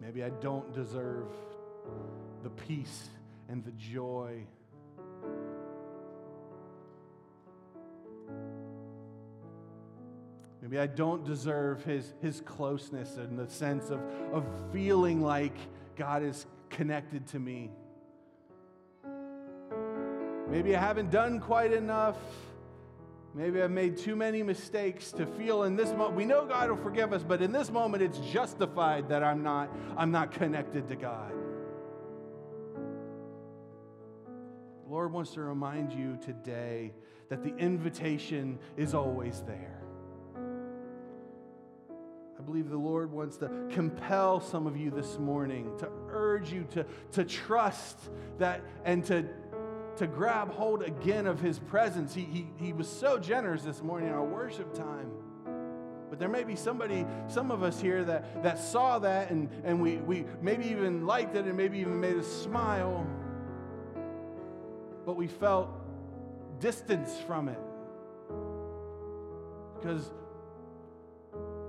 Maybe 0.00 0.22
I 0.22 0.30
don't 0.30 0.72
deserve 0.72 1.28
the 2.42 2.50
peace 2.50 3.08
and 3.48 3.64
the 3.64 3.72
joy. 3.72 4.46
Maybe 10.62 10.78
I 10.78 10.86
don't 10.86 11.24
deserve 11.24 11.84
his, 11.84 12.14
his 12.22 12.40
closeness 12.40 13.16
and 13.16 13.38
the 13.38 13.48
sense 13.48 13.90
of, 13.90 14.00
of 14.32 14.46
feeling 14.72 15.20
like 15.20 15.56
God 15.96 16.22
is 16.22 16.46
connected 16.74 17.26
to 17.28 17.38
me. 17.38 17.70
Maybe 20.50 20.76
I 20.76 20.80
haven't 20.80 21.10
done 21.10 21.40
quite 21.40 21.72
enough. 21.72 22.18
Maybe 23.34 23.62
I've 23.62 23.70
made 23.70 23.96
too 23.96 24.14
many 24.14 24.42
mistakes 24.42 25.10
to 25.12 25.26
feel 25.26 25.64
in 25.64 25.74
this 25.76 25.90
moment. 25.90 26.14
We 26.14 26.24
know 26.24 26.44
God 26.44 26.70
will 26.70 26.76
forgive 26.76 27.12
us, 27.12 27.22
but 27.22 27.42
in 27.42 27.50
this 27.52 27.70
moment 27.70 28.02
it's 28.02 28.18
justified 28.18 29.08
that 29.08 29.24
I'm 29.24 29.42
not, 29.42 29.74
I'm 29.96 30.10
not 30.10 30.32
connected 30.32 30.88
to 30.88 30.96
God. 30.96 31.32
The 34.84 34.90
Lord 34.90 35.12
wants 35.12 35.32
to 35.32 35.40
remind 35.42 35.92
you 35.92 36.18
today 36.22 36.92
that 37.30 37.42
the 37.42 37.56
invitation 37.56 38.58
is 38.76 38.94
always 38.94 39.42
there. 39.46 39.83
I 42.44 42.46
believe 42.46 42.68
the 42.68 42.76
Lord 42.76 43.10
wants 43.10 43.38
to 43.38 43.50
compel 43.70 44.38
some 44.38 44.66
of 44.66 44.76
you 44.76 44.90
this 44.90 45.18
morning, 45.18 45.72
to 45.78 45.88
urge 46.10 46.52
you 46.52 46.66
to, 46.72 46.84
to 47.12 47.24
trust 47.24 47.98
that 48.36 48.60
and 48.84 49.02
to 49.06 49.24
to 49.96 50.06
grab 50.06 50.52
hold 50.52 50.82
again 50.82 51.26
of 51.26 51.40
his 51.40 51.58
presence. 51.58 52.12
He, 52.12 52.24
he, 52.24 52.46
he 52.56 52.72
was 52.74 52.86
so 52.86 53.16
generous 53.16 53.62
this 53.62 53.80
morning 53.80 54.08
in 54.08 54.14
our 54.14 54.24
worship 54.24 54.74
time. 54.74 55.08
But 56.10 56.18
there 56.18 56.28
may 56.28 56.44
be 56.44 56.56
somebody, 56.56 57.06
some 57.28 57.50
of 57.50 57.62
us 57.62 57.80
here 57.80 58.04
that, 58.04 58.42
that 58.42 58.58
saw 58.58 58.98
that 58.98 59.30
and, 59.30 59.48
and 59.64 59.80
we, 59.80 59.98
we 59.98 60.26
maybe 60.42 60.66
even 60.66 61.06
liked 61.06 61.36
it 61.36 61.46
and 61.46 61.56
maybe 61.56 61.78
even 61.78 61.98
made 61.98 62.16
us 62.16 62.26
smile, 62.26 63.06
but 65.06 65.16
we 65.16 65.28
felt 65.28 65.70
distance 66.58 67.16
from 67.26 67.48
it. 67.48 67.60
Because 69.76 70.10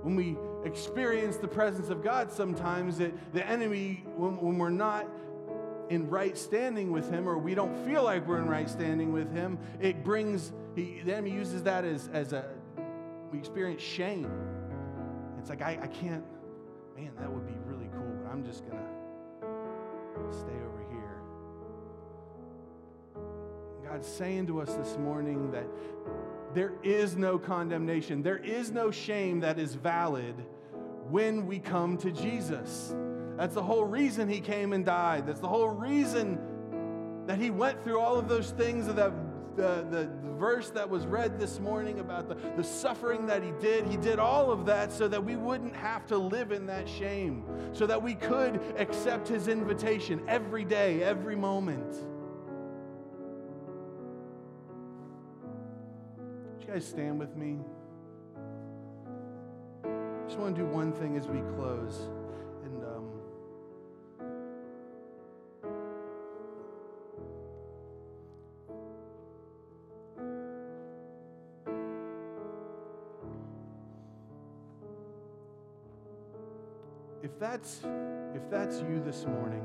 when 0.02 0.16
we 0.16 0.36
experience 0.64 1.36
the 1.36 1.48
presence 1.48 1.88
of 1.88 2.02
God, 2.02 2.30
sometimes 2.30 3.00
it, 3.00 3.32
the 3.32 3.46
enemy, 3.46 4.04
when, 4.16 4.36
when 4.36 4.58
we're 4.58 4.70
not 4.70 5.06
in 5.88 6.08
right 6.08 6.36
standing 6.36 6.90
with 6.90 7.10
him 7.10 7.28
or 7.28 7.38
we 7.38 7.54
don't 7.54 7.76
feel 7.86 8.02
like 8.02 8.26
we're 8.26 8.38
in 8.38 8.48
right 8.48 8.68
standing 8.68 9.12
with 9.12 9.32
him 9.32 9.58
it 9.80 10.02
brings 10.02 10.52
he, 10.74 11.00
the 11.04 11.12
enemy 11.12 11.30
uses 11.30 11.62
that 11.62 11.84
as, 11.84 12.08
as 12.12 12.32
a 12.32 12.44
we 13.30 13.38
experience 13.38 13.82
shame. 13.82 14.30
It's 15.38 15.48
like 15.48 15.62
I, 15.62 15.78
I 15.82 15.86
can't 15.86 16.24
man 16.96 17.12
that 17.18 17.30
would 17.30 17.46
be 17.46 17.54
really 17.64 17.88
cool 17.92 18.16
but 18.22 18.30
i'm 18.30 18.44
just 18.44 18.64
gonna 18.66 18.82
stay 20.32 20.52
over 20.52 20.84
here. 20.90 21.20
God's 23.84 24.08
saying 24.08 24.46
to 24.48 24.60
us 24.60 24.74
this 24.74 24.96
morning 24.98 25.50
that 25.52 25.66
there 26.54 26.72
is 26.82 27.16
no 27.16 27.38
condemnation 27.38 28.22
there 28.22 28.38
is 28.38 28.70
no 28.70 28.90
shame 28.90 29.40
that 29.40 29.58
is 29.58 29.74
valid 29.74 30.34
when 31.08 31.46
we 31.46 31.58
come 31.58 31.96
to 31.96 32.10
jesus 32.10 32.94
that's 33.36 33.54
the 33.54 33.62
whole 33.62 33.84
reason 33.84 34.28
he 34.28 34.40
came 34.40 34.72
and 34.72 34.84
died. 34.84 35.26
That's 35.26 35.40
the 35.40 35.48
whole 35.48 35.68
reason 35.68 36.38
that 37.26 37.38
he 37.38 37.50
went 37.50 37.82
through 37.84 38.00
all 38.00 38.16
of 38.16 38.28
those 38.28 38.50
things 38.52 38.88
of 38.88 38.96
that 38.96 39.12
the, 39.56 39.86
the, 39.90 40.10
the, 40.22 40.34
verse 40.34 40.68
that 40.68 40.86
was 40.86 41.06
read 41.06 41.40
this 41.40 41.60
morning 41.60 41.98
about 41.98 42.28
the, 42.28 42.34
the 42.56 42.62
suffering 42.62 43.26
that 43.26 43.42
he 43.42 43.52
did, 43.58 43.86
he 43.86 43.96
did 43.96 44.18
all 44.18 44.50
of 44.50 44.66
that 44.66 44.92
so 44.92 45.08
that 45.08 45.24
we 45.24 45.34
wouldn't 45.34 45.74
have 45.74 46.04
to 46.06 46.18
live 46.18 46.52
in 46.52 46.66
that 46.66 46.86
shame, 46.86 47.42
so 47.72 47.86
that 47.86 48.02
we 48.02 48.14
could 48.14 48.60
accept 48.76 49.26
his 49.26 49.48
invitation 49.48 50.22
every 50.28 50.62
day, 50.62 51.02
every 51.02 51.36
moment. 51.36 52.04
Guys 56.76 56.84
stand 56.84 57.18
with 57.18 57.34
me? 57.34 57.56
I 59.82 60.26
just 60.26 60.38
want 60.38 60.54
to 60.54 60.60
do 60.60 60.68
one 60.68 60.92
thing 60.92 61.16
as 61.16 61.26
we 61.26 61.40
close. 61.56 62.10
and 62.64 62.84
um, 62.84 63.08
if 77.22 77.38
that's 77.40 77.80
if 78.34 78.50
that's 78.50 78.80
you 78.80 79.02
this 79.02 79.24
morning, 79.24 79.64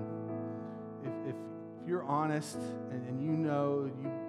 if, 1.03 1.31
if, 1.31 1.35
if 1.35 1.89
you're 1.89 2.05
honest 2.05 2.59
and, 2.89 3.05
and 3.05 3.21
you 3.21 3.31
know 3.31 3.91
you, 4.01 4.20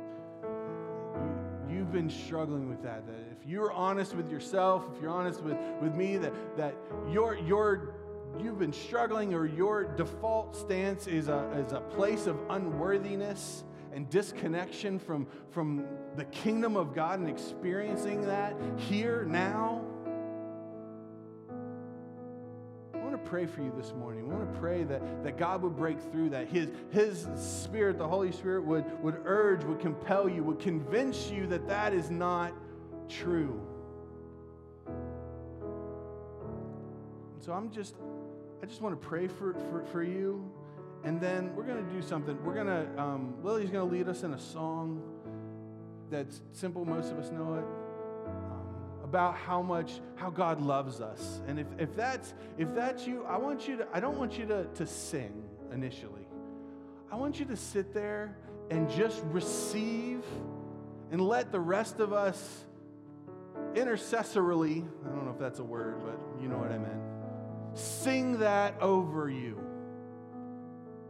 been 1.93 2.11
struggling 2.11 2.69
with 2.69 2.83
that, 2.83 3.07
that 3.07 3.15
if 3.31 3.47
you're 3.47 3.73
honest 3.73 4.15
with 4.15 4.31
yourself, 4.31 4.85
if 4.95 5.03
you're 5.03 5.11
honest 5.11 5.43
with, 5.43 5.57
with 5.81 5.95
me, 5.95 6.17
that, 6.17 6.33
that 6.57 6.75
you're, 7.11 7.37
you're, 7.37 7.95
you've 8.41 8.59
been 8.59 8.73
struggling 8.73 9.35
or 9.35 9.47
your 9.47 9.85
default 9.85 10.57
stance 10.57 11.07
is 11.07 11.29
a, 11.29 11.51
is 11.67 11.73
a 11.73 11.81
place 11.81 12.27
of 12.27 12.39
unworthiness 12.51 13.65
and 13.93 14.09
disconnection 14.09 14.99
from, 14.99 15.27
from 15.51 15.85
the 16.17 16.25
kingdom 16.27 16.77
of 16.77 16.95
God 16.95 17.21
and 17.21 17.29
experiencing 17.29 18.23
that 18.23 18.57
here, 18.77 19.25
now, 19.29 19.82
pray 23.33 23.47
for 23.47 23.63
you 23.63 23.73
this 23.79 23.95
morning. 23.95 24.29
We 24.29 24.35
want 24.35 24.53
to 24.53 24.61
pray 24.61 24.85
that, 24.85 25.25
that 25.25 25.39
God 25.39 25.63
would 25.63 25.75
break 25.75 25.99
through 26.13 26.29
that. 26.29 26.49
His, 26.49 26.69
his 26.91 27.27
Spirit, 27.35 27.97
the 27.97 28.07
Holy 28.07 28.31
Spirit, 28.31 28.63
would, 28.65 28.85
would 29.03 29.23
urge, 29.25 29.65
would 29.65 29.81
compel 29.81 30.29
you, 30.29 30.45
would 30.45 30.59
convince 30.59 31.31
you 31.31 31.47
that 31.47 31.67
that 31.67 31.95
is 31.95 32.11
not 32.11 32.53
true. 33.09 33.59
And 37.33 37.43
so 37.43 37.55
I'm 37.55 37.71
just, 37.71 37.97
I 38.63 38.67
just 38.67 38.83
want 38.83 39.01
to 39.01 39.09
pray 39.09 39.29
for, 39.29 39.55
for, 39.55 39.83
for 39.91 40.03
you. 40.03 40.53
And 41.03 41.19
then 41.19 41.57
we're 41.57 41.65
going 41.65 41.83
to 41.83 41.91
do 41.91 42.03
something. 42.03 42.37
We're 42.45 42.53
going 42.53 42.67
to, 42.67 42.87
um, 43.01 43.33
Lily's 43.43 43.71
going 43.71 43.89
to 43.89 43.97
lead 43.97 44.09
us 44.11 44.25
in 44.25 44.35
a 44.35 44.39
song 44.39 45.03
that's 46.11 46.43
simple. 46.53 46.85
Most 46.85 47.11
of 47.11 47.19
us 47.19 47.31
know 47.31 47.55
it 47.55 47.82
about 49.13 49.37
how 49.37 49.61
much 49.61 50.01
how 50.15 50.31
God 50.31 50.63
loves 50.63 51.03
us. 51.03 51.43
And 51.47 51.61
if, 51.61 51.67
if 51.79 51.95
that's 51.95 52.33
if 52.57 52.75
that's 52.75 53.07
you, 53.07 53.27
I 53.29 53.37
want 53.37 53.69
you 53.69 53.77
to 53.77 53.87
I 53.93 54.01
don't 54.01 54.17
want 54.17 54.39
you 54.39 54.47
to, 54.47 54.65
to 54.65 54.87
sing 54.87 55.45
initially. 55.71 56.27
I 57.11 57.17
want 57.17 57.39
you 57.39 57.45
to 57.45 57.57
sit 57.57 57.93
there 57.93 58.39
and 58.71 58.89
just 58.89 59.23
receive 59.25 60.25
and 61.11 61.21
let 61.21 61.53
the 61.53 61.61
rest 61.61 62.01
of 62.01 62.15
us 62.15 62.65
intercessorily, 63.75 64.83
I 65.05 65.09
don't 65.11 65.27
know 65.27 65.33
if 65.33 65.39
that's 65.39 65.59
a 65.59 65.65
word, 65.65 65.97
but 66.03 66.19
you 66.43 66.49
know 66.49 66.57
what 66.57 66.73
I 66.73 66.79
meant. 66.79 67.03
Sing 67.75 68.39
that 68.39 68.81
over 68.81 69.29
you. 69.29 69.63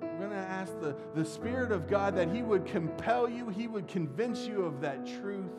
We're 0.01 0.19
going 0.19 0.31
to 0.31 0.37
ask 0.37 0.73
the, 0.81 0.97
the 1.15 1.25
Spirit 1.25 1.71
of 1.71 1.89
God 1.89 2.17
that 2.17 2.35
He 2.35 2.43
would 2.43 2.67
compel 2.67 3.29
you, 3.29 3.49
He 3.49 3.69
would 3.69 3.87
convince 3.87 4.45
you 4.45 4.65
of 4.65 4.81
that 4.81 5.07
truth 5.21 5.53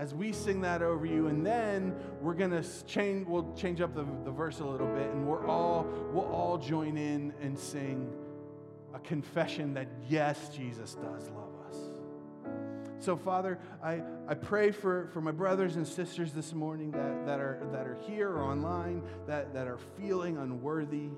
as 0.00 0.14
we 0.14 0.32
sing 0.32 0.62
that 0.62 0.80
over 0.80 1.04
you 1.04 1.26
and 1.26 1.44
then 1.44 1.94
we're 2.22 2.32
going 2.32 2.50
to 2.50 2.64
change 2.86 3.26
we'll 3.26 3.52
change 3.52 3.82
up 3.82 3.94
the, 3.94 4.06
the 4.24 4.30
verse 4.30 4.60
a 4.60 4.64
little 4.64 4.86
bit 4.86 5.10
and 5.10 5.26
we're 5.26 5.46
all 5.46 5.86
we'll 6.10 6.24
all 6.24 6.56
join 6.56 6.96
in 6.96 7.34
and 7.42 7.58
sing 7.58 8.10
a 8.94 8.98
confession 9.00 9.74
that 9.74 9.86
yes 10.08 10.48
jesus 10.56 10.94
does 10.94 11.28
love 11.28 11.52
us. 11.68 11.76
So 12.98 13.14
father 13.14 13.58
i, 13.84 14.00
I 14.26 14.32
pray 14.32 14.70
for, 14.70 15.10
for 15.12 15.20
my 15.20 15.32
brothers 15.32 15.76
and 15.76 15.86
sisters 15.86 16.32
this 16.32 16.54
morning 16.54 16.92
that, 16.92 17.26
that, 17.26 17.38
are, 17.38 17.68
that 17.70 17.86
are 17.86 17.98
here 18.06 18.30
or 18.30 18.40
online 18.40 19.02
that, 19.26 19.52
that 19.52 19.66
are 19.66 19.78
feeling 19.98 20.38
unworthy. 20.38 21.10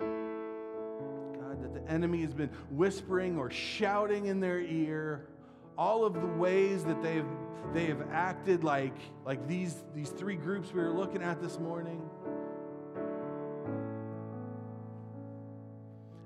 God, 0.00 1.62
that 1.62 1.74
the 1.74 1.88
enemy 1.88 2.22
has 2.22 2.34
been 2.34 2.50
whispering 2.70 3.38
or 3.38 3.52
shouting 3.52 4.26
in 4.26 4.40
their 4.40 4.58
ear 4.58 5.28
all 5.78 6.04
of 6.04 6.14
the 6.14 6.26
ways 6.26 6.84
that 6.84 7.00
they 7.02 7.14
have, 7.14 7.28
they 7.72 7.86
have 7.86 8.02
acted 8.12 8.64
like, 8.64 8.96
like 9.24 9.46
these, 9.46 9.76
these 9.94 10.10
three 10.10 10.34
groups 10.34 10.72
we 10.74 10.80
were 10.80 10.92
looking 10.92 11.22
at 11.22 11.40
this 11.40 11.58
morning. 11.58 12.02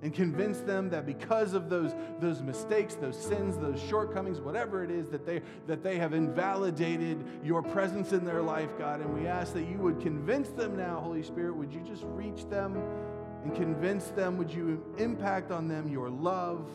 and 0.02 0.12
convince 0.12 0.58
them 0.58 0.90
that 0.90 1.06
because 1.06 1.54
of 1.54 1.70
those, 1.70 1.94
those 2.18 2.42
mistakes, 2.42 2.96
those 2.96 3.16
sins, 3.16 3.56
those 3.56 3.80
shortcomings, 3.80 4.40
whatever 4.40 4.82
it 4.82 4.90
is, 4.90 5.08
that 5.08 5.24
they, 5.24 5.40
that 5.68 5.84
they 5.84 5.96
have 5.96 6.12
invalidated 6.12 7.24
your 7.44 7.62
presence 7.62 8.12
in 8.12 8.24
their 8.24 8.42
life, 8.42 8.70
God. 8.76 9.00
And 9.00 9.14
we 9.14 9.28
ask 9.28 9.54
that 9.54 9.62
you 9.62 9.78
would 9.78 10.00
convince 10.00 10.48
them 10.48 10.76
now, 10.76 10.98
Holy 10.98 11.22
Spirit. 11.22 11.54
Would 11.54 11.72
you 11.72 11.82
just 11.82 12.02
reach 12.04 12.48
them 12.50 12.82
and 13.44 13.54
convince 13.54 14.06
them? 14.08 14.36
Would 14.38 14.52
you 14.52 14.84
impact 14.98 15.52
on 15.52 15.68
them 15.68 15.88
your 15.88 16.10
love? 16.10 16.68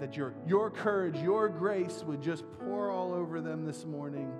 That 0.00 0.16
your, 0.16 0.34
your 0.46 0.70
courage, 0.70 1.16
your 1.16 1.48
grace 1.48 2.04
would 2.06 2.22
just 2.22 2.44
pour 2.60 2.90
all 2.90 3.12
over 3.12 3.40
them 3.40 3.64
this 3.64 3.84
morning 3.84 4.32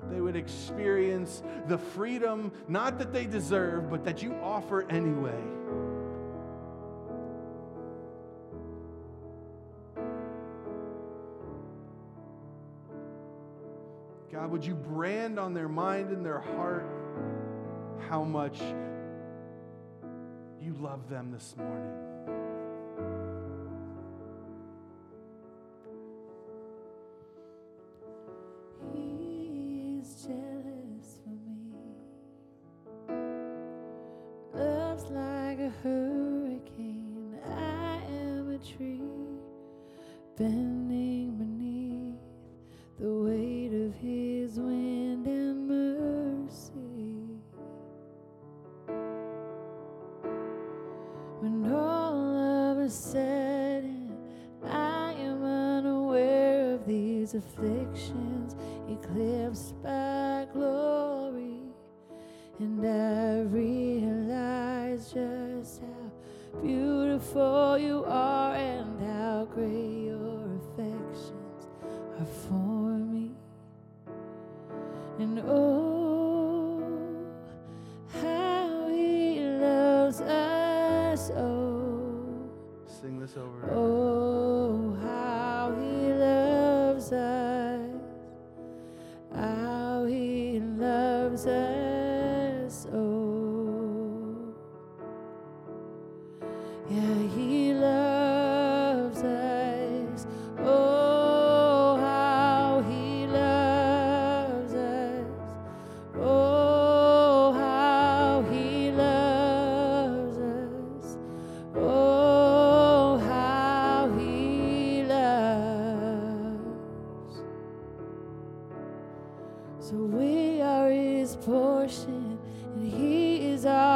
that 0.00 0.10
they 0.10 0.20
would 0.20 0.36
experience 0.36 1.42
the 1.68 1.76
freedom, 1.76 2.52
not 2.68 2.98
that 2.98 3.12
they 3.12 3.26
deserve, 3.26 3.90
but 3.90 4.04
that 4.04 4.22
you 4.22 4.34
offer 4.42 4.88
anyway. 4.90 5.38
God, 14.32 14.50
would 14.50 14.64
you 14.64 14.74
brand 14.74 15.38
on 15.38 15.52
their 15.52 15.68
mind 15.68 16.10
and 16.10 16.24
their 16.24 16.40
heart 16.40 16.86
how 18.08 18.24
much 18.24 18.58
you 20.62 20.74
love 20.80 21.10
them 21.10 21.30
this 21.30 21.54
morning? 21.58 22.09
Bending 40.40 41.36
beneath 41.36 42.16
the 42.98 43.12
weight 43.12 43.74
of 43.74 43.94
his 43.96 44.58
wind 44.58 45.26
and 45.26 45.68
mercy. 45.68 47.26
When 51.40 51.70
all 51.70 52.70
of 52.70 52.78
a 52.78 52.88
sudden 52.88 54.16
I 54.64 55.12
am 55.12 55.44
unaware 55.44 56.72
of 56.72 56.86
these 56.86 57.34
afflictions, 57.34 58.56
eclipsed 58.88 59.74
by 59.82 60.46
glory, 60.54 61.60
and 62.58 62.86
I 62.86 63.42
realize 63.42 65.12
just 65.12 65.82
how 65.82 66.62
beautiful 66.62 67.76
you 67.76 68.04
are 68.06 68.29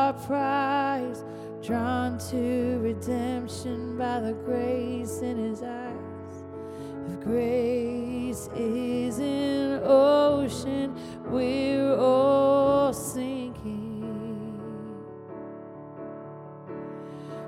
our 0.04 0.12
prize, 0.12 1.24
drawn 1.62 2.18
to 2.18 2.78
redemption 2.82 3.96
by 3.96 4.20
the 4.20 4.34
grace 4.34 5.20
in 5.20 5.38
his 5.38 5.62
eyes. 5.62 6.44
If 7.08 7.20
grace 7.20 8.50
is 8.54 9.18
an 9.18 9.80
ocean, 9.82 10.94
we're 11.24 11.96
all 11.96 12.92
sinking. 12.92 14.04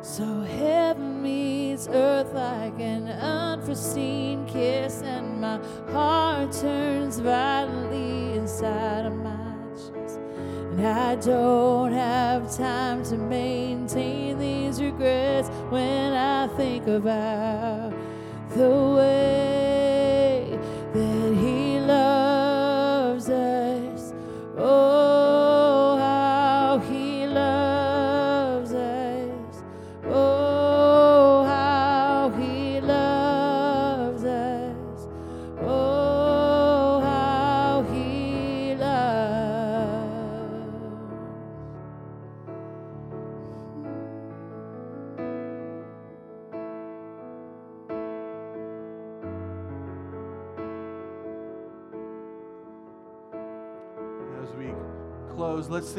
So 0.00 0.24
heaven 0.40 1.22
meets 1.22 1.88
earth 1.88 2.32
like 2.32 2.80
an 2.80 3.08
unforeseen 3.08 4.46
kiss, 4.46 5.02
and 5.02 5.42
my 5.42 5.60
heart 5.92 6.52
turns 6.52 7.18
violently 7.18 8.32
inside 8.38 9.04
of 9.04 9.15
I 10.78 11.14
don't 11.16 11.92
have 11.92 12.54
time 12.54 13.02
to 13.04 13.16
maintain 13.16 14.38
these 14.38 14.80
regrets 14.80 15.48
when 15.70 16.12
I 16.12 16.48
think 16.48 16.86
about 16.86 17.94
the 18.50 18.94
way 18.96 19.45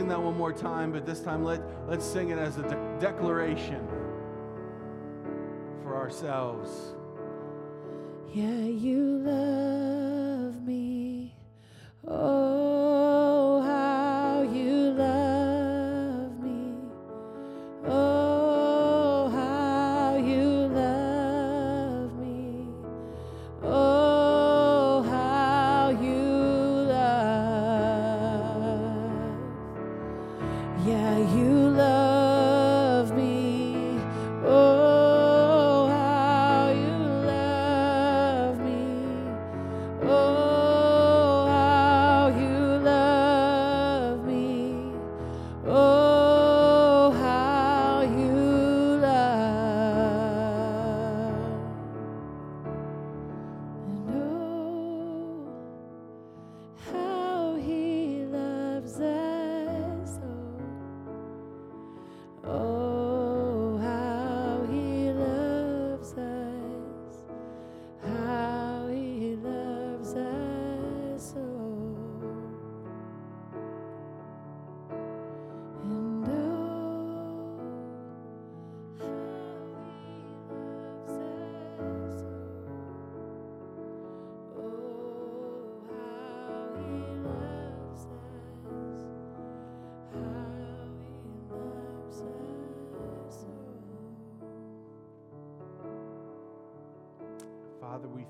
sing 0.08 0.16
that 0.16 0.24
one 0.24 0.38
more 0.38 0.54
time, 0.54 0.94
but 0.94 1.06
this 1.06 1.20
time 1.20 1.44
let, 1.44 1.60
let's 1.90 2.06
sing 2.06 2.30
it 2.30 2.38
as 2.38 2.58
a 2.58 2.62
de- 2.62 2.98
declaration 2.98 3.86
for 5.84 5.98
ourselves. 5.98 6.96
Yeah, 8.34 8.46
you 8.46 9.18
love 9.18 10.66
me. 10.66 11.36
Oh, 12.08 12.97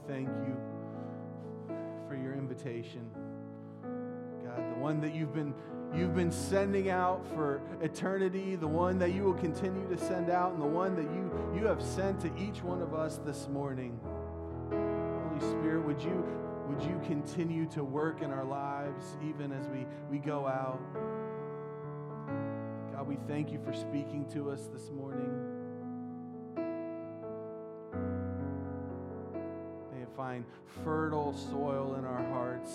thank 0.07 0.27
you 0.27 0.57
for 2.07 2.15
your 2.15 2.33
invitation. 2.33 3.09
God, 4.43 4.71
the 4.71 4.79
one 4.79 5.01
that 5.01 5.13
you've 5.13 5.33
been 5.33 5.53
you've 5.95 6.15
been 6.15 6.31
sending 6.31 6.89
out 6.89 7.25
for 7.33 7.61
eternity, 7.81 8.55
the 8.55 8.67
one 8.67 8.99
that 8.99 9.13
you 9.13 9.23
will 9.23 9.33
continue 9.33 9.87
to 9.87 9.97
send 9.97 10.29
out, 10.29 10.53
and 10.53 10.61
the 10.61 10.67
one 10.67 10.95
that 10.95 11.03
you, 11.03 11.31
you 11.55 11.65
have 11.65 11.81
sent 11.81 12.19
to 12.19 12.31
each 12.37 12.61
one 12.61 12.81
of 12.81 12.93
us 12.93 13.19
this 13.25 13.47
morning. 13.47 13.99
Holy 14.69 15.51
Spirit, 15.51 15.85
would 15.85 16.01
you 16.01 16.25
would 16.67 16.83
you 16.83 16.99
continue 17.05 17.65
to 17.67 17.83
work 17.83 18.21
in 18.21 18.29
our 18.29 18.43
lives 18.43 19.15
even 19.27 19.53
as 19.53 19.67
we, 19.69 19.85
we 20.11 20.17
go 20.17 20.45
out? 20.45 20.81
God, 22.93 23.07
we 23.07 23.17
thank 23.25 23.53
you 23.53 23.59
for 23.63 23.73
speaking 23.73 24.25
to 24.33 24.51
us 24.51 24.67
this 24.67 24.91
morning. 24.91 25.06
Find 30.27 30.43
fertile 30.83 31.33
soil 31.51 31.95
in 31.97 32.03
our 32.03 32.23
hearts. 32.33 32.71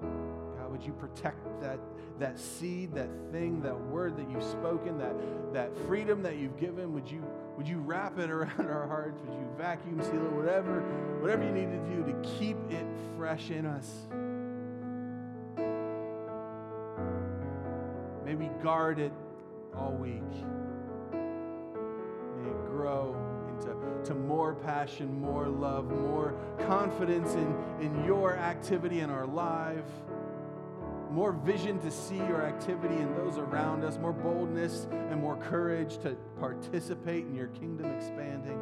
God, 0.00 0.70
would 0.70 0.84
you 0.84 0.92
protect 0.92 1.44
that, 1.60 1.80
that 2.20 2.38
seed, 2.38 2.94
that 2.94 3.08
thing, 3.32 3.60
that 3.62 3.76
word 3.86 4.16
that 4.16 4.30
you've 4.30 4.44
spoken, 4.44 4.96
that, 4.96 5.16
that 5.52 5.76
freedom 5.88 6.22
that 6.22 6.36
you've 6.36 6.56
given? 6.56 6.92
Would 6.94 7.10
you, 7.10 7.20
would 7.56 7.66
you 7.66 7.78
wrap 7.78 8.20
it 8.20 8.30
around 8.36 8.60
our 8.60 8.86
hearts? 8.86 9.20
Would 9.26 9.34
you 9.34 9.48
vacuum 9.56 10.00
seal 10.00 10.24
it? 10.24 10.32
Whatever, 10.32 10.82
whatever 11.20 11.42
you 11.42 11.50
need 11.50 11.72
to 11.72 11.78
do 11.96 12.12
to 12.12 12.28
keep 12.38 12.56
it 12.70 12.86
fresh 13.16 13.50
in 13.50 13.66
us. 13.66 13.90
May 18.24 18.36
we 18.36 18.48
guard 18.62 19.00
it 19.00 19.12
all 19.74 19.94
week. 19.94 20.22
May 21.12 22.50
it 22.50 22.66
grow 22.70 23.27
to 24.08 24.14
more 24.14 24.54
passion, 24.54 25.20
more 25.20 25.46
love, 25.46 25.90
more 25.90 26.34
confidence 26.66 27.34
in, 27.34 27.54
in 27.78 28.04
your 28.06 28.34
activity 28.38 29.00
in 29.00 29.10
our 29.10 29.26
life, 29.26 29.84
more 31.10 31.32
vision 31.32 31.78
to 31.80 31.90
see 31.90 32.16
your 32.16 32.42
activity 32.42 32.96
in 32.96 33.14
those 33.16 33.36
around 33.36 33.84
us, 33.84 33.98
more 33.98 34.14
boldness 34.14 34.88
and 34.90 35.20
more 35.20 35.36
courage 35.36 35.98
to 35.98 36.16
participate 36.40 37.26
in 37.26 37.34
your 37.34 37.48
kingdom 37.48 37.84
expanding. 37.84 38.58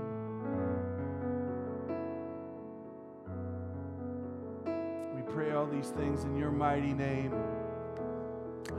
We 5.14 5.22
pray 5.32 5.52
all 5.52 5.66
these 5.66 5.90
things 5.90 6.24
in 6.24 6.36
your 6.36 6.50
mighty 6.50 6.92
name. 6.92 7.32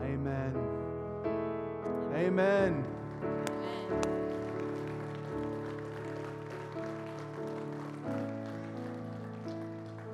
Amen. 0.01 0.53
Amen. 2.13 2.83
Amen. 3.93 4.16